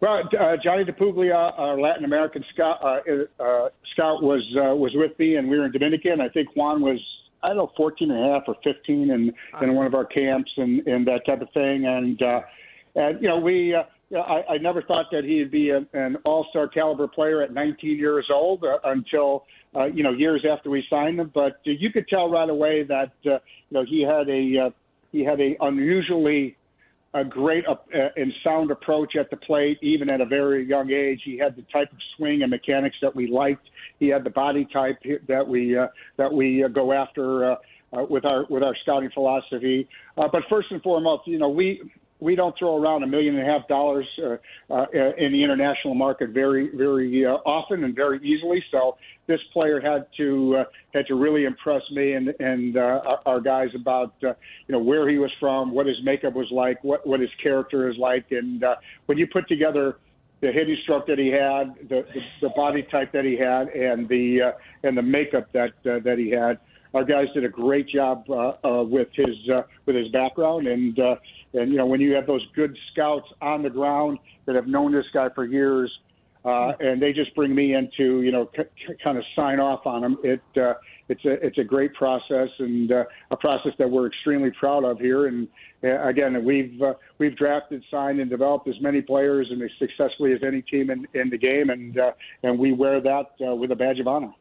Well, 0.00 0.28
uh, 0.38 0.56
Johnny 0.62 0.84
DiPuglia, 0.84 1.58
our 1.58 1.80
Latin 1.80 2.04
American 2.04 2.44
scout, 2.52 2.84
uh, 2.84 3.42
uh, 3.42 3.70
scout 3.92 4.22
was 4.22 4.42
uh, 4.56 4.76
was 4.76 4.92
with 4.94 5.18
me, 5.18 5.36
and 5.36 5.48
we 5.48 5.58
were 5.58 5.64
in 5.64 5.72
Dominican. 5.72 6.20
I 6.20 6.28
think 6.28 6.54
Juan 6.54 6.82
was 6.82 7.00
I 7.42 7.48
don't 7.48 7.56
know 7.56 7.72
14 7.76 8.10
and 8.10 8.20
a 8.20 8.32
half 8.34 8.42
or 8.46 8.56
15 8.62 9.10
in 9.10 9.32
in 9.62 9.74
one 9.74 9.86
of 9.86 9.94
our 9.94 10.04
camps 10.04 10.52
and 10.58 10.86
and 10.86 11.06
that 11.06 11.24
type 11.24 11.40
of 11.40 11.50
thing. 11.52 11.86
And 11.86 12.22
uh, 12.22 12.42
and 12.94 13.22
you 13.22 13.28
know 13.28 13.38
we 13.38 13.74
uh, 13.74 13.84
I, 14.14 14.42
I 14.50 14.58
never 14.58 14.82
thought 14.82 15.06
that 15.10 15.24
he'd 15.24 15.50
be 15.50 15.70
a, 15.70 15.84
an 15.92 16.16
all-star 16.24 16.68
caliber 16.68 17.08
player 17.08 17.42
at 17.42 17.52
19 17.52 17.98
years 17.98 18.28
old 18.32 18.62
uh, 18.64 18.78
until 18.84 19.44
uh, 19.74 19.86
you 19.86 20.02
know 20.02 20.12
years 20.12 20.44
after 20.48 20.70
we 20.70 20.84
signed 20.88 21.18
him. 21.18 21.30
But 21.34 21.54
uh, 21.66 21.72
you 21.78 21.90
could 21.90 22.06
tell 22.08 22.30
right 22.30 22.48
away 22.48 22.84
that 22.84 23.12
uh, 23.26 23.30
you 23.30 23.72
know 23.72 23.84
he 23.84 24.02
had 24.02 24.28
a 24.28 24.66
uh, 24.66 24.70
he 25.12 25.24
had 25.24 25.40
a 25.40 25.56
unusually 25.60 26.56
a 27.14 27.24
great 27.24 27.64
uh, 27.66 27.76
and 28.16 28.32
sound 28.44 28.70
approach 28.70 29.16
at 29.16 29.30
the 29.30 29.36
plate, 29.36 29.78
even 29.80 30.10
at 30.10 30.20
a 30.20 30.26
very 30.26 30.66
young 30.66 30.90
age. 30.90 31.22
He 31.24 31.38
had 31.38 31.56
the 31.56 31.62
type 31.62 31.90
of 31.90 31.98
swing 32.16 32.42
and 32.42 32.50
mechanics 32.50 32.96
that 33.00 33.14
we 33.14 33.26
liked. 33.26 33.66
He 33.98 34.08
had 34.08 34.22
the 34.22 34.30
body 34.30 34.66
type 34.70 34.98
that 35.26 35.46
we 35.46 35.76
uh, 35.76 35.88
that 36.18 36.32
we 36.32 36.62
uh, 36.62 36.68
go 36.68 36.92
after 36.92 37.52
uh, 37.52 37.56
uh, 37.92 38.04
with 38.08 38.26
our 38.26 38.44
with 38.50 38.62
our 38.62 38.76
scouting 38.82 39.10
philosophy. 39.10 39.88
Uh, 40.18 40.28
but 40.28 40.42
first 40.50 40.70
and 40.70 40.82
foremost, 40.82 41.26
you 41.26 41.38
know, 41.38 41.48
we 41.48 41.80
we 42.20 42.34
don't 42.34 42.56
throw 42.58 42.76
around 42.76 43.02
a 43.02 43.06
million 43.06 43.36
and 43.36 43.46
a 43.46 43.52
half 43.52 43.68
dollars 43.68 44.06
uh, 44.22 44.36
uh, 44.72 44.86
in 44.92 45.32
the 45.32 45.42
international 45.42 45.94
market 45.94 46.30
very, 46.30 46.70
very 46.74 47.26
uh, 47.26 47.34
often 47.44 47.84
and 47.84 47.94
very 47.94 48.18
easily. 48.26 48.64
So 48.70 48.96
this 49.26 49.40
player 49.52 49.80
had 49.80 50.06
to 50.16 50.56
uh, 50.58 50.64
had 50.94 51.06
to 51.08 51.14
really 51.14 51.44
impress 51.44 51.82
me 51.90 52.12
and 52.12 52.34
and 52.40 52.76
uh, 52.76 52.80
our 52.80 53.20
our 53.26 53.40
guys 53.40 53.68
about 53.74 54.14
uh, 54.22 54.28
you 54.66 54.72
know 54.72 54.78
where 54.78 55.08
he 55.08 55.18
was 55.18 55.30
from, 55.38 55.72
what 55.72 55.86
his 55.86 55.96
makeup 56.04 56.34
was 56.34 56.50
like, 56.50 56.82
what 56.82 57.06
what 57.06 57.20
his 57.20 57.30
character 57.42 57.90
is 57.90 57.96
like, 57.98 58.26
and 58.30 58.64
uh, 58.64 58.76
when 59.06 59.18
you 59.18 59.26
put 59.26 59.46
together 59.48 59.98
the 60.40 60.52
hitting 60.52 60.76
stroke 60.82 61.06
that 61.06 61.18
he 61.18 61.28
had, 61.28 61.74
the, 61.88 62.04
the, 62.14 62.20
the 62.42 62.48
body 62.50 62.82
type 62.90 63.10
that 63.12 63.24
he 63.24 63.36
had, 63.36 63.68
and 63.68 64.08
the 64.08 64.42
uh, 64.42 64.52
and 64.82 64.96
the 64.96 65.02
makeup 65.02 65.50
that 65.52 65.72
uh, 65.90 65.98
that 66.00 66.18
he 66.18 66.30
had. 66.30 66.58
Our 66.96 67.04
guys 67.04 67.26
did 67.34 67.44
a 67.44 67.48
great 67.50 67.90
job 67.90 68.24
uh, 68.30 68.52
uh, 68.66 68.82
with 68.82 69.08
his 69.12 69.36
uh, 69.54 69.64
with 69.84 69.96
his 69.96 70.08
background, 70.12 70.66
and 70.66 70.98
uh, 70.98 71.16
and 71.52 71.70
you 71.70 71.76
know 71.76 71.84
when 71.84 72.00
you 72.00 72.14
have 72.14 72.26
those 72.26 72.40
good 72.54 72.74
scouts 72.90 73.26
on 73.42 73.62
the 73.62 73.68
ground 73.68 74.18
that 74.46 74.54
have 74.54 74.66
known 74.66 74.92
this 74.92 75.04
guy 75.12 75.28
for 75.34 75.44
years, 75.44 75.92
uh, 76.46 76.72
and 76.80 77.02
they 77.02 77.12
just 77.12 77.34
bring 77.34 77.54
me 77.54 77.74
in 77.74 77.90
to 77.98 78.22
you 78.22 78.32
know 78.32 78.50
c- 78.56 78.94
kind 79.04 79.18
of 79.18 79.24
sign 79.36 79.60
off 79.60 79.84
on 79.84 80.04
him. 80.04 80.16
It 80.24 80.40
uh, 80.56 80.72
it's 81.10 81.22
a 81.26 81.32
it's 81.46 81.58
a 81.58 81.64
great 81.64 81.92
process 81.92 82.48
and 82.60 82.90
uh, 82.90 83.04
a 83.30 83.36
process 83.36 83.72
that 83.78 83.90
we're 83.90 84.06
extremely 84.06 84.50
proud 84.58 84.82
of 84.82 84.98
here. 84.98 85.26
And 85.26 85.48
uh, 85.84 86.02
again, 86.08 86.42
we've 86.46 86.80
uh, 86.80 86.94
we've 87.18 87.36
drafted, 87.36 87.84
signed, 87.90 88.20
and 88.20 88.30
developed 88.30 88.68
as 88.68 88.80
many 88.80 89.02
players 89.02 89.48
and 89.50 89.60
as 89.60 89.68
successfully 89.78 90.32
as 90.32 90.38
any 90.42 90.62
team 90.62 90.88
in, 90.88 91.06
in 91.12 91.28
the 91.28 91.36
game, 91.36 91.68
and 91.68 91.98
uh, 91.98 92.12
and 92.42 92.58
we 92.58 92.72
wear 92.72 93.02
that 93.02 93.32
uh, 93.46 93.54
with 93.54 93.70
a 93.70 93.76
badge 93.76 94.00
of 94.00 94.08
honor. 94.08 94.32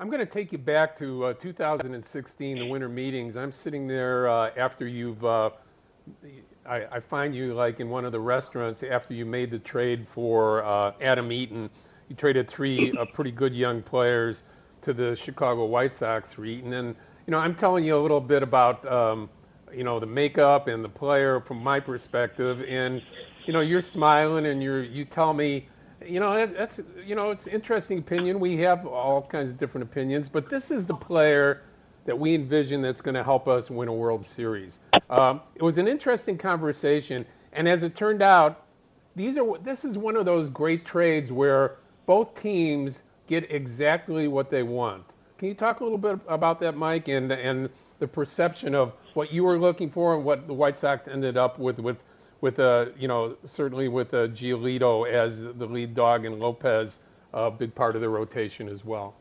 I'm 0.00 0.08
going 0.10 0.20
to 0.20 0.26
take 0.26 0.52
you 0.52 0.58
back 0.58 0.94
to 0.96 1.24
uh, 1.24 1.32
2016, 1.34 2.58
the 2.58 2.66
winter 2.66 2.88
meetings. 2.88 3.36
I'm 3.36 3.50
sitting 3.50 3.88
there 3.88 4.28
uh, 4.28 4.50
after 4.56 4.86
you've. 4.86 5.24
Uh, 5.24 5.50
I, 6.64 6.86
I, 6.92 7.00
find 7.00 7.34
you 7.34 7.52
like 7.52 7.80
in 7.80 7.90
one 7.90 8.04
of 8.04 8.12
the 8.12 8.20
restaurants 8.20 8.84
after 8.84 9.12
you 9.12 9.26
made 9.26 9.50
the 9.50 9.58
trade 9.58 10.06
for 10.06 10.62
uh, 10.62 10.92
Adam 11.00 11.32
Eaton. 11.32 11.68
You 12.08 12.14
traded 12.14 12.48
three 12.48 12.92
uh, 12.92 13.06
pretty 13.06 13.32
good 13.32 13.56
young 13.56 13.82
players 13.82 14.44
to 14.82 14.92
the 14.92 15.16
Chicago 15.16 15.64
White 15.64 15.92
Sox 15.92 16.32
for 16.32 16.44
Eaton, 16.44 16.74
and 16.74 16.94
you 17.26 17.32
know 17.32 17.38
I'm 17.38 17.56
telling 17.56 17.84
you 17.84 17.98
a 17.98 18.00
little 18.00 18.20
bit 18.20 18.44
about 18.44 18.86
um, 18.90 19.28
you 19.74 19.82
know 19.82 19.98
the 19.98 20.06
makeup 20.06 20.68
and 20.68 20.84
the 20.84 20.88
player 20.88 21.40
from 21.40 21.58
my 21.58 21.80
perspective, 21.80 22.62
and 22.68 23.02
you 23.46 23.52
know 23.52 23.60
you're 23.60 23.80
smiling 23.80 24.46
and 24.46 24.62
you're 24.62 24.84
you 24.84 25.04
tell 25.04 25.34
me 25.34 25.66
you 26.08 26.20
know, 26.20 26.46
that's 26.46 26.80
you 27.04 27.14
know, 27.14 27.30
it's 27.30 27.46
interesting 27.46 27.98
opinion. 27.98 28.40
We 28.40 28.56
have 28.58 28.86
all 28.86 29.22
kinds 29.22 29.50
of 29.50 29.58
different 29.58 29.88
opinions, 29.88 30.28
but 30.28 30.48
this 30.48 30.70
is 30.70 30.86
the 30.86 30.94
player 30.94 31.62
that 32.06 32.18
we 32.18 32.34
envision 32.34 32.80
that's 32.80 33.02
going 33.02 33.14
to 33.14 33.22
help 33.22 33.48
us 33.48 33.70
win 33.70 33.88
a 33.88 33.92
World 33.92 34.24
Series. 34.24 34.80
Um, 35.10 35.40
it 35.54 35.62
was 35.62 35.76
an 35.78 35.86
interesting 35.86 36.38
conversation, 36.38 37.26
and 37.52 37.68
as 37.68 37.82
it 37.82 37.94
turned 37.94 38.22
out, 38.22 38.64
these 39.14 39.36
are 39.36 39.58
this 39.58 39.84
is 39.84 39.98
one 39.98 40.16
of 40.16 40.24
those 40.24 40.48
great 40.48 40.86
trades 40.86 41.30
where 41.30 41.76
both 42.06 42.34
teams 42.40 43.02
get 43.26 43.50
exactly 43.50 44.28
what 44.28 44.50
they 44.50 44.62
want. 44.62 45.04
Can 45.36 45.48
you 45.48 45.54
talk 45.54 45.80
a 45.80 45.84
little 45.84 45.98
bit 45.98 46.18
about 46.28 46.60
that, 46.60 46.76
Mike, 46.76 47.08
and 47.08 47.30
and 47.30 47.68
the 47.98 48.08
perception 48.08 48.74
of 48.74 48.92
what 49.14 49.32
you 49.32 49.44
were 49.44 49.58
looking 49.58 49.90
for 49.90 50.14
and 50.14 50.24
what 50.24 50.46
the 50.46 50.54
White 50.54 50.78
Sox 50.78 51.08
ended 51.08 51.36
up 51.36 51.58
with 51.58 51.78
with 51.78 51.98
with 52.40 52.58
a 52.58 52.92
you 52.98 53.08
know 53.08 53.36
certainly 53.44 53.88
with 53.88 54.12
a 54.14 54.28
Giolito 54.28 55.08
as 55.08 55.40
the 55.40 55.66
lead 55.66 55.94
dog 55.94 56.24
and 56.24 56.38
Lopez 56.38 57.00
a 57.32 57.50
big 57.50 57.74
part 57.74 57.94
of 57.94 58.02
the 58.02 58.08
rotation 58.08 58.68
as 58.68 58.84
well. 58.84 59.14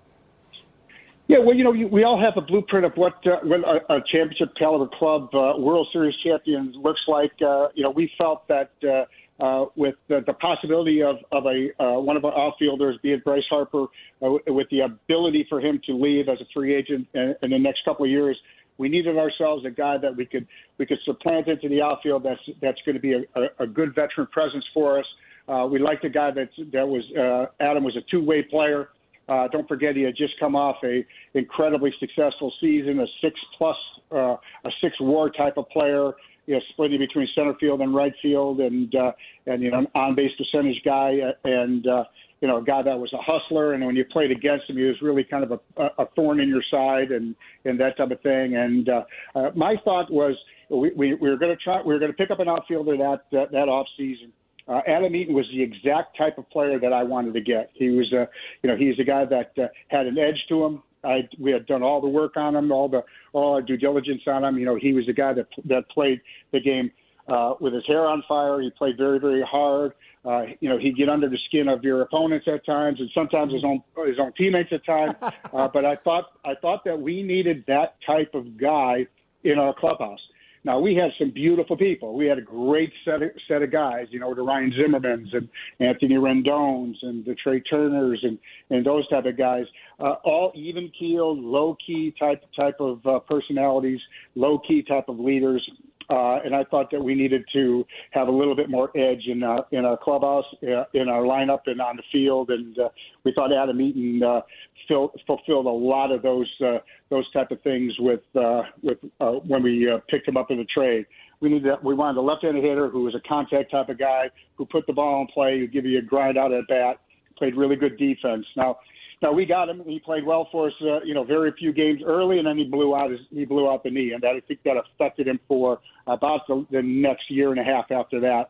Yeah, 1.27 1.39
well, 1.39 1.55
you 1.55 1.65
know, 1.65 1.71
we 1.71 2.05
all 2.05 2.19
have 2.21 2.37
a 2.37 2.41
blueprint 2.41 2.85
of 2.85 2.93
what 2.95 3.15
uh, 3.27 3.39
what 3.43 3.59
a, 3.59 3.95
a 3.95 3.99
championship 4.09 4.55
caliber 4.57 4.89
club, 4.97 5.29
uh, 5.33 5.59
World 5.59 5.87
Series 5.91 6.15
champions 6.23 6.73
looks 6.77 7.01
like. 7.05 7.33
Uh, 7.45 7.67
you 7.73 7.83
know, 7.83 7.89
we 7.89 8.09
felt 8.17 8.47
that 8.47 8.71
uh, 8.81 9.43
uh, 9.43 9.65
with 9.75 9.95
the, 10.07 10.23
the 10.25 10.31
possibility 10.33 11.03
of 11.03 11.17
of 11.33 11.45
a 11.45 11.83
uh, 11.83 11.99
one 11.99 12.15
of 12.15 12.23
our 12.23 12.37
outfielders, 12.39 12.97
be 13.03 13.11
it 13.11 13.25
Bryce 13.25 13.43
Harper, 13.49 13.87
uh, 14.21 14.29
with 14.47 14.69
the 14.69 14.79
ability 14.79 15.45
for 15.49 15.59
him 15.59 15.81
to 15.85 15.93
leave 15.93 16.29
as 16.29 16.39
a 16.39 16.45
free 16.53 16.73
agent 16.73 17.05
in, 17.13 17.35
in 17.41 17.49
the 17.49 17.59
next 17.59 17.81
couple 17.85 18.05
of 18.05 18.11
years, 18.11 18.37
we 18.77 18.89
needed 18.89 19.17
ourselves 19.17 19.65
a 19.65 19.69
guy 19.71 19.97
that 19.97 20.15
we 20.15 20.25
could 20.25 20.47
we 20.77 20.85
could 20.85 20.99
supplant 21.05 21.47
into 21.47 21.69
the 21.69 21.81
outfield. 21.81 22.23
That's 22.23 22.41
that's 22.61 22.79
going 22.85 22.95
to 22.95 23.01
be 23.01 23.13
a, 23.13 23.21
a, 23.35 23.63
a 23.63 23.67
good 23.67 23.95
veteran 23.95 24.27
presence 24.27 24.65
for 24.73 24.99
us. 24.99 25.05
Uh, 25.47 25.65
we 25.65 25.79
liked 25.79 26.03
a 26.03 26.09
guy 26.09 26.31
that 26.31 26.49
that 26.73 26.87
was 26.87 27.03
uh, 27.17 27.63
Adam 27.63 27.83
was 27.83 27.95
a 27.95 28.01
two-way 28.11 28.43
player. 28.43 28.89
Uh, 29.29 29.47
don't 29.49 29.67
forget 29.67 29.95
he 29.95 30.03
had 30.03 30.15
just 30.15 30.33
come 30.39 30.55
off 30.55 30.77
a 30.83 31.05
incredibly 31.33 31.93
successful 31.99 32.53
season, 32.61 32.99
a 32.99 33.05
six 33.21 33.39
plus 33.57 33.75
uh, 34.11 34.35
a 34.35 34.71
six 34.81 34.95
WAR 34.99 35.29
type 35.29 35.57
of 35.57 35.67
player. 35.69 36.11
You 36.45 36.55
know, 36.55 36.61
splitting 36.69 36.99
between 36.99 37.27
center 37.35 37.53
field 37.59 37.81
and 37.81 37.93
right 37.93 38.13
field, 38.21 38.61
and 38.61 38.93
uh, 38.95 39.11
and 39.47 39.61
you 39.61 39.69
know, 39.69 39.79
an 39.79 39.87
on 39.95 40.15
base 40.15 40.31
percentage 40.37 40.81
guy, 40.85 41.17
and 41.43 41.85
uh, 41.85 42.05
you 42.41 42.47
know, 42.47 42.57
a 42.57 42.63
guy 42.63 42.81
that 42.81 42.97
was 42.99 43.11
a 43.13 43.21
hustler, 43.21 43.73
and 43.73 43.85
when 43.85 43.95
you 43.95 44.05
played 44.05 44.31
against 44.31 44.69
him, 44.69 44.77
he 44.77 44.83
was 44.83 45.01
really 45.01 45.23
kind 45.23 45.43
of 45.43 45.59
a, 45.77 45.89
a 45.97 46.05
thorn 46.15 46.39
in 46.39 46.49
your 46.49 46.63
side, 46.69 47.11
and 47.11 47.35
and 47.65 47.79
that 47.79 47.97
type 47.97 48.11
of 48.11 48.21
thing. 48.21 48.55
And 48.55 48.87
uh, 48.89 49.03
uh, 49.35 49.51
my 49.55 49.75
thought 49.83 50.11
was 50.11 50.35
we, 50.69 50.91
we, 50.95 51.13
we 51.15 51.29
were 51.29 51.37
going 51.37 51.55
to 51.55 51.63
try, 51.63 51.81
we 51.81 51.93
were 51.93 51.99
going 51.99 52.11
to 52.11 52.17
pick 52.17 52.31
up 52.31 52.39
an 52.39 52.47
outfielder 52.47 52.97
that 52.97 53.21
that, 53.31 53.51
that 53.51 53.69
off 53.69 53.87
season. 53.97 54.31
Uh, 54.67 54.81
Adam 54.85 55.15
Eaton 55.15 55.33
was 55.33 55.45
the 55.53 55.63
exact 55.63 56.17
type 56.17 56.37
of 56.37 56.49
player 56.49 56.77
that 56.77 56.91
I 56.91 57.01
wanted 57.01 57.33
to 57.35 57.41
get. 57.41 57.71
He 57.73 57.89
was, 57.89 58.11
uh, 58.11 58.25
you 58.61 58.69
know, 58.69 58.75
he's 58.75 58.99
a 58.99 59.03
guy 59.03 59.23
that 59.23 59.53
uh, 59.57 59.67
had 59.87 60.07
an 60.07 60.17
edge 60.17 60.43
to 60.49 60.65
him. 60.65 60.83
I, 61.05 61.27
we 61.39 61.51
had 61.51 61.65
done 61.67 61.83
all 61.83 62.01
the 62.01 62.07
work 62.07 62.35
on 62.35 62.55
him, 62.55 62.71
all 62.71 62.89
the 62.89 63.03
all 63.31 63.53
our 63.53 63.61
due 63.61 63.77
diligence 63.77 64.23
on 64.27 64.43
him. 64.43 64.57
You 64.57 64.65
know, 64.65 64.75
he 64.75 64.93
was 64.93 65.05
the 65.05 65.13
guy 65.13 65.33
that 65.33 65.47
that 65.65 65.89
played 65.89 66.21
the 66.51 66.59
game 66.59 66.91
uh, 67.27 67.55
with 67.59 67.73
his 67.73 67.85
hair 67.87 68.05
on 68.05 68.23
fire. 68.27 68.61
He 68.61 68.69
played 68.69 68.97
very, 68.97 69.19
very 69.19 69.43
hard. 69.43 69.93
Uh, 70.25 70.45
you 70.59 70.69
know, 70.69 70.77
he'd 70.77 70.97
get 70.97 71.09
under 71.09 71.29
the 71.29 71.37
skin 71.47 71.67
of 71.67 71.83
your 71.83 72.01
opponents 72.01 72.47
at 72.51 72.65
times, 72.65 72.99
and 72.99 73.09
sometimes 73.13 73.53
his 73.53 73.63
own 73.63 73.81
his 74.05 74.19
own 74.19 74.33
teammates 74.37 74.69
at 74.71 74.85
times. 74.85 75.13
Uh, 75.53 75.67
but 75.67 75.85
I 75.85 75.95
thought 75.95 76.33
I 76.45 76.55
thought 76.61 76.83
that 76.83 76.99
we 76.99 77.23
needed 77.23 77.63
that 77.67 77.95
type 78.05 78.35
of 78.35 78.57
guy 78.57 79.07
in 79.43 79.57
our 79.57 79.73
clubhouse. 79.73 80.19
Now 80.63 80.79
we 80.79 80.93
had 80.95 81.11
some 81.17 81.31
beautiful 81.31 81.77
people. 81.77 82.15
We 82.15 82.25
had 82.25 82.37
a 82.37 82.41
great 82.41 82.91
set 83.05 83.21
of, 83.21 83.29
set 83.47 83.61
of 83.61 83.71
guys, 83.71 84.07
you 84.09 84.19
know, 84.19 84.35
the 84.35 84.41
Ryan 84.41 84.73
Zimmermans 84.77 85.33
and 85.33 85.47
Anthony 85.79 86.15
Rendons 86.15 86.95
and 87.01 87.23
the 87.23 87.35
Trea 87.35 87.61
Turners 87.61 88.19
and 88.23 88.37
and 88.69 88.85
those 88.85 89.07
type 89.07 89.25
of 89.25 89.37
guys. 89.37 89.65
Uh, 89.99 90.15
all 90.25 90.51
even 90.53 90.91
keeled, 90.99 91.39
low 91.39 91.77
key 91.85 92.13
type 92.19 92.43
type 92.55 92.75
of 92.81 93.05
uh, 93.07 93.19
personalities, 93.19 94.01
low 94.35 94.59
key 94.59 94.83
type 94.83 95.07
of 95.07 95.19
leaders 95.19 95.67
uh, 96.09 96.39
and 96.43 96.55
I 96.55 96.63
thought 96.63 96.89
that 96.91 97.03
we 97.03 97.15
needed 97.15 97.43
to 97.53 97.85
have 98.11 98.27
a 98.27 98.31
little 98.31 98.55
bit 98.55 98.69
more 98.69 98.89
edge 98.97 99.23
in 99.27 99.43
our 99.43 99.65
in 99.71 99.83
our 99.85 99.97
clubhouse, 99.97 100.45
uh, 100.63 100.85
in 100.93 101.09
our 101.09 101.23
lineup, 101.23 101.61
and 101.65 101.81
on 101.81 101.97
the 101.97 102.03
field. 102.11 102.49
And 102.49 102.77
uh, 102.79 102.89
we 103.23 103.33
thought 103.33 103.51
Adam 103.51 103.81
Eaton 103.81 104.23
uh, 104.23 104.41
fill, 104.87 105.13
fulfilled 105.25 105.65
a 105.65 105.69
lot 105.69 106.11
of 106.11 106.21
those 106.21 106.49
uh, 106.65 106.77
those 107.09 107.29
type 107.31 107.51
of 107.51 107.61
things 107.61 107.93
with 107.99 108.21
uh, 108.35 108.63
with 108.81 108.99
uh, 109.19 109.31
when 109.31 109.63
we 109.63 109.89
uh, 109.89 109.97
picked 110.09 110.27
him 110.27 110.37
up 110.37 110.49
in 110.49 110.57
the 110.57 110.65
trade. 110.65 111.05
We 111.41 111.49
needed 111.49 111.73
we 111.83 111.93
wanted 111.93 112.19
a 112.19 112.21
left-handed 112.21 112.63
hitter 112.63 112.89
who 112.89 113.03
was 113.03 113.13
a 113.13 113.27
contact 113.27 113.71
type 113.71 113.89
of 113.89 113.99
guy 113.99 114.29
who 114.55 114.65
put 114.65 114.87
the 114.87 114.93
ball 114.93 115.21
in 115.21 115.27
play, 115.27 115.59
who 115.59 115.67
give 115.67 115.85
you 115.85 115.99
a 115.99 116.01
grind 116.01 116.37
out 116.37 116.53
at 116.53 116.67
bat, 116.67 117.01
played 117.37 117.55
really 117.55 117.75
good 117.75 117.97
defense. 117.97 118.45
Now 118.55 118.77
now 119.21 119.31
we 119.31 119.45
got 119.45 119.67
him. 119.67 119.81
He 119.85 119.99
played 119.99 120.25
well 120.25 120.47
for 120.51 120.67
us. 120.67 120.73
Uh, 120.81 121.01
you 121.01 121.13
know, 121.13 121.23
very 121.23 121.51
few 121.57 121.73
games 121.73 122.01
early, 122.05 122.37
and 122.37 122.47
then 122.47 122.57
he 122.57 122.65
blew 122.65 122.95
out 122.95 123.09
his 123.09 123.19
he 123.31 123.45
blew 123.45 123.69
out 123.69 123.83
the 123.83 123.89
knee, 123.89 124.11
and 124.13 124.21
that, 124.21 124.35
I 124.35 124.41
think 124.41 124.61
that 124.63 124.77
affected 124.77 125.27
him 125.27 125.39
for 125.47 125.79
about 126.07 126.47
the, 126.47 126.65
the 126.71 126.81
next 126.81 127.29
year 127.29 127.51
and 127.51 127.59
a 127.59 127.63
half 127.63 127.91
after 127.91 128.19
that. 128.21 128.49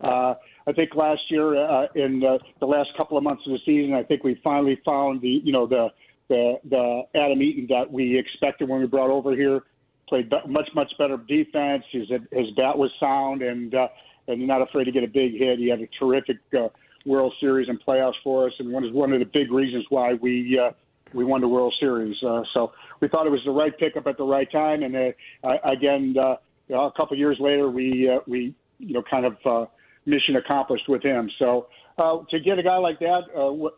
Uh, 0.00 0.34
I 0.66 0.72
think 0.72 0.94
last 0.94 1.22
year, 1.30 1.56
uh, 1.56 1.86
in 1.94 2.20
the, 2.20 2.38
the 2.60 2.66
last 2.66 2.90
couple 2.96 3.16
of 3.16 3.24
months 3.24 3.42
of 3.46 3.52
the 3.52 3.60
season, 3.64 3.94
I 3.94 4.02
think 4.02 4.24
we 4.24 4.38
finally 4.44 4.78
found 4.84 5.22
the 5.22 5.40
you 5.42 5.52
know 5.52 5.66
the 5.66 5.88
the 6.28 6.58
the 6.68 7.02
Adam 7.14 7.40
Eaton 7.40 7.66
that 7.70 7.90
we 7.90 8.18
expected 8.18 8.68
when 8.68 8.80
we 8.80 8.86
brought 8.86 9.10
over 9.10 9.34
here. 9.34 9.62
Played 10.08 10.32
much 10.46 10.68
much 10.74 10.92
better 10.98 11.16
defense. 11.16 11.84
His 11.90 12.08
his 12.30 12.50
bat 12.56 12.76
was 12.76 12.90
sound, 13.00 13.42
and 13.42 13.74
uh, 13.74 13.88
and 14.28 14.46
not 14.46 14.60
afraid 14.60 14.84
to 14.84 14.92
get 14.92 15.02
a 15.02 15.08
big 15.08 15.38
hit. 15.38 15.58
He 15.58 15.68
had 15.68 15.80
a 15.80 15.86
terrific. 15.98 16.38
Uh, 16.56 16.68
World 17.06 17.32
Series 17.40 17.68
and 17.68 17.80
playoffs 17.80 18.16
for 18.22 18.48
us, 18.48 18.52
and 18.58 18.72
one 18.72 18.84
is 18.84 18.92
one 18.92 19.12
of 19.12 19.20
the 19.20 19.26
big 19.26 19.52
reasons 19.52 19.86
why 19.88 20.14
we 20.14 20.58
uh, 20.58 20.72
we 21.14 21.24
won 21.24 21.40
the 21.40 21.48
World 21.48 21.72
Series. 21.80 22.16
Uh, 22.22 22.42
so 22.52 22.72
we 23.00 23.08
thought 23.08 23.26
it 23.26 23.30
was 23.30 23.42
the 23.44 23.50
right 23.52 23.76
pickup 23.78 24.06
at 24.06 24.18
the 24.18 24.24
right 24.24 24.50
time, 24.50 24.82
and 24.82 24.96
uh, 24.96 25.56
again, 25.64 26.16
uh, 26.20 26.36
you 26.68 26.74
know, 26.74 26.84
a 26.86 26.92
couple 26.92 27.16
years 27.16 27.36
later, 27.40 27.70
we 27.70 28.08
uh, 28.08 28.20
we 28.26 28.54
you 28.78 28.94
know 28.94 29.02
kind 29.08 29.24
of 29.24 29.36
uh, 29.44 29.66
mission 30.04 30.36
accomplished 30.36 30.88
with 30.88 31.02
him. 31.02 31.30
So 31.38 31.68
uh, 31.98 32.18
to 32.30 32.40
get 32.40 32.58
a 32.58 32.62
guy 32.62 32.76
like 32.76 32.98
that 33.00 33.22
uh, 33.34 33.50
w- 33.50 33.70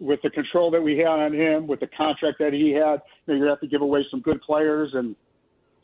with 0.00 0.20
the 0.22 0.30
control 0.30 0.70
that 0.70 0.82
we 0.82 0.98
had 0.98 1.08
on 1.08 1.34
him, 1.34 1.66
with 1.66 1.80
the 1.80 1.88
contract 1.88 2.38
that 2.38 2.52
he 2.52 2.70
had, 2.70 3.02
you 3.26 3.34
know, 3.34 3.44
you 3.44 3.44
have 3.44 3.60
to 3.60 3.66
give 3.66 3.82
away 3.82 4.04
some 4.10 4.20
good 4.20 4.40
players, 4.42 4.90
and 4.94 5.14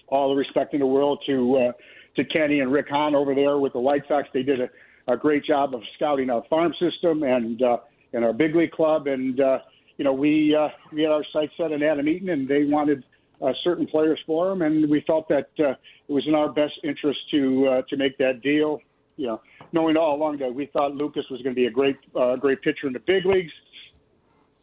all 0.09 0.29
the 0.31 0.37
respect 0.37 0.75
in 0.75 0.81
the 0.81 0.87
world 0.87 1.23
to 1.27 1.57
uh, 1.57 1.73
to 2.17 2.25
Kenny 2.25 2.61
and 2.61 2.73
Rick 2.73 2.89
Hahn 2.91 3.15
over 3.15 3.35
there 3.35 3.59
with 3.59 3.73
the 3.73 3.81
White 3.81 4.03
Sox. 4.09 4.29
They 4.33 4.43
did 4.43 4.61
a 4.61 4.69
a 5.09 5.17
great 5.17 5.45
job 5.45 5.75
of 5.75 5.83
scouting 5.97 6.31
our 6.31 6.45
farm 6.49 6.73
system 6.79 7.23
and 7.23 7.63
uh, 7.63 7.79
and 8.13 8.25
our 8.25 8.33
big 8.33 8.55
league 8.55 8.73
club. 8.73 9.07
And 9.07 9.41
uh, 9.41 9.59
you 9.97 10.05
know, 10.05 10.13
we 10.13 10.55
uh, 10.55 10.69
we 10.93 11.03
had 11.03 11.13
our 11.13 11.25
sights 11.33 11.53
set 11.57 11.73
on 11.73 11.83
Adam 11.83 12.09
Eaton, 12.09 12.31
and 12.31 12.47
they 12.47 12.65
wanted 12.65 13.05
uh, 13.43 13.53
certain 13.64 13.86
players 13.86 14.20
for 14.26 14.51
him, 14.51 14.62
and 14.62 14.88
we 14.88 15.01
felt 15.01 15.28
that 15.28 15.49
uh, 15.59 15.70
it 15.70 16.12
was 16.12 16.26
in 16.26 16.34
our 16.34 16.51
best 16.51 16.74
interest 16.84 17.18
to 17.30 17.66
uh, 17.66 17.82
to 17.88 17.97
make 17.97 18.16
that 18.18 18.43
deal. 18.43 18.80
You 19.16 19.26
know, 19.26 19.40
knowing 19.72 19.97
all 19.97 20.16
along 20.16 20.38
that 20.38 20.55
we 20.55 20.66
thought 20.66 20.95
Lucas 20.95 21.24
was 21.30 21.43
going 21.43 21.55
to 21.55 21.61
be 21.61 21.66
a 21.66 21.70
great 21.70 21.97
uh, 22.14 22.36
great 22.36 22.62
pitcher 22.62 22.86
in 22.86 22.93
the 22.93 23.01
big 23.01 23.24
leagues. 23.26 23.53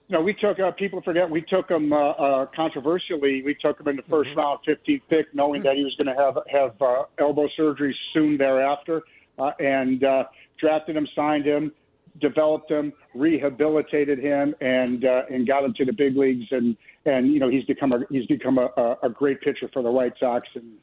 You 0.08 0.18
know, 0.18 0.22
we 0.22 0.34
took 0.34 0.60
uh, 0.60 0.72
people 0.72 1.02
forget 1.02 1.30
we 1.30 1.42
took 1.42 1.70
him 1.70 1.94
uh, 1.94 1.98
uh, 1.98 2.46
controversially. 2.48 3.44
We 3.44 3.54
took 3.54 3.80
him 3.80 3.90
in 3.90 3.96
the 3.98 4.02
1st 4.04 4.30
mm-hmm. 4.30 4.40
round, 4.40 4.60
15th 4.68 5.02
pick, 5.10 5.36
knowing 5.36 5.62
that 5.64 5.76
he 5.76 5.84
was 5.84 5.96
going 5.96 6.08
to 6.08 6.22
have 6.22 6.38
have 6.50 6.82
uh, 6.82 7.04
elbow 7.20 7.48
surgery 7.56 7.96
soon 8.14 8.38
thereafter 8.38 9.04
uh, 9.38 9.52
and 9.60 10.04
uh, 10.04 10.24
drafted 10.58 10.96
him, 10.96 11.08
signed 11.16 11.46
him, 11.46 11.72
developed 12.20 12.72
him, 12.72 12.94
rehabilitated 13.14 14.20
him, 14.20 14.56
and 14.62 15.06
uh, 15.06 15.24
and 15.30 15.48
got 15.48 15.64
him 15.64 15.74
to 15.76 15.86
the 15.86 15.94
big 15.94 16.16
leagues. 16.16 16.46
And 16.52 16.78
and 17.06 17.34
you 17.34 17.40
know 17.40 17.50
he's 17.50 17.66
become 17.66 17.92
a 17.92 18.02
he's 18.10 18.26
become 18.26 18.58
a, 18.58 18.98
a 19.04 19.10
great 19.10 19.42
pitcher 19.42 19.70
for 19.74 19.82
the 19.82 19.92
White 19.92 20.14
Sox, 20.20 20.48
and 20.56 20.74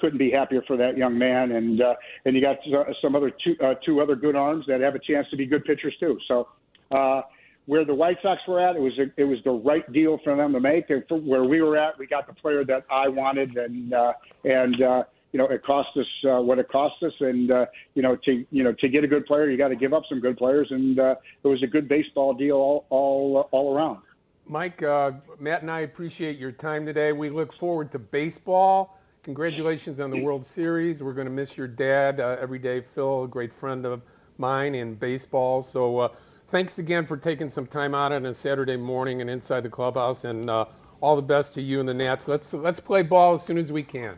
couldn't 0.00 0.18
be 0.18 0.30
happier 0.30 0.62
for 0.66 0.76
that 0.76 0.96
young 0.96 1.18
man. 1.18 1.52
And 1.52 1.80
uh, 1.80 1.94
and 2.24 2.36
you 2.36 2.42
got 2.42 2.58
some 3.00 3.16
other 3.16 3.30
two 3.30 3.56
uh, 3.62 3.74
two 3.84 4.00
other 4.00 4.16
good 4.16 4.36
arms 4.36 4.64
that 4.68 4.80
have 4.80 4.94
a 4.94 5.00
chance 5.00 5.28
to 5.30 5.36
be 5.36 5.46
good 5.46 5.64
pitchers 5.64 5.94
too. 6.00 6.18
So. 6.28 6.48
Uh, 6.90 7.22
where 7.66 7.84
the 7.84 7.94
White 7.94 8.16
Sox 8.22 8.40
were 8.48 8.58
at, 8.58 8.76
it 8.76 8.80
was 8.80 8.98
a, 8.98 9.10
it 9.18 9.24
was 9.24 9.40
the 9.44 9.50
right 9.50 9.92
deal 9.92 10.18
for 10.24 10.34
them 10.34 10.54
to 10.54 10.60
make. 10.60 10.88
And 10.88 11.04
for 11.06 11.18
where 11.18 11.44
we 11.44 11.60
were 11.60 11.76
at, 11.76 11.98
we 11.98 12.06
got 12.06 12.26
the 12.26 12.32
player 12.32 12.64
that 12.64 12.86
I 12.90 13.08
wanted, 13.08 13.58
and 13.58 13.92
uh, 13.92 14.14
and 14.44 14.82
uh, 14.82 15.04
you 15.32 15.38
know, 15.38 15.46
it 15.46 15.62
cost 15.62 15.90
us 15.96 16.06
uh, 16.24 16.40
what 16.40 16.58
it 16.58 16.68
cost 16.68 17.02
us, 17.02 17.12
and 17.20 17.50
uh, 17.50 17.66
you 17.94 18.02
know, 18.02 18.16
to 18.16 18.46
you 18.50 18.64
know, 18.64 18.72
to 18.72 18.88
get 18.88 19.04
a 19.04 19.06
good 19.06 19.26
player, 19.26 19.50
you 19.50 19.58
got 19.58 19.68
to 19.68 19.76
give 19.76 19.92
up 19.92 20.04
some 20.08 20.20
good 20.20 20.36
players, 20.36 20.68
and 20.70 20.98
uh, 20.98 21.14
it 21.42 21.48
was 21.48 21.62
a 21.62 21.66
good 21.66 21.88
baseball 21.88 22.32
deal 22.32 22.56
all 22.56 22.86
all 22.90 23.48
all 23.50 23.74
around. 23.74 23.98
Mike, 24.46 24.82
uh, 24.82 25.12
Matt, 25.38 25.60
and 25.60 25.70
I 25.70 25.80
appreciate 25.80 26.38
your 26.38 26.52
time 26.52 26.86
today. 26.86 27.12
We 27.12 27.28
look 27.28 27.52
forward 27.52 27.92
to 27.92 27.98
baseball. 27.98 28.98
Congratulations 29.22 30.00
on 30.00 30.10
the 30.10 30.22
World 30.22 30.46
Series. 30.46 31.02
We're 31.02 31.12
going 31.12 31.26
to 31.26 31.32
miss 31.32 31.58
your 31.58 31.68
dad 31.68 32.18
uh, 32.18 32.38
every 32.40 32.58
day, 32.58 32.80
Phil, 32.80 33.24
a 33.24 33.28
great 33.28 33.52
friend 33.52 33.84
of 33.84 34.00
mine 34.38 34.74
in 34.74 34.94
baseball. 34.94 35.60
So, 35.60 35.98
uh, 35.98 36.08
thanks 36.48 36.78
again 36.78 37.04
for 37.04 37.18
taking 37.18 37.50
some 37.50 37.66
time 37.66 37.94
out 37.94 38.12
on 38.12 38.24
a 38.24 38.32
Saturday 38.32 38.76
morning 38.78 39.20
and 39.20 39.28
inside 39.28 39.60
the 39.64 39.68
clubhouse, 39.68 40.24
and 40.24 40.48
all 40.48 41.14
the 41.14 41.20
best 41.20 41.52
to 41.54 41.60
you 41.60 41.80
and 41.80 41.88
the 41.88 41.92
Nats. 41.92 42.26
Let's 42.26 42.54
let's 42.54 42.80
play 42.80 43.02
ball 43.02 43.34
as 43.34 43.42
soon 43.42 43.58
as 43.58 43.70
we 43.70 43.82
can. 43.82 44.16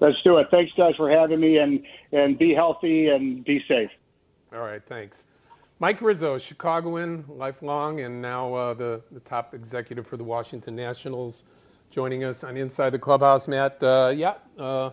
Let's 0.00 0.16
do 0.24 0.38
it. 0.38 0.48
Thanks, 0.50 0.72
guys, 0.76 0.96
for 0.96 1.10
having 1.10 1.40
me, 1.40 1.58
and 1.58 1.82
and 2.12 2.38
be 2.38 2.54
healthy 2.54 3.08
and 3.08 3.44
be 3.44 3.62
safe. 3.68 3.90
All 4.52 4.60
right, 4.60 4.82
thanks. 4.86 5.26
Mike 5.78 6.02
Rizzo, 6.02 6.36
Chicagoan, 6.38 7.24
lifelong, 7.28 8.00
and 8.00 8.20
now 8.20 8.52
uh, 8.54 8.74
the 8.74 9.02
the 9.12 9.20
top 9.20 9.54
executive 9.54 10.06
for 10.06 10.16
the 10.16 10.24
Washington 10.24 10.74
Nationals, 10.74 11.44
joining 11.90 12.24
us 12.24 12.44
on 12.44 12.56
Inside 12.56 12.90
the 12.90 12.98
Clubhouse. 12.98 13.46
Matt, 13.46 13.82
uh, 13.82 14.12
yeah, 14.14 14.34
uh, 14.58 14.90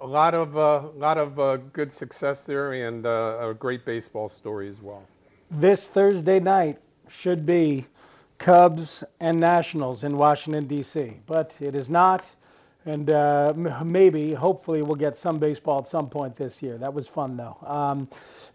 a 0.00 0.06
lot 0.06 0.34
of 0.34 0.56
uh, 0.56 0.88
lot 0.96 1.18
of 1.18 1.38
uh, 1.38 1.56
good 1.72 1.92
success 1.92 2.44
there, 2.44 2.72
and 2.72 3.04
uh, 3.04 3.50
a 3.50 3.54
great 3.54 3.84
baseball 3.84 4.28
story 4.28 4.68
as 4.68 4.80
well. 4.80 5.02
This 5.50 5.86
Thursday 5.88 6.40
night 6.40 6.78
should 7.08 7.46
be 7.46 7.86
Cubs 8.38 9.04
and 9.20 9.38
Nationals 9.38 10.04
in 10.04 10.16
Washington 10.16 10.66
D.C., 10.66 11.14
but 11.26 11.56
it 11.60 11.74
is 11.74 11.88
not 11.88 12.28
and 12.86 13.10
uh, 13.10 13.52
maybe, 13.84 14.32
hopefully, 14.32 14.80
we'll 14.82 14.94
get 14.94 15.18
some 15.18 15.38
baseball 15.40 15.80
at 15.80 15.88
some 15.88 16.08
point 16.08 16.36
this 16.36 16.62
year. 16.62 16.78
That 16.78 16.94
was 16.94 17.08
fun, 17.08 17.36
though. 17.36 17.56
Um, 17.66 18.08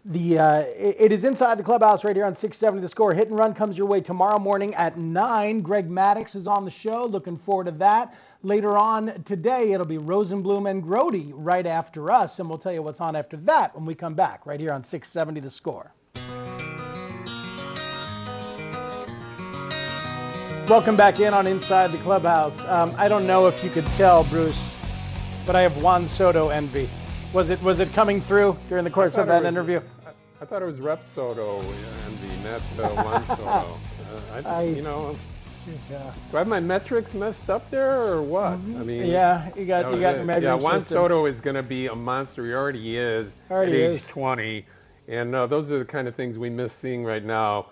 the 0.06 0.38
uh, 0.38 0.60
it, 0.60 0.96
it 0.98 1.12
is 1.12 1.24
inside 1.24 1.58
the 1.58 1.62
clubhouse 1.62 2.02
right 2.02 2.16
here 2.16 2.24
on 2.24 2.34
670 2.34 2.80
The 2.82 2.88
Score. 2.88 3.12
Hit 3.12 3.28
and 3.28 3.38
run 3.38 3.54
comes 3.54 3.76
your 3.78 3.86
way 3.86 4.00
tomorrow 4.00 4.38
morning 4.38 4.74
at 4.74 4.98
nine. 4.98 5.60
Greg 5.60 5.88
Maddux 5.88 6.34
is 6.34 6.46
on 6.46 6.64
the 6.64 6.70
show. 6.70 7.04
Looking 7.04 7.36
forward 7.36 7.64
to 7.66 7.72
that. 7.72 8.14
Later 8.42 8.78
on 8.78 9.22
today, 9.24 9.72
it'll 9.72 9.86
be 9.86 9.98
Rosenblum 9.98 10.68
and 10.68 10.82
Grody 10.82 11.30
right 11.34 11.66
after 11.66 12.10
us, 12.10 12.40
and 12.40 12.48
we'll 12.48 12.58
tell 12.58 12.72
you 12.72 12.82
what's 12.82 13.00
on 13.00 13.14
after 13.14 13.36
that 13.36 13.74
when 13.76 13.84
we 13.84 13.94
come 13.94 14.14
back 14.14 14.46
right 14.46 14.58
here 14.58 14.72
on 14.72 14.82
670 14.82 15.40
The 15.40 15.50
Score. 15.50 15.92
Welcome 20.72 20.96
back 20.96 21.20
in 21.20 21.34
on 21.34 21.46
Inside 21.46 21.88
the 21.88 21.98
Clubhouse. 21.98 22.58
Um, 22.66 22.94
I 22.96 23.06
don't 23.06 23.26
know 23.26 23.46
if 23.46 23.62
you 23.62 23.68
could 23.68 23.84
tell, 23.98 24.24
Bruce, 24.24 24.74
but 25.44 25.54
I 25.54 25.60
have 25.60 25.76
Juan 25.82 26.06
Soto 26.06 26.48
envy. 26.48 26.88
Was 27.34 27.50
it 27.50 27.62
was 27.62 27.78
it 27.78 27.92
coming 27.92 28.22
through 28.22 28.56
during 28.70 28.82
the 28.82 28.88
course 28.88 29.18
of 29.18 29.26
that 29.26 29.42
was, 29.42 29.44
interview? 29.44 29.82
I, 30.06 30.12
I, 30.40 30.46
thought 30.46 30.62
it 30.62 30.64
was 30.64 30.80
Rep 30.80 31.04
Soto 31.04 31.58
envy, 31.58 32.42
not 32.42 32.62
uh, 32.90 33.02
Juan 33.02 33.24
Soto. 33.26 33.78
Uh, 34.12 34.42
I, 34.46 34.60
I, 34.60 34.62
you 34.62 34.80
know, 34.80 35.14
yeah. 35.90 36.12
do 36.30 36.36
I 36.38 36.40
have 36.40 36.48
my 36.48 36.60
metrics 36.60 37.14
messed 37.14 37.50
up 37.50 37.70
there 37.70 38.02
or 38.02 38.22
what? 38.22 38.52
Mm-hmm. 38.52 38.80
I 38.80 38.84
mean, 38.84 39.04
yeah, 39.04 39.50
you 39.54 39.66
got 39.66 39.86
you, 39.86 39.92
know, 39.92 40.00
got 40.00 40.24
measuring 40.24 40.44
Yeah, 40.44 40.54
Juan 40.54 40.80
systems. 40.80 40.88
Soto 40.88 41.26
is 41.26 41.42
going 41.42 41.56
to 41.56 41.62
be 41.62 41.88
a 41.88 41.94
monster. 41.94 42.46
He 42.46 42.52
already 42.54 42.96
is 42.96 43.36
already 43.50 43.84
at 43.84 43.90
is. 43.90 43.96
age 43.96 44.06
20, 44.08 44.64
and 45.08 45.34
uh, 45.34 45.46
those 45.46 45.70
are 45.70 45.78
the 45.78 45.84
kind 45.84 46.08
of 46.08 46.14
things 46.14 46.38
we 46.38 46.48
miss 46.48 46.72
seeing 46.72 47.04
right 47.04 47.24
now. 47.24 47.66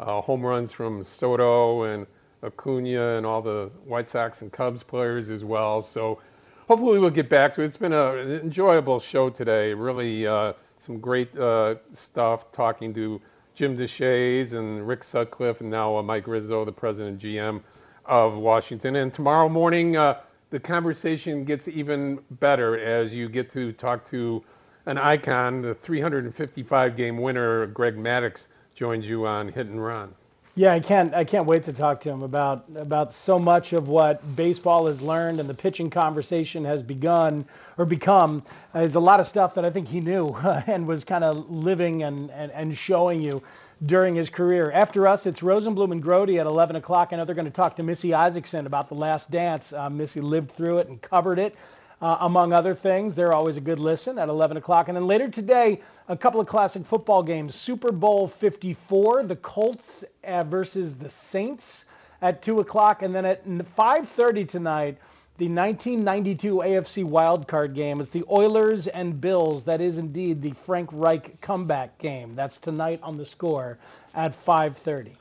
Uh, 0.00 0.22
home 0.22 0.44
runs 0.44 0.72
from 0.72 1.02
Soto 1.02 1.82
and 1.82 2.06
Acuna 2.42 3.16
and 3.16 3.26
all 3.26 3.42
the 3.42 3.70
White 3.84 4.08
Sox 4.08 4.42
and 4.42 4.52
Cubs 4.52 4.82
players 4.82 5.30
as 5.30 5.44
well. 5.44 5.82
So 5.82 6.20
hopefully 6.68 6.98
we'll 6.98 7.10
get 7.10 7.28
back 7.28 7.54
to 7.54 7.62
it. 7.62 7.66
It's 7.66 7.76
been 7.76 7.92
a, 7.92 8.16
an 8.16 8.32
enjoyable 8.32 9.00
show 9.00 9.30
today. 9.30 9.74
Really 9.74 10.26
uh, 10.26 10.52
some 10.78 11.00
great 11.00 11.36
uh, 11.36 11.76
stuff 11.92 12.52
talking 12.52 12.92
to 12.94 13.20
Jim 13.54 13.76
Deshaies 13.76 14.52
and 14.52 14.86
Rick 14.86 15.02
Sutcliffe 15.02 15.60
and 15.60 15.70
now 15.70 15.96
uh, 15.96 16.02
Mike 16.02 16.26
Rizzo, 16.26 16.64
the 16.64 16.72
president 16.72 17.18
GM 17.18 17.62
of 18.04 18.36
Washington. 18.36 18.96
And 18.96 19.12
tomorrow 19.12 19.48
morning 19.48 19.96
uh, 19.96 20.20
the 20.50 20.60
conversation 20.60 21.44
gets 21.44 21.68
even 21.68 22.20
better 22.32 22.78
as 22.78 23.14
you 23.14 23.28
get 23.28 23.50
to 23.52 23.72
talk 23.72 24.04
to 24.06 24.44
an 24.86 24.98
icon, 24.98 25.62
the 25.62 25.74
355 25.74 26.94
game 26.94 27.18
winner 27.18 27.66
Greg 27.66 27.96
Maddux 27.96 28.46
joins 28.74 29.08
you 29.08 29.26
on 29.26 29.48
Hit 29.48 29.66
and 29.66 29.84
Run. 29.84 30.14
Yeah, 30.58 30.72
I 30.72 30.80
can't 30.80 31.14
I 31.14 31.24
can't 31.24 31.46
wait 31.46 31.64
to 31.64 31.74
talk 31.74 32.00
to 32.02 32.10
him 32.10 32.22
about 32.22 32.64
about 32.76 33.12
so 33.12 33.38
much 33.38 33.74
of 33.74 33.88
what 33.88 34.22
baseball 34.36 34.86
has 34.86 35.02
learned 35.02 35.40
and 35.40 35.50
the 35.50 35.54
pitching 35.54 35.90
conversation 35.90 36.64
has 36.64 36.82
begun 36.82 37.46
or 37.78 37.84
become. 37.86 38.42
There's 38.72 38.94
a 38.94 39.00
lot 39.00 39.20
of 39.20 39.26
stuff 39.26 39.54
that 39.56 39.66
I 39.66 39.70
think 39.70 39.88
he 39.88 40.00
knew 40.00 40.34
and 40.66 40.86
was 40.86 41.04
kind 41.04 41.24
of 41.24 41.50
living 41.50 42.04
and, 42.04 42.30
and, 42.30 42.52
and 42.52 42.78
showing 42.78 43.20
you 43.22 43.42
during 43.86 44.14
his 44.14 44.30
career. 44.30 44.72
After 44.72 45.06
us, 45.08 45.26
it's 45.26 45.40
Rosenblum 45.40 45.92
and 45.92 46.02
Grody 46.02 46.40
at 46.40 46.46
11 46.46 46.76
o'clock. 46.76 47.10
I 47.12 47.16
know 47.16 47.26
they're 47.26 47.34
going 47.34 47.46
to 47.46 47.50
talk 47.50 47.76
to 47.76 47.82
Missy 47.82 48.14
Isaacson 48.14 48.66
about 48.66 48.88
The 48.88 48.94
Last 48.94 49.30
Dance. 49.30 49.74
Uh, 49.74 49.90
Missy 49.90 50.22
lived 50.22 50.52
through 50.52 50.78
it 50.78 50.88
and 50.88 51.02
covered 51.02 51.38
it. 51.38 51.56
Uh, 52.02 52.18
among 52.20 52.52
other 52.52 52.74
things. 52.74 53.14
They're 53.14 53.32
always 53.32 53.56
a 53.56 53.60
good 53.60 53.80
listen 53.80 54.18
at 54.18 54.28
11 54.28 54.56
o'clock. 54.56 54.88
And 54.88 54.96
then 54.96 55.06
later 55.06 55.28
today, 55.28 55.80
a 56.08 56.16
couple 56.16 56.40
of 56.40 56.46
classic 56.46 56.84
football 56.84 57.22
games. 57.22 57.54
Super 57.54 57.92
Bowl 57.92 58.28
54, 58.28 59.24
the 59.24 59.36
Colts 59.36 60.04
uh, 60.24 60.44
versus 60.44 60.94
the 60.94 61.10
Saints 61.10 61.86
at 62.22 62.42
2 62.42 62.60
o'clock. 62.60 63.02
And 63.02 63.14
then 63.14 63.24
at 63.24 63.46
5.30 63.46 64.48
tonight, 64.48 64.98
the 65.38 65.48
1992 65.48 66.56
AFC 66.56 67.04
wildcard 67.04 67.74
game. 67.74 68.00
It's 68.00 68.08
the 68.08 68.24
Oilers 68.30 68.86
and 68.86 69.20
Bills. 69.20 69.64
That 69.64 69.82
is 69.82 69.98
indeed 69.98 70.40
the 70.40 70.52
Frank 70.52 70.88
Reich 70.92 71.38
comeback 71.42 71.98
game. 71.98 72.34
That's 72.34 72.56
tonight 72.58 73.00
on 73.02 73.18
the 73.18 73.24
score 73.26 73.78
at 74.14 74.34
5:30. 74.46 75.12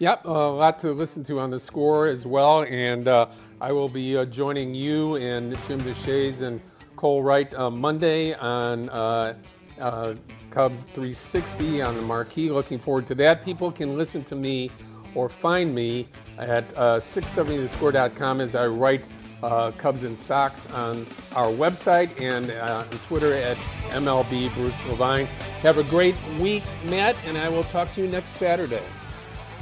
Yep, 0.00 0.24
a 0.24 0.28
lot 0.28 0.80
to 0.80 0.90
listen 0.90 1.22
to 1.24 1.38
on 1.38 1.50
the 1.50 1.60
score 1.60 2.08
as 2.08 2.26
well, 2.26 2.64
and 2.64 3.06
uh, 3.06 3.28
I 3.60 3.70
will 3.70 3.88
be 3.88 4.16
uh, 4.16 4.24
joining 4.24 4.74
you 4.74 5.14
and 5.16 5.56
Jim 5.68 5.80
Deshaies 5.82 6.42
and 6.42 6.60
Cole 6.96 7.22
Wright 7.22 7.52
uh, 7.54 7.70
Monday 7.70 8.34
on 8.34 8.88
uh, 8.90 9.34
uh, 9.80 10.14
Cubs 10.50 10.82
360 10.94 11.80
on 11.80 11.94
the 11.94 12.02
marquee. 12.02 12.50
Looking 12.50 12.80
forward 12.80 13.06
to 13.06 13.14
that. 13.16 13.44
People 13.44 13.70
can 13.70 13.96
listen 13.96 14.24
to 14.24 14.34
me 14.34 14.72
or 15.14 15.28
find 15.28 15.72
me 15.72 16.08
at 16.38 16.64
uh, 16.76 16.96
670thescore.com 16.96 18.40
as 18.40 18.56
I 18.56 18.66
write 18.66 19.06
uh, 19.44 19.70
Cubs 19.72 20.02
and 20.02 20.18
Sox 20.18 20.66
on 20.72 21.06
our 21.36 21.46
website 21.46 22.20
and 22.20 22.50
uh, 22.50 22.84
on 22.90 22.98
Twitter 23.06 23.32
at 23.32 23.56
MLB 23.90 24.52
Bruce 24.54 24.84
Levine. 24.86 25.26
Have 25.62 25.78
a 25.78 25.84
great 25.84 26.16
week, 26.40 26.64
Matt, 26.86 27.14
and 27.26 27.38
I 27.38 27.48
will 27.48 27.64
talk 27.64 27.92
to 27.92 28.00
you 28.02 28.08
next 28.08 28.30
Saturday. 28.30 28.82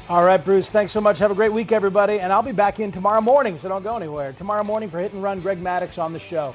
All 0.09 0.25
right, 0.25 0.45
Bruce. 0.45 0.69
Thanks 0.69 0.93
so 0.93 1.01
much. 1.01 1.19
Have 1.19 1.31
a 1.31 1.35
great 1.35 1.53
week, 1.53 1.71
everybody. 1.71 2.21
And 2.21 2.33
I'll 2.33 2.43
be 2.43 2.53
back 2.53 2.81
in 2.81 2.91
tomorrow 2.91 3.21
morning, 3.21 3.57
so 3.57 3.69
don't 3.69 3.85
go 3.85 3.97
anywhere. 3.97 4.33
Tomorrow 4.33 4.65
morning 4.65 4.91
for 4.91 4.99
Hit 4.99 5.13
and 5.13 5.23
Run, 5.23 5.41
Greg 5.41 5.63
Maddux 5.63 5.97
on 5.97 6.13
the 6.13 6.19
show. 6.19 6.55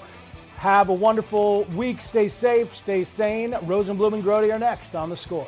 Have 0.58 0.90
a 0.90 0.94
wonderful 0.94 1.64
week. 1.76 2.02
Stay 2.02 2.28
safe, 2.28 2.76
stay 2.76 3.04
sane. 3.04 3.54
Rosenblum 3.54 4.14
and 4.14 4.24
Grody 4.24 4.54
are 4.54 4.60
next 4.60 4.96
on 4.96 5.10
the 5.10 5.18
score. 5.18 5.48